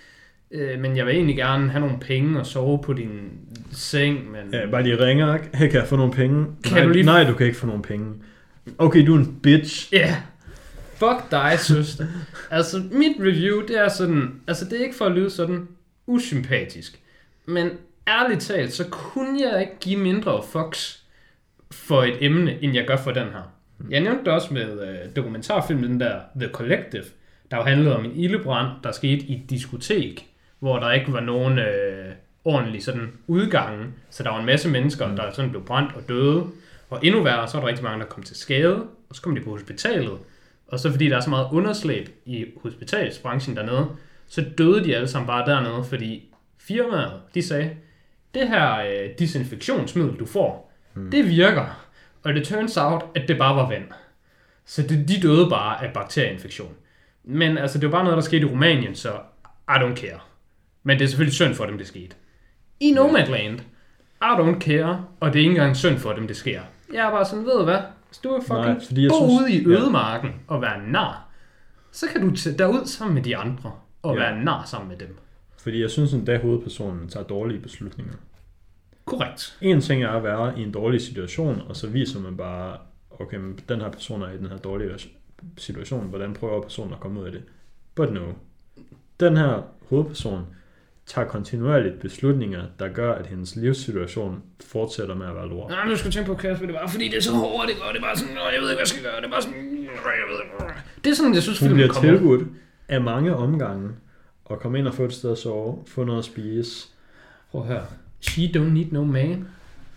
[0.50, 3.30] Øh, men jeg vil egentlig gerne have nogle penge og sove på din
[3.72, 4.40] seng, men...
[4.52, 5.38] Ja, bare lige ringer.
[5.54, 6.46] Hey, kan jeg få nogle penge?
[6.64, 8.14] Kan nej, du lige- nej, du kan ikke få nogle penge.
[8.78, 9.88] Okay, du er en bitch.
[9.92, 9.98] Ja.
[9.98, 10.14] Yeah.
[10.96, 12.06] Fuck dig, søster.
[12.50, 14.40] altså, mit review, det er sådan...
[14.46, 15.68] Altså, det er ikke for at lyde sådan
[16.06, 17.00] usympatisk.
[17.46, 17.70] Men
[18.08, 21.02] ærligt talt, så kunne jeg ikke give mindre fucks
[21.70, 23.52] for et emne, end jeg gør for den her.
[23.90, 27.04] Jeg nævnte det også med øh, dokumentarfilmen, den der The Collective,
[27.50, 30.26] der jo handlede om en ildebrand, der skete i et diskotek,
[30.58, 32.12] hvor der ikke var nogen øh,
[32.44, 36.46] ordentlig sådan udgange, så der var en masse mennesker, der sådan blev brændt og døde.
[36.90, 38.76] Og endnu værre, så var der rigtig mange, der kom til skade.
[39.08, 40.18] og så kommer de på hospitalet,
[40.68, 43.88] og så fordi der er så meget underslæb i hospitalsbranchen dernede,
[44.28, 47.70] så døde de alle sammen bare dernede, fordi firmaet, de sagde,
[48.34, 51.10] det her øh, desinfektionsmiddel, du får, mm.
[51.10, 51.86] det virker.
[52.22, 53.84] Og det turns out, at det bare var vand.
[54.64, 56.74] Så det, de døde bare af bakterieinfektion.
[57.24, 59.12] Men altså, det var bare noget, der skete i Rumænien, så
[59.68, 60.20] I don't care.
[60.82, 62.16] Men det er selvfølgelig synd for dem, det skete.
[62.80, 63.60] I Nomadland,
[64.22, 66.60] I don't care, og det er ikke engang synd for dem, det sker.
[66.92, 67.78] Jeg er bare sådan, ved du hvad?
[68.16, 69.68] Hvis du er fucking Nej, fordi jeg bo synes- ude i ja.
[69.68, 71.28] ødemarken og være nar,
[71.92, 74.20] så kan du tage derud sammen med de andre og Ja.
[74.20, 75.16] være nar sammen med dem.
[75.58, 78.12] Fordi jeg synes endda, at hovedpersonen tager dårlige beslutninger.
[79.04, 79.58] Korrekt.
[79.60, 82.76] En ting er at være i en dårlig situation, og så viser man bare,
[83.20, 84.90] okay, men den her person er i den her dårlige
[85.58, 87.42] situation, hvordan prøver personen at komme ud af det?
[87.94, 88.32] But no.
[89.20, 90.46] Den her hovedperson
[91.06, 95.70] tager kontinuerligt beslutninger, der gør, at hendes livssituation fortsætter med at være lort.
[95.70, 97.82] Nej, du skal tænke på, Kasper, det var fordi det er så hårdt, ikke?
[97.82, 99.30] og det er bare sådan, "Nå, jeg ved ikke, hvad jeg skal gøre, det er
[99.30, 100.74] bare sådan, "Nå, jeg ved ikke.
[101.04, 102.10] Det er sådan, jeg synes, Hun filmen bliver kommer.
[102.10, 102.48] tilbudt
[102.88, 103.90] af mange omgange
[104.50, 106.88] at komme ind og få et sted at sove, få noget at spise.
[107.50, 107.86] Prøv at høre.
[108.20, 109.48] She don't need no man.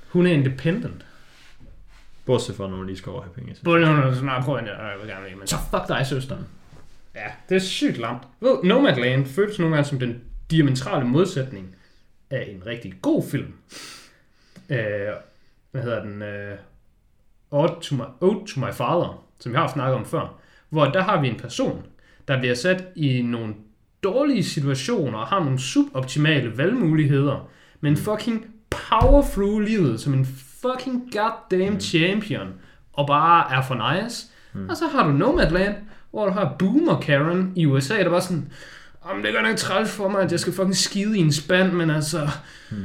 [0.10, 1.06] Hun er independent.
[2.26, 3.56] Bortset fra, når hun lige skal over have penge.
[3.64, 6.38] Både når sådan, nej, prøv at jeg vil gerne men så fuck dig, søster.
[7.16, 8.28] Ja, det er sygt langt.
[8.40, 11.76] Ved, Nomadland føles nogle gange som den diametrale modsætning
[12.30, 13.54] af en rigtig god film.
[14.70, 15.14] Øh,
[15.72, 16.22] hvad hedder den?
[16.22, 16.58] Øh,
[17.52, 20.40] Ode to, my, Ode to my Father, som jeg har snakket om før.
[20.70, 21.86] Hvor der har vi en person,
[22.28, 23.54] der bliver sat i nogle
[24.04, 27.50] dårlige situationer og har nogle suboptimale valgmuligheder,
[27.82, 30.26] men fucking power through livet som en
[30.62, 32.48] fucking goddamn champion,
[32.94, 34.28] og bare er for nice.
[34.70, 35.76] Og så har du Nomadland,
[36.12, 38.52] hvor du har Boomer Karen i USA, der bare sådan,
[39.02, 41.72] om det gør nok træls for mig, at jeg skal fucking skide i en spand,
[41.74, 42.20] men altså,
[42.72, 42.78] øh,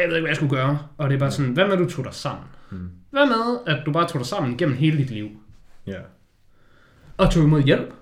[0.00, 0.78] jeg ved ikke, hvad jeg skulle gøre.
[0.98, 2.44] Og det er bare sådan, hvad med, at du tog dig sammen?
[3.10, 5.28] Hvad med, at du bare tog dig sammen gennem hele dit liv?
[5.86, 5.98] Ja.
[7.16, 7.92] og tog imod hjælp.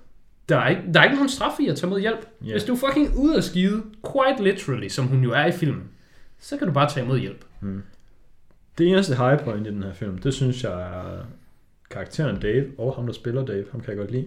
[0.49, 2.19] Der er ikke, der er ikke nogen straf i at tage imod hjælp.
[2.43, 2.53] Yeah.
[2.53, 3.83] Hvis du er fucking ude af skide,
[4.13, 5.83] quite literally, som hun jo er i filmen,
[6.39, 7.45] så kan du bare tage imod hjælp.
[8.79, 11.25] Det eneste high point i den her film, det synes jeg er
[11.91, 13.65] karakteren Dave, og ham, der spiller Dave.
[13.73, 14.27] Ham kan jeg godt lide.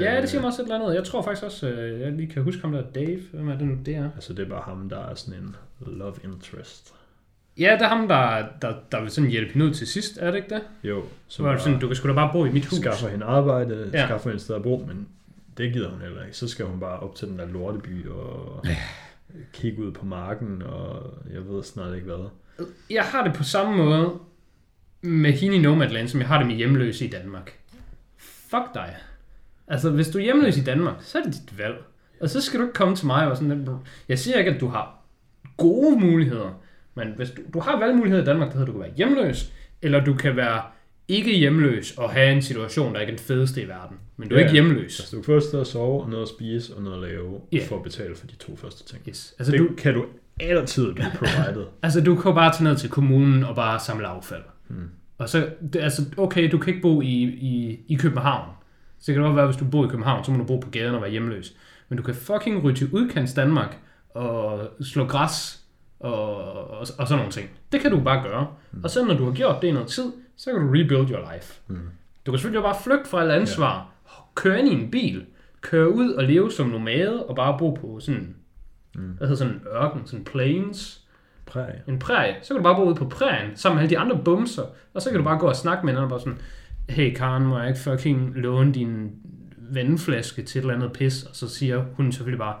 [0.00, 0.94] Ja, det siger Øh, mig også et eller andet.
[0.94, 3.20] Jeg tror faktisk også, øh, jeg lige kan huske ham der Dave.
[3.32, 4.10] Hvem er det det er?
[4.14, 6.94] Altså, det er bare ham, der er sådan en love interest.
[7.58, 10.30] Ja, det er ham, der, der, der vil sådan hjælpe hende ud til sidst, er
[10.30, 10.62] det ikke det?
[10.84, 12.78] Jo, Så var sådan, du kan sgu da bare bo i mit hus.
[12.78, 14.06] skaffer hende arbejde, Ja.
[14.06, 15.08] skaffer hende sted at bo, men
[15.58, 16.36] det gider hun heller ikke.
[16.36, 18.64] Så skal hun bare op til den der lorteby og
[19.52, 22.28] kigge ud på marken, og jeg ved snart ikke hvad.
[22.90, 24.12] Jeg har det på samme måde
[25.02, 27.52] med hende i Nomadland, som jeg har det med hjemløse i Danmark.
[28.18, 28.96] Fuck dig.
[29.68, 31.74] Altså, hvis du er hjemløs i Danmark, så er det dit valg.
[32.20, 33.74] Og så skal du ikke komme til mig og sådan, "Bro,
[34.08, 35.02] jeg siger ikke, at du har
[35.56, 36.60] gode muligheder,
[36.94, 39.52] men hvis du, du har valgmuligheder i Danmark, der hedder, du kan være hjemløs,
[39.82, 40.62] eller du kan være
[41.08, 43.96] ikke hjemløs og have en situation, der ikke er den fedeste i verden.
[44.16, 44.44] Men du er Ja.
[44.44, 45.00] ikke hjemløs.
[45.00, 47.10] Altså, du kan få et sted at sove, og noget at spise, og noget at
[47.10, 47.66] lave, yeah.
[47.66, 49.02] for at betale for de to første ting.
[49.08, 49.34] Yes.
[49.38, 50.04] Altså, det du, kan du
[50.40, 51.64] altid blive provided.
[51.82, 54.42] Altså, du kan bare tage ned til kommunen og bare samle affald.
[54.68, 54.88] Hmm.
[55.18, 58.48] Og så, det, altså, okay, du kan ikke bo i, i, i København.
[59.04, 60.70] Så kan det godt være, hvis du bor i København, så må du bo på
[60.70, 61.52] gaden og være hjemløs.
[61.88, 63.78] Men du kan fucking ryge til udkants Danmark
[64.10, 65.60] og slå græs
[66.00, 66.36] og,
[66.70, 67.50] og, og sådan nogle ting.
[67.72, 68.46] Det kan du bare gøre.
[68.84, 71.32] Og så når du har gjort det i noget tid, så kan du rebuild your
[71.34, 71.54] life.
[71.68, 71.78] Mm.
[72.26, 73.86] Du kan selvfølgelig bare flygte fra alt ansvar,
[74.34, 75.24] køre ind i en bil,
[75.60, 78.34] køre ud og leve som nomade og bare bo på sådan,
[78.96, 79.02] Mm.
[79.02, 81.00] hvad hedder sådan en ørken, sådan plains,
[81.46, 81.72] Præg.
[81.88, 84.18] en prærie, så kan du bare bo ude på prærien, sammen med alle de andre
[84.24, 84.62] bumser,
[84.94, 86.38] og så kan du bare gå og snakke med hinanden, og bare sådan,
[86.88, 89.10] hey Karen, må jeg ikke fucking låne din
[89.72, 92.54] vandflaske til et eller andet pis, og så siger hun selvfølgelig bare,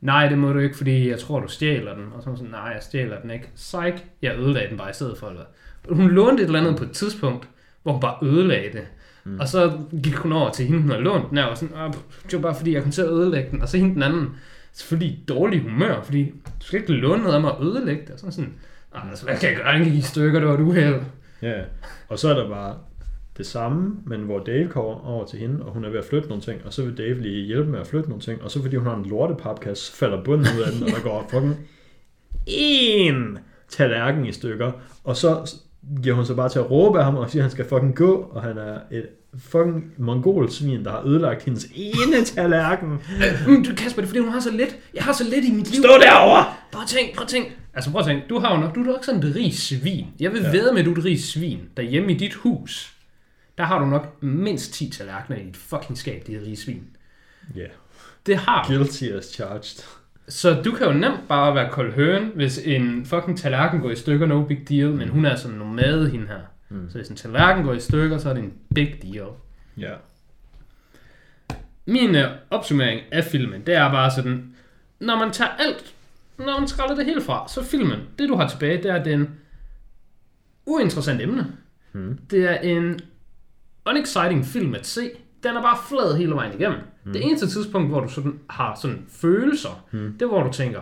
[0.00, 2.60] nej, det må du ikke, fordi jeg tror, du stjæler den, og så sådan, nej,
[2.60, 5.42] jeg stjæler den ikke, psych, jeg ødelagde den bare i stedet for, eller
[5.90, 7.48] hun lånte et eller andet på et tidspunkt,
[7.82, 8.86] hvor hun bare ødelagde det,
[9.24, 9.40] mm.
[9.40, 11.92] og så gik hun over til hende, hun havde lånt den, her, og sådan, "Åh,
[12.24, 14.28] det var bare fordi, jeg kom til at ødelægge den, og så hende den anden,
[14.72, 16.24] selvfølgelig i dårlig humør, fordi
[16.60, 18.10] du skal ikke låne noget af mig og ødelægge det.
[18.10, 18.54] Og sådan sådan,
[18.94, 19.74] "Ej, altså, hvad kan jeg gøre?
[19.74, 21.00] Den gik i stykker, det var et uheld.
[21.42, 21.60] Ja,
[22.08, 22.76] og så er der bare
[23.38, 26.28] det samme, men hvor Dave kommer over til hende, og hun er ved at flytte
[26.28, 28.62] nogle ting, og så vil Dave lige hjælpe med at flytte nogle ting, og så
[28.62, 31.56] fordi hun har en lortepapkasse, så falder bunden ud af den, og der går fucking
[32.46, 34.72] en tallerken i stykker,
[35.04, 35.56] og så
[36.02, 37.96] giver hun sig bare til at råbe af ham, og siger, at han skal fucking
[37.96, 39.06] gå, og han er et
[39.38, 42.88] fucking mongolsvin, der har ødelagt hendes ene tallerken.
[43.46, 44.76] Mm, du Kasper, det er fordi, hun har så lidt.
[44.94, 45.82] Jeg har så lidt i mit liv.
[45.82, 46.44] Stå derovre!
[46.72, 47.46] Prøv at tænk, prøv at tænk.
[47.74, 50.06] Altså prøv at tænk, du har jo nok, du er nok sådan et rig svin.
[50.20, 50.50] Jeg vil ja.
[50.50, 51.60] ved med, at du er et rig svin.
[51.76, 52.97] Derhjemme i dit hus,
[53.58, 56.82] der har du nok mindst 10 tallerkener i dit fucking skab, de her rige svin.
[57.54, 57.70] Ja, yeah.
[58.26, 58.74] Det har du.
[58.74, 59.84] guilty as charged.
[60.28, 63.96] Så du kan jo nemt bare være kold høen, hvis en fucking tallerken går i
[63.96, 66.40] stykker, no big deal, men hun er sådan nomade, hende her.
[66.68, 66.90] Mm.
[66.90, 69.26] Så hvis en tallerken går i stykker, så er det en big deal.
[69.76, 69.94] Ja.
[71.86, 74.54] Min øh, opsummering af filmen, det er bare sådan,
[75.00, 75.94] når man tager alt,
[76.38, 79.30] når man skræller det helt fra, så filmen, det du har tilbage, det er den
[80.66, 81.46] uinteressant emne.
[81.92, 82.18] Mm.
[82.30, 83.00] Det er en
[83.90, 85.10] unexciting film at se.
[85.42, 86.78] Den er bare flad hele vejen igennem.
[87.04, 87.12] Mm.
[87.12, 90.12] Det eneste tidspunkt, hvor du sådan har sådan følelser, mm.
[90.12, 90.80] det er, hvor du tænker,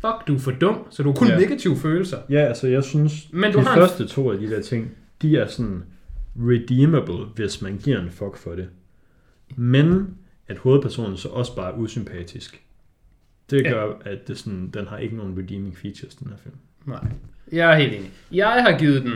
[0.00, 1.32] fuck, du er for dum, så du har kun Ja.
[1.32, 1.42] yeah.
[1.42, 2.18] negative følelser.
[2.30, 4.90] Ja, altså jeg synes, Men du de har en- første to af de der ting,
[5.22, 5.82] de er sådan
[6.38, 8.68] redeemable, hvis man giver en fuck for det.
[9.56, 10.14] Men
[10.48, 12.62] at hovedpersonen så også bare er usympatisk.
[13.50, 13.70] Det Ja.
[13.70, 16.54] gør, at det sådan, den har ikke nogen redeeming features, den her film.
[16.86, 17.04] Nej,
[17.52, 18.10] jeg er helt enig.
[18.32, 19.12] Jeg har givet den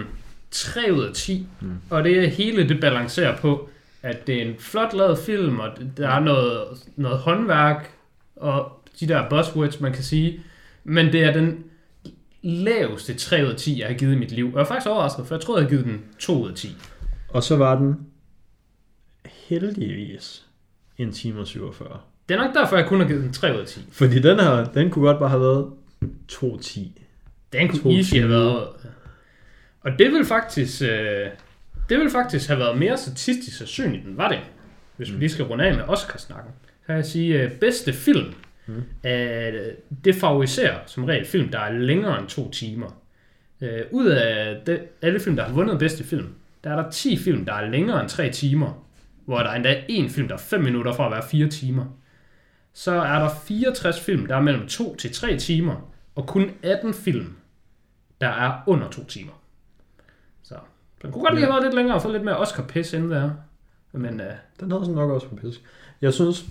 [0.55, 1.71] 3 ud af 10, mm.
[1.91, 3.69] og det er hele det balancerer på,
[4.03, 6.65] at det er en flot lavet film, og der er noget,
[6.97, 7.91] noget håndværk,
[8.37, 10.41] og de der buzzwords, man kan sige,
[10.85, 11.65] men det er den
[12.43, 14.47] laveste 3 ud af 10, jeg har givet i mit liv.
[14.47, 16.55] Og jeg er faktisk overrasket, for jeg troede, jeg havde givet den 2 ud af
[16.55, 16.77] 10.
[17.29, 17.97] Og så var den
[19.49, 20.47] heldigvis
[20.99, 22.01] en time og 47.
[22.29, 23.81] Det er nok derfor, jeg kun har givet den 3 ud af 10.
[23.93, 25.71] Fordi den her, den kunne godt bare have været
[26.33, 26.81] 2.10.
[27.53, 27.97] Den kunne 22.
[27.97, 28.69] easy have været...
[29.85, 30.83] Og det vil faktisk...
[30.83, 31.29] Øh,
[31.89, 34.41] det vil faktisk have været mere statistisk sandsynligt, end var det.
[34.97, 36.53] Hvis vi lige skal runde af med Oscarsnakken.
[36.63, 38.35] Så kan jeg sige, øh, bedste film.
[38.67, 38.83] Mm.
[39.11, 39.73] Øh,
[40.05, 43.03] det favoriserer som regel film, der er længere end to timer.
[43.61, 47.17] Øh, ud af det, alle film, der har vundet bedste film, der er der 10
[47.17, 48.87] film, der er længere end 3 timer.
[49.25, 51.85] Hvor der er endda en film, der er 5 minutter fra at være 4 timer.
[52.73, 55.95] Så er der 64 film, der er mellem 2 til 3 timer.
[56.15, 57.37] Og kun 18 film,
[58.21, 59.33] der er under 2 timer.
[61.05, 63.31] Den kunne godt lige have været lidt længere og få lidt mere Oscar-pis inden der.
[63.93, 64.27] Men øh,
[64.61, 65.63] Den havde sådan nok også på pisk.
[66.01, 66.45] Jeg synes,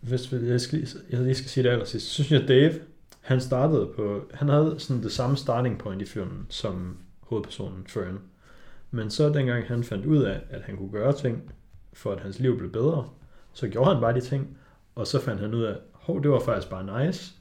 [0.00, 2.72] hvis vi- jeg, skal, jeg lige skal sige det allersidst, så synes jeg, Dave,
[3.20, 8.18] han startede på, han havde sådan det samme starting point i filmen, som hovedpersonen Fern.
[8.90, 11.52] Men så dengang han fandt ud af, at han kunne gøre ting,
[11.92, 13.08] for at hans liv blev bedre,
[13.52, 14.56] så gjorde han bare de ting,
[14.94, 17.32] og så fandt han ud af, hov, det var faktisk bare nice.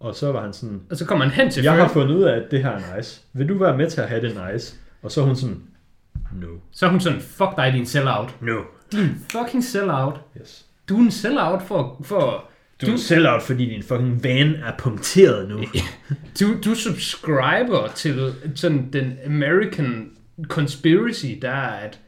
[0.00, 2.14] Og så var han sådan, og så kommer han hen til jeg har Fern, fundet
[2.14, 3.22] ud af, at det her er nice.
[3.32, 4.76] Vil du være med til at have det nice?
[5.04, 5.62] Og så er hun sådan,
[6.32, 6.46] no.
[6.70, 8.36] så er hun sådan, fuck dig, din sellout.
[8.40, 8.62] No.
[8.92, 10.20] Din fucking sellout.
[10.40, 10.66] Yes.
[10.88, 12.44] Du er en sellout for, for
[12.80, 15.64] Du er sellout, fordi din fucking van er punkteret nu.
[16.40, 20.10] du, du subscriber til sådan den American
[20.42, 21.98] conspiracy, der er at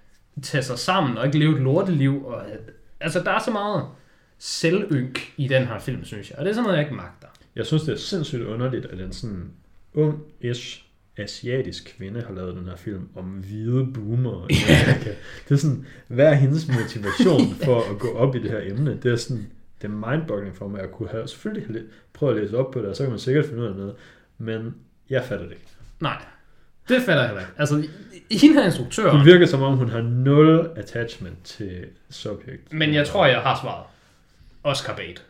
[0.43, 2.27] tage sig sammen og ikke leve et lorteliv.
[2.27, 2.43] Og,
[3.01, 3.85] altså, der er så meget
[4.39, 6.39] selvynk i den her film, synes jeg.
[6.39, 7.29] Og det er sådan noget, jeg ikke magter.
[7.57, 9.51] Jeg synes, det er sindssygt underligt, at en sådan
[9.95, 10.86] ung-ish
[11.17, 15.11] asiatisk kvinde har lavet den her film om hvide boomer i Amerika.
[15.49, 18.99] det er sådan, hvad er hendes motivation for at gå op i det her emne?
[19.03, 19.47] Det er sådan,
[19.83, 22.79] det er mindboggling for mig at kunne have, selvfølgelig have prøvet at læse op på
[22.79, 23.95] det, og så kan man sikkert finde ud af noget,
[24.39, 24.75] men
[25.11, 25.67] jeg fatter det ikke.
[26.01, 26.23] Nej,
[26.89, 27.53] det fatter jeg heller ikke.
[27.59, 27.89] Altså,
[28.31, 32.73] hende her instruktør, Hun virker som om, hun har nul attachment til subject.
[32.73, 33.85] men jeg tror, jeg har svaret.
[34.65, 35.25] Oscar bait.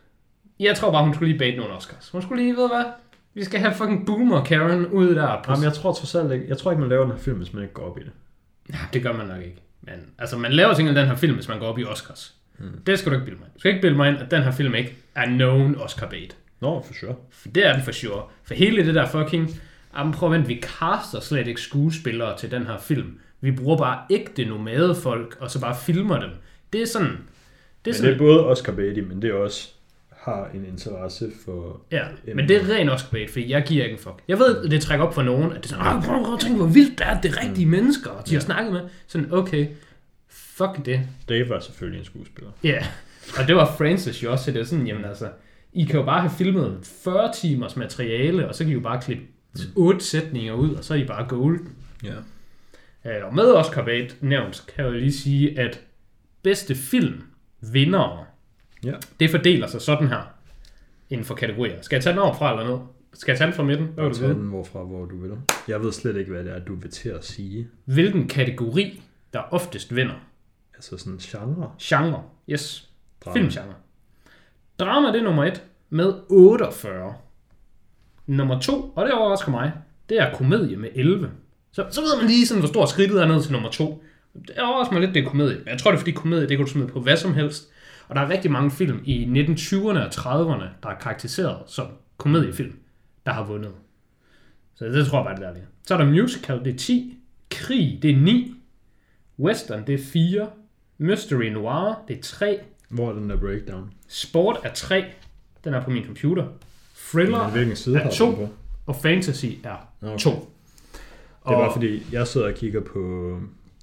[0.60, 2.08] Jeg tror bare, hun skulle lige bait nogle Oscars.
[2.08, 2.84] Hun skulle lige, ved hvad?
[3.36, 5.42] Vi skal have fucking boomer Karen ud der.
[5.44, 7.36] På Jamen, jeg tror trods alt ikke, jeg tror ikke, man laver den her film,
[7.36, 8.10] hvis man ikke går op i det.
[8.72, 9.62] Ja, det gør man nok ikke.
[9.82, 12.34] Men altså, man laver ting den her film, hvis man går op i Oscars.
[12.58, 12.66] Mm.
[12.86, 13.54] Det skal du ikke bilde mig ind.
[13.54, 16.36] Du skal ikke bilde mig ind, at den her film ikke er known Oscar bait.
[16.60, 17.14] Nå, for sure.
[17.30, 18.22] For det er den for sure.
[18.44, 19.60] For hele det der fucking...
[19.96, 23.18] Jamen prøv at vente, vi caster slet ikke skuespillere til den her film.
[23.40, 26.30] Vi bruger bare ægte nomade folk, og så bare filmer dem.
[26.72, 27.08] Det er sådan...
[27.08, 27.18] Det er
[27.84, 29.72] Men sådan det er både Oscar Beatty, men det er også
[30.26, 31.80] har en interesse for...
[31.90, 32.02] Ja,
[32.34, 34.22] men det er ren Oscar bait, fordi jeg giver ikke en fuck.
[34.28, 36.56] Jeg ved, det trækker op for nogen, at det er sådan, "Ej, prøv at tænke,
[36.56, 38.80] hvor vildt det er, det er rigtige mennesker, og de har snakket med.
[39.06, 39.66] Sådan, okay,
[40.28, 41.00] fuck det.
[41.28, 42.50] Dave var selvfølgelig en skuespiller.
[42.64, 42.86] Ja,
[43.38, 45.28] og det var Francis jo også, så det er sådan, jamen altså,
[45.72, 49.02] I kan jo bare have filmet 40 timers materiale, og så kan I jo bare
[49.02, 49.24] klippe
[49.76, 51.68] otte sætninger ud, og så er I bare golden.
[52.04, 52.14] Ja.
[53.10, 55.80] Øh, Og med Oscar bait nævnt, kan jeg jo lige sige, at
[56.42, 57.22] bedste film
[57.72, 58.25] vinder,
[58.84, 58.92] Ja.
[59.20, 60.34] det fordeler sig sådan her,
[61.10, 61.82] inden for kategorier.
[61.82, 62.78] Skal jeg tage den over fra eller ned?
[63.14, 63.86] Skal jeg tage den fra midten?
[63.86, 64.34] Hvad vil du vide?
[64.34, 65.30] den hvorfra, hvor du vil.
[65.68, 67.68] Jeg ved slet ikke, hvad det er, du vil til at sige.
[67.84, 70.14] Hvilken kategori, der oftest vinder?
[70.74, 71.70] Altså sådan genre.
[71.82, 72.22] Genre.
[72.50, 72.88] Yes.
[73.24, 73.36] Drama.
[73.36, 73.74] Filmgenre.
[74.78, 77.14] Drama det er nummer et med 48.
[78.26, 79.72] Nummer to, og det overrasker mig,
[80.08, 81.30] det er komedie med 11.
[81.72, 84.04] Så, så ved man lige sådan, hvor stor skridtet er ned til nummer to.
[84.34, 85.58] Det overrasker mig lidt, det er komedie.
[85.58, 87.70] Men jeg tror, det er fordi komedie, det kan du smide på hvad som helst.
[88.08, 92.78] Og der er rigtig mange film i 1920'erne og 30'erne, der er karakteriseret som komediefilm,
[93.26, 93.72] der har vundet.
[94.74, 95.66] Så det tror jeg bare, det der lige.
[95.86, 97.18] Så er der musical, det er 10.
[97.50, 98.54] Krig, det er 9.
[99.38, 100.48] Western, det er 4.
[100.98, 102.60] Mystery Noir, det er 3.
[102.88, 103.92] Hvor er den der breakdown?
[104.08, 105.04] Sport er 3.
[105.64, 106.46] Den er på min computer.
[107.10, 108.26] Thriller hvilken side er har du 2.
[108.26, 108.48] den på?
[108.86, 110.18] Og fantasy er Okay.
[110.18, 110.30] 2.
[110.30, 113.32] Det er bare fordi, jeg sidder og kigger på...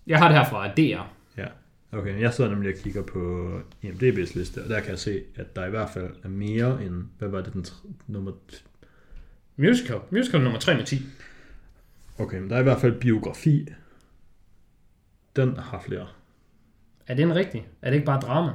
[0.07, 1.01] Jeg har det her fra DR.
[1.93, 2.19] Okay.
[2.21, 3.49] Jeg sidder nemlig og kigger på
[3.85, 7.03] IMDb's liste, og der kan jeg se, at der i hvert fald er mere end...
[7.19, 8.31] Hvad var det, den tr- nummer...
[9.55, 9.97] Musical.
[10.11, 11.01] Musical nummer 3 med 10.
[12.19, 13.67] Okay, men der er i hvert fald biografi.
[15.35, 16.07] Den har flere.
[17.07, 17.67] Er det en rigtig?
[17.81, 18.51] Er det ikke bare drama?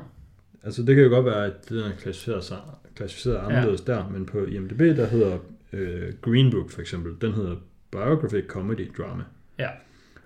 [0.62, 2.62] Altså, det kan jo godt være, at den er klassificeret, sig-
[2.94, 3.92] klassificeret anderledes ja.
[3.92, 5.38] der, men på IMDb, der hedder
[5.72, 7.56] øh, Green Book for eksempel, den hedder
[7.90, 9.24] Biographic Comedy Drama.
[9.58, 9.68] Ja.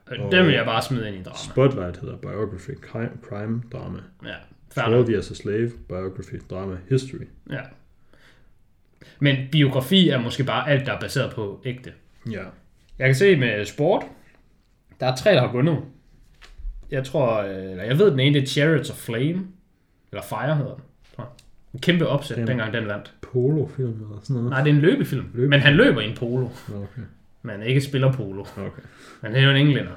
[0.07, 1.37] Og den vil jeg bare smide ind i drama.
[1.53, 2.77] Spotlight hedder Biographic
[3.31, 3.99] Crime, Drama.
[4.24, 4.35] Ja.
[4.77, 4.85] Nok.
[4.87, 7.24] 12 Years a Slave, Biography Drama History.
[7.51, 7.61] Ja.
[9.20, 11.93] Men biografi er måske bare alt, der er baseret på ægte.
[12.31, 12.43] Ja.
[12.99, 14.05] Jeg kan se med sport,
[15.01, 15.79] der er tre, der har vundet.
[16.91, 19.47] Jeg tror, øh, eller jeg ved, den ene det er Chariots of Flame,
[20.12, 20.83] eller Fire hedder den.
[21.16, 21.31] tror jeg.
[21.74, 23.15] En kæmpe opsæt, Den- dengang den vandt.
[23.23, 24.51] Polofilm eller sådan noget.
[24.51, 25.49] Nej, det er en løbefilm, Løbe.
[25.49, 26.49] men han løber i en polo.
[26.69, 27.03] Okay.
[27.43, 28.40] Men ikke spiller polo.
[28.56, 28.82] okay.
[29.23, 29.93] Men det er jo en englænder.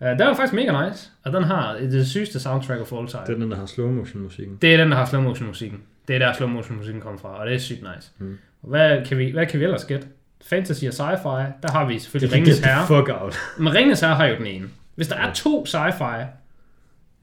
[0.00, 3.22] Uh, den er faktisk mega nice, og den har det sygeste soundtrack of all time.
[3.26, 4.58] Det er den, der har slow motion musikken.
[4.62, 5.82] Det er den, der har slow motion musikken.
[6.08, 8.10] Det er der slow motion musikken kommer fra, og det er sygt nice.
[8.18, 8.38] Mm.
[8.60, 10.06] Hvad kan, vi, hvad kan vi ellers gætte?
[10.42, 12.86] Fantasy og sci-fi, der har vi selvfølgelig Ringens Herre.
[12.86, 13.36] fuck out.
[13.58, 14.68] Men Ringens Herre har jo den ene.
[14.94, 16.24] Hvis der er to sci-fi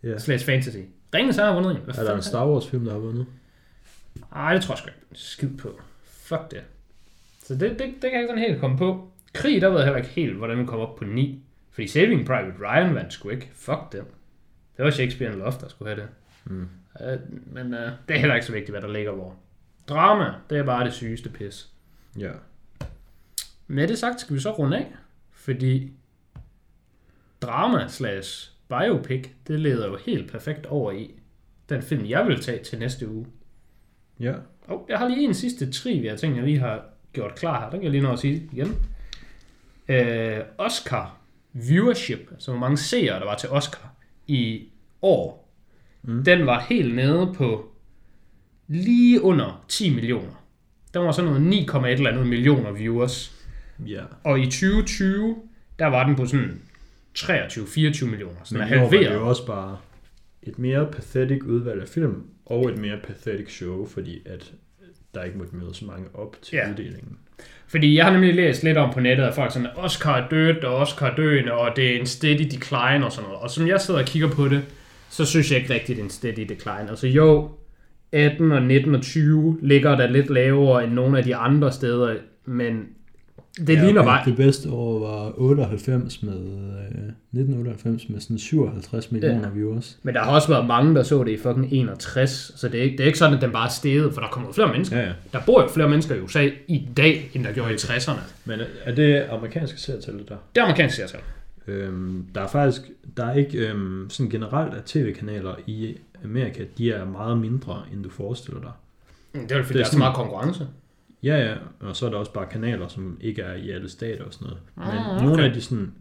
[0.04, 0.18] Ja.
[0.18, 0.78] slash fantasy.
[1.16, 1.78] Ringens Herre har vundet en.
[1.86, 2.22] Hvad Er der en?
[2.22, 3.26] Star Wars film, der har vundet?
[4.36, 5.00] Ej, det tror jeg sgu ikke.
[5.14, 5.80] Skid på.
[6.06, 6.62] Fuck det.
[7.44, 9.12] Så det, det, det kan jeg ikke sådan helt komme på.
[9.36, 11.44] Krig, der ved jeg heller ikke helt, hvordan vi kommer op på 9.
[11.72, 13.52] Fordi Saving Private Ryan vandt sgu ikke.
[13.54, 14.04] Fuck det.
[14.78, 16.10] Det var Shakespeare and Love, der skulle have det.
[16.46, 16.70] Mm.
[17.00, 19.36] Uh, men uh, det er heller ikke så vigtigt, hvad der ligger hvor.
[19.90, 21.70] Drama, det er bare det sygeste pis.
[22.20, 22.32] Ja.
[23.68, 24.88] Med det sagt, skal vi så runde af.
[25.32, 25.92] Fordi
[27.42, 31.12] drama slash biopic, det leder jo helt perfekt over i
[31.70, 33.26] den film, jeg vil tage til næste uge.
[34.20, 34.34] Ja.
[34.68, 37.70] Og jeg har lige en sidste trivia ting, jeg lige har gjort klar her.
[37.70, 38.76] Den kan jeg lige nå at sige igen.
[39.88, 41.18] Øh, Oscar
[41.54, 43.94] viewership, altså hvor mange seere der var til Oscar
[44.28, 44.64] i
[45.02, 45.52] år,
[46.04, 46.24] mm.
[46.24, 47.70] den var helt nede på
[48.68, 50.46] lige under 10 millioner.
[50.94, 53.46] Den var sådan noget 9,1 eller andet millioner viewers.
[53.88, 54.04] Ja.
[54.24, 55.36] Og i 2020,
[55.80, 56.62] der var den på sådan
[57.18, 58.36] 23-24 millioner.
[58.44, 59.14] Så den er var det halveret.
[59.16, 59.78] jo også bare
[60.44, 64.54] et mere pathetic udvalg af film, og et mere pathetic show, fordi at
[65.16, 66.70] der ikke måtte møde så mange op til Ja.
[66.72, 67.18] uddelingen.
[67.68, 70.64] Fordi jeg har nemlig læst lidt om på nettet, at folk sådan, Oscar er dødt,
[70.64, 73.42] og Oscar er døende, og det er en steady decline og sådan noget.
[73.42, 74.62] Og som jeg sidder og kigger på det,
[75.10, 76.90] så synes jeg ikke rigtigt, det er en steady decline.
[76.90, 77.50] Altså jo,
[78.12, 82.16] 18 og 19 og 20 ligger der lidt lavere end nogle af de andre steder,
[82.46, 82.84] men
[83.58, 84.26] det ja, ligner bare...
[84.26, 89.54] Det bedste år var 98 med, øh, 1998 med sådan 57 millioner Ja.
[89.54, 90.00] viewers.
[90.04, 92.84] Men der har også været mange, der så det i fucking 61, så det er
[92.84, 94.98] ikke, det er ikke sådan, at den bare er steget, for der kommer flere mennesker.
[95.00, 95.14] Ja, ja.
[95.34, 98.20] Der bor jo flere mennesker i USA i dag, end der gjorde i 60'erne.
[98.46, 100.36] Men er det amerikanske serietal, det der?
[100.56, 101.20] Det er amerikansk seertal.
[101.68, 102.82] Øhm, der er faktisk,
[103.18, 108.04] der er ikke øhm, sådan generelt af tv-kanaler i Amerika, de er meget mindre, end
[108.04, 108.72] du forestiller dig.
[109.42, 110.68] Det er jo fordi, Det er der er så meget konkurrence.
[111.26, 114.24] Ja, ja, og så er der også bare kanaler, som ikke er i alle stater
[114.26, 114.62] og sådan noget.
[114.76, 115.26] Men Ah, ah, okay.
[115.26, 115.94] nogle af de sådan,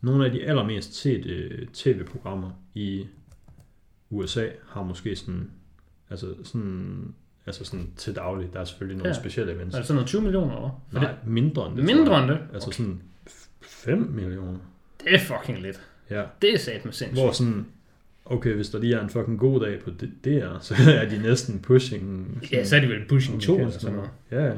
[0.00, 3.06] nogle af de allermest sete tv-programmer i
[4.10, 5.50] USA har måske sådan,
[6.10, 7.14] altså sådan,
[7.46, 9.20] altså sådan til daglig, der er selvfølgelig nogle Ja.
[9.20, 9.74] specielle events.
[9.74, 10.70] Er det sådan noget 20 millioner over?
[10.92, 11.84] For Nej, mindre end det.
[11.84, 12.38] Mindre end det?
[12.54, 13.02] Altså sådan
[13.60, 14.58] 5 millioner.
[15.04, 15.80] Det er fucking lidt.
[16.10, 16.24] Ja.
[16.42, 17.24] Det er sat med sindssygt.
[17.24, 17.66] Hvor sådan,
[18.30, 21.08] okay, hvis der lige er en fucking god dag på det, det er, så er
[21.08, 22.38] de næsten pushing.
[22.52, 24.10] Ja, så er det vel pushing 2 eller sådan noget.
[24.30, 24.52] Ja, ja.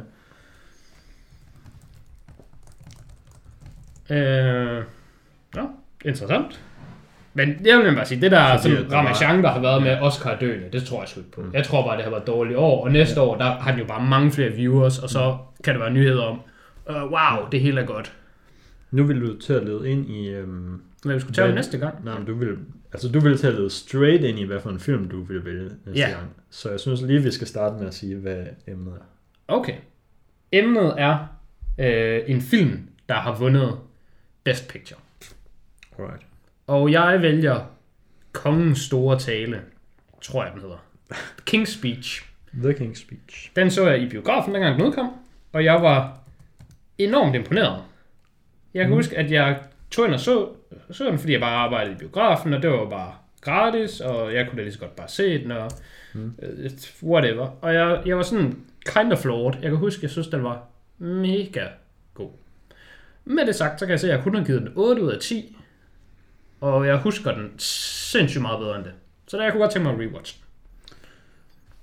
[4.10, 4.84] Øh,
[5.56, 5.62] ja,
[6.04, 6.60] interessant.
[7.34, 9.82] Men jeg vil bare sige, det der Fordi sådan, der var- ramachan, der har været
[9.82, 11.40] med Oscar døende, det tror jeg sgu ikke på.
[11.40, 11.50] Mm.
[11.54, 13.80] Jeg tror bare, det har været et dårligt år, og næste år, der har den
[13.80, 16.40] jo bare mange flere viewers, og så kan der være nyheder om,
[16.90, 18.12] uh, wow, det hele er godt.
[18.90, 20.28] Nu vil du til at lede ind i...
[20.28, 21.54] Øhm, Men vi skulle tage Hvad?
[21.54, 22.04] næste gang.
[22.04, 22.48] nej, men du vil,
[22.92, 25.44] altså du vil til at lede straight ind i, hvad for en film du vil
[25.44, 26.10] vælge næste Ja.
[26.10, 26.30] gang.
[26.50, 29.04] Så jeg synes lige, vi skal starte med at sige, hvad emnet er.
[29.48, 29.74] Okay.
[30.52, 31.26] Emnet er
[31.78, 33.78] øh, en film, der har vundet
[34.44, 35.00] Best Picture.
[35.98, 36.22] Alright.
[36.66, 37.60] Og jeg vælger
[38.32, 39.60] Kongens Store Tale,
[40.22, 40.84] tror jeg den hedder.
[41.50, 42.24] King's Speech.
[42.54, 43.50] The King's Speech.
[43.56, 45.08] Den så jeg i biografen, dengang den udkom,
[45.52, 46.18] og jeg var
[46.98, 47.82] enormt imponeret.
[48.74, 48.96] Jeg kan Mm.
[48.96, 49.60] huske, at jeg
[49.90, 50.48] tog ind og så,
[50.90, 54.46] så den, fordi jeg bare arbejdede i biografen, og det var bare gratis, og jeg
[54.48, 55.70] kunne da lige så godt bare se den, og
[56.14, 56.34] Mm.
[56.42, 56.70] øh,
[57.02, 57.46] whatever.
[57.62, 59.54] Og jeg, jeg var sådan kind of flawed.
[59.62, 60.64] Jeg kan huske, jeg synes, den var
[60.98, 61.66] mega
[62.14, 62.30] god.
[63.24, 65.10] Med det sagt, så kan jeg se, at jeg kun har givet den 8 ud
[65.12, 65.56] af 10,
[66.60, 68.92] og jeg husker den sindssygt meget bedre end det.
[69.28, 70.44] Så der jeg kunne godt tænke mig at rewatch den.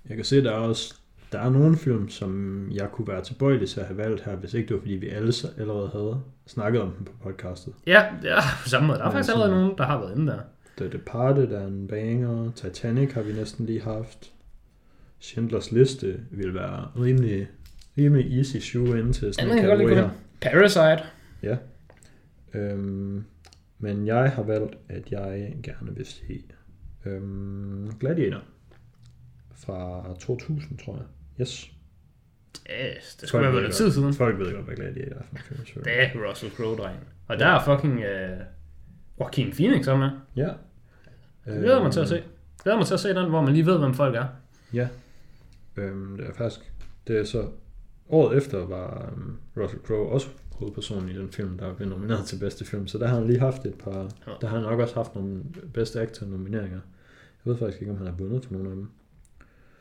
[0.09, 0.95] Jeg kan se, der er også
[1.31, 4.53] der er nogle film, som jeg kunne være tilbøjelig til at have valgt her, hvis
[4.53, 7.73] ikke det var, fordi vi alle allerede havde snakket om dem på podcastet.
[7.87, 8.99] Ja, ja på samme måde.
[8.99, 10.39] Der er Ja, faktisk allerede nogen, der har været inde der.
[10.77, 14.31] The Departed er en banger, Titanic har vi næsten lige haft.
[15.19, 17.47] Schindlers Liste vil være rimelig,
[17.97, 20.09] rimelig easy shoe ind til sådan Ja, en kategori.
[20.41, 21.03] Parasite.
[22.53, 23.23] Øhm,
[23.79, 26.43] men jeg har valgt, at jeg gerne vil se
[27.05, 28.41] øhm, Gladiator
[29.55, 31.05] fra 2000, tror jeg.
[31.41, 31.71] Yes.
[32.69, 34.13] Yes, det skulle været lidt tid siden.
[34.13, 35.83] Folk ved godt, hvad Gladiator er for en film.
[35.83, 36.99] Det er Russell Crowe, dreng.
[37.27, 38.39] Og der er fucking uh,
[39.19, 40.09] Joaquin Phoenix om med.
[40.35, 40.49] Ja.
[41.45, 42.23] Det glæder mig til at se.
[42.63, 44.25] glæder mig til at se den, hvor man lige ved, hvem folk er.
[44.73, 44.87] Ja.
[45.77, 46.73] Øhm, det er faktisk...
[47.07, 47.47] Det er så...
[48.09, 52.39] Året efter var um, Russell Crowe også hovedpersonen i den film, der blev nomineret til
[52.39, 52.87] bedste film.
[52.87, 54.11] Så der har han lige haft et par...
[54.27, 54.31] Ja.
[54.41, 55.43] Der har han nok også haft nogle
[55.73, 56.79] bedste actor nomineringer.
[57.45, 58.89] Jeg ved faktisk ikke, om han har vundet for nogle af dem.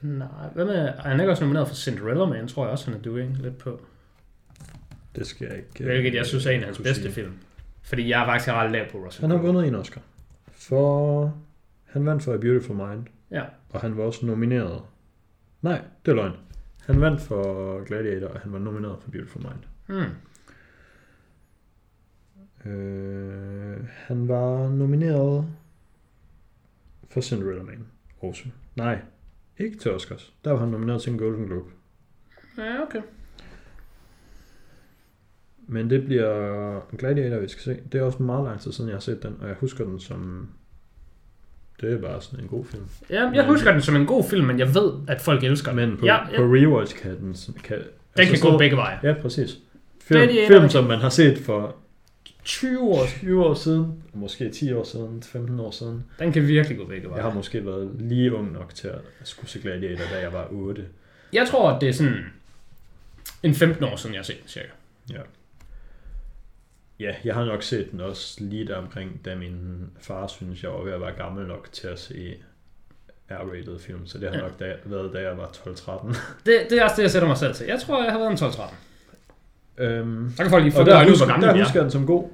[0.00, 3.00] Nej, hvad med, er han ikke også nomineret for Cinderella Man, tror jeg også, han
[3.00, 3.80] er doing lidt på.
[5.16, 5.84] Det skal jeg ikke...
[5.84, 7.12] Hvilket jeg synes er en af hans bedste sige.
[7.12, 7.32] film.
[7.82, 10.00] Fordi jeg har faktisk ret lav på Russell Han har vundet en Oscar.
[10.52, 11.34] For...
[11.84, 13.06] Han vandt for A Beautiful Mind.
[13.30, 13.44] Ja.
[13.70, 14.82] Og han var også nomineret...
[15.62, 16.32] Nej, det er løgn.
[16.86, 19.64] Han vandt for Gladiator, og han var nomineret for Beautiful Mind.
[19.86, 20.14] Hmm.
[22.70, 25.46] Øh, han var nomineret
[27.10, 27.86] for Cinderella Man
[28.20, 28.44] også.
[28.76, 29.00] Nej,
[29.58, 30.32] ikke til Oscars.
[30.44, 31.70] Der var han nomineret til en Golden Globe.
[32.58, 33.00] Ja, okay.
[35.66, 37.80] Men det bliver Gladiator, vi skal se.
[37.92, 40.00] Det er også meget lang tid siden, jeg har set den, og jeg husker den
[40.00, 40.48] som...
[41.80, 42.82] Det er bare sådan en god film.
[43.10, 45.76] Ja, jeg husker den som en god film, men jeg ved, at folk elsker den.
[45.88, 47.36] Men på, ja, ja, på rewatch kan den...
[47.64, 47.84] Kan, den
[48.16, 48.98] altså kan sådan- gå begge veje.
[49.02, 49.58] Ja, præcis.
[50.00, 51.76] Film, Gladiator- film, som man har set for
[52.48, 53.06] 20 år.
[53.06, 56.04] 20 år siden, måske 10 år siden, 15 år siden.
[56.18, 57.02] Den kan virkelig gå veje.
[57.14, 60.48] Jeg har måske været lige ung nok til at skulle se Gladiator, da jeg var
[60.50, 60.86] 8.
[61.32, 62.24] Jeg tror, at det er sådan
[63.42, 64.66] en 15 år siden, jeg har set den cirka.
[65.12, 65.20] Ja.
[67.00, 69.56] Ja, jeg har nok set den også lige der omkring, da min
[70.00, 72.34] far synes, jeg var ved at være gammel nok til at se
[73.30, 74.42] R-rated film, så det har Ja.
[74.42, 76.16] nok da, været, da jeg var 12-13.
[76.46, 77.66] Det, det er også det, jeg sætter mig selv til.
[77.66, 78.74] Jeg tror, jeg har været en 12-13.
[79.78, 81.64] øhm, Der kan folk lige få og det der, husker, der er.
[81.64, 82.28] husker den som god.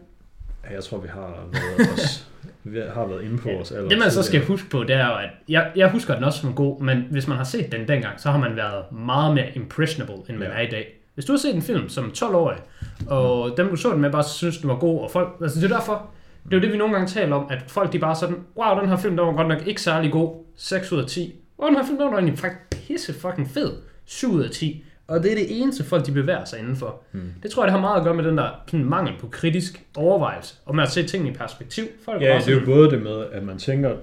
[0.71, 2.29] Ja, jeg tror, vi har været, os,
[2.65, 3.89] vi har været inde på Ja, os alder.
[3.89, 6.39] Det man så skal huske på, det er jo, at jeg, jeg husker den også
[6.41, 9.47] som god, men hvis man har set den dengang, så har man været meget mere
[9.57, 10.55] impressionable, end man Ja.
[10.55, 11.01] er i dag.
[11.15, 12.59] Hvis du har set en film som 12-årig,
[13.07, 15.71] og dem du så den med bare synes, den var god, og folk, altså det
[15.73, 16.11] er derfor,
[16.45, 18.81] det er jo det, vi nogle gange taler om, at folk de bare sådan, wow,
[18.81, 21.35] den her film, der var godt nok ikke særlig god, 6 ud af 10.
[21.59, 23.73] Wow, den her film, der var egentlig faktisk pisse fucking fed,
[24.05, 24.85] 7 ud af 10.
[25.09, 27.01] Og det er det eneste folk, de bevæger sig indenfor.
[27.13, 27.33] Hmm.
[27.43, 29.85] Det tror jeg, det har meget at gøre med den der sådan, mangel på kritisk
[29.97, 31.85] overvejelse, og med at se tingene i perspektiv.
[32.05, 33.97] Folk Ja, det er jo både det med, at man tænker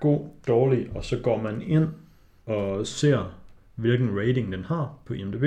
[0.00, 1.88] god, dårlig, og så går man ind
[2.46, 3.34] og ser,
[3.74, 5.44] hvilken rating den har på IMDb,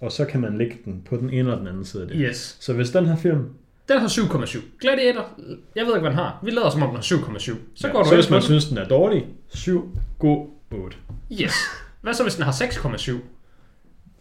[0.00, 2.16] og så kan man lægge den på den ene eller den anden side af det.
[2.20, 2.56] Yes.
[2.60, 3.48] Så hvis den her film,
[3.88, 4.60] Den har 7,7.
[4.80, 5.28] Gladiator,
[5.76, 6.38] jeg ved ikke, hvad den har.
[6.42, 7.38] Vi lader som om, den har 7,7.
[7.74, 10.96] Så ja, går du så hvis man på synes, den er dårlig, 7, god, 8.
[11.08, 11.38] den.
[11.42, 11.54] Yes.
[12.00, 13.12] Hvad så, hvis den har 6,7?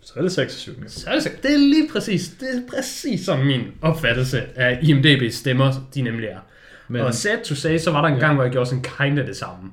[0.08, 0.72] Så er det 6 7.
[0.88, 5.30] Så er det, det er lige præcis, det er præcis som min opfattelse af IMDb's
[5.30, 6.40] stemmer, de nemlig er.
[6.88, 9.20] Men Og sad to say, så var der en gang, hvor jeg gjorde sådan kind
[9.20, 9.72] af det samme.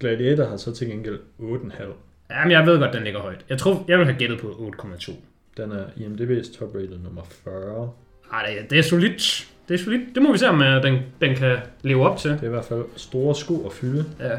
[0.00, 1.82] Gladiator har så til gengæld 8,5.
[2.30, 3.44] Jamen, jeg ved godt, den ligger højt.
[3.48, 5.12] Jeg tror, jeg vil have gættet på 8,2.
[5.56, 7.90] Den er IMDb's top rated nummer 40.
[8.32, 9.48] Ej, det er, det er solidt.
[9.68, 10.14] Det er solidt.
[10.14, 12.30] Det må vi se, om øh, den, den kan leve op til.
[12.30, 14.04] Det er i hvert fald store sko at fylde.
[14.20, 14.38] Ja.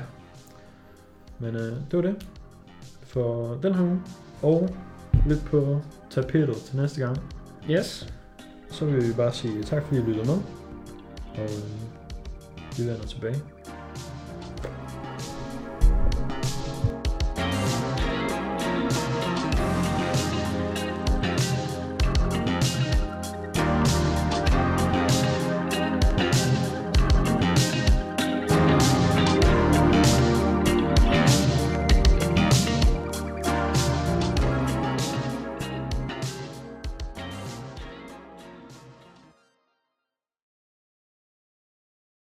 [1.40, 2.16] Men øh, det var det
[3.08, 4.02] for den her uge.
[4.42, 4.76] Og
[5.26, 7.18] lidt på tapetet til næste gang.
[7.70, 8.14] Yes.
[8.72, 10.38] Så vil vi bare sige tak, fordi I lyttede med.
[11.38, 13.36] Og øh, vi vender tilbage.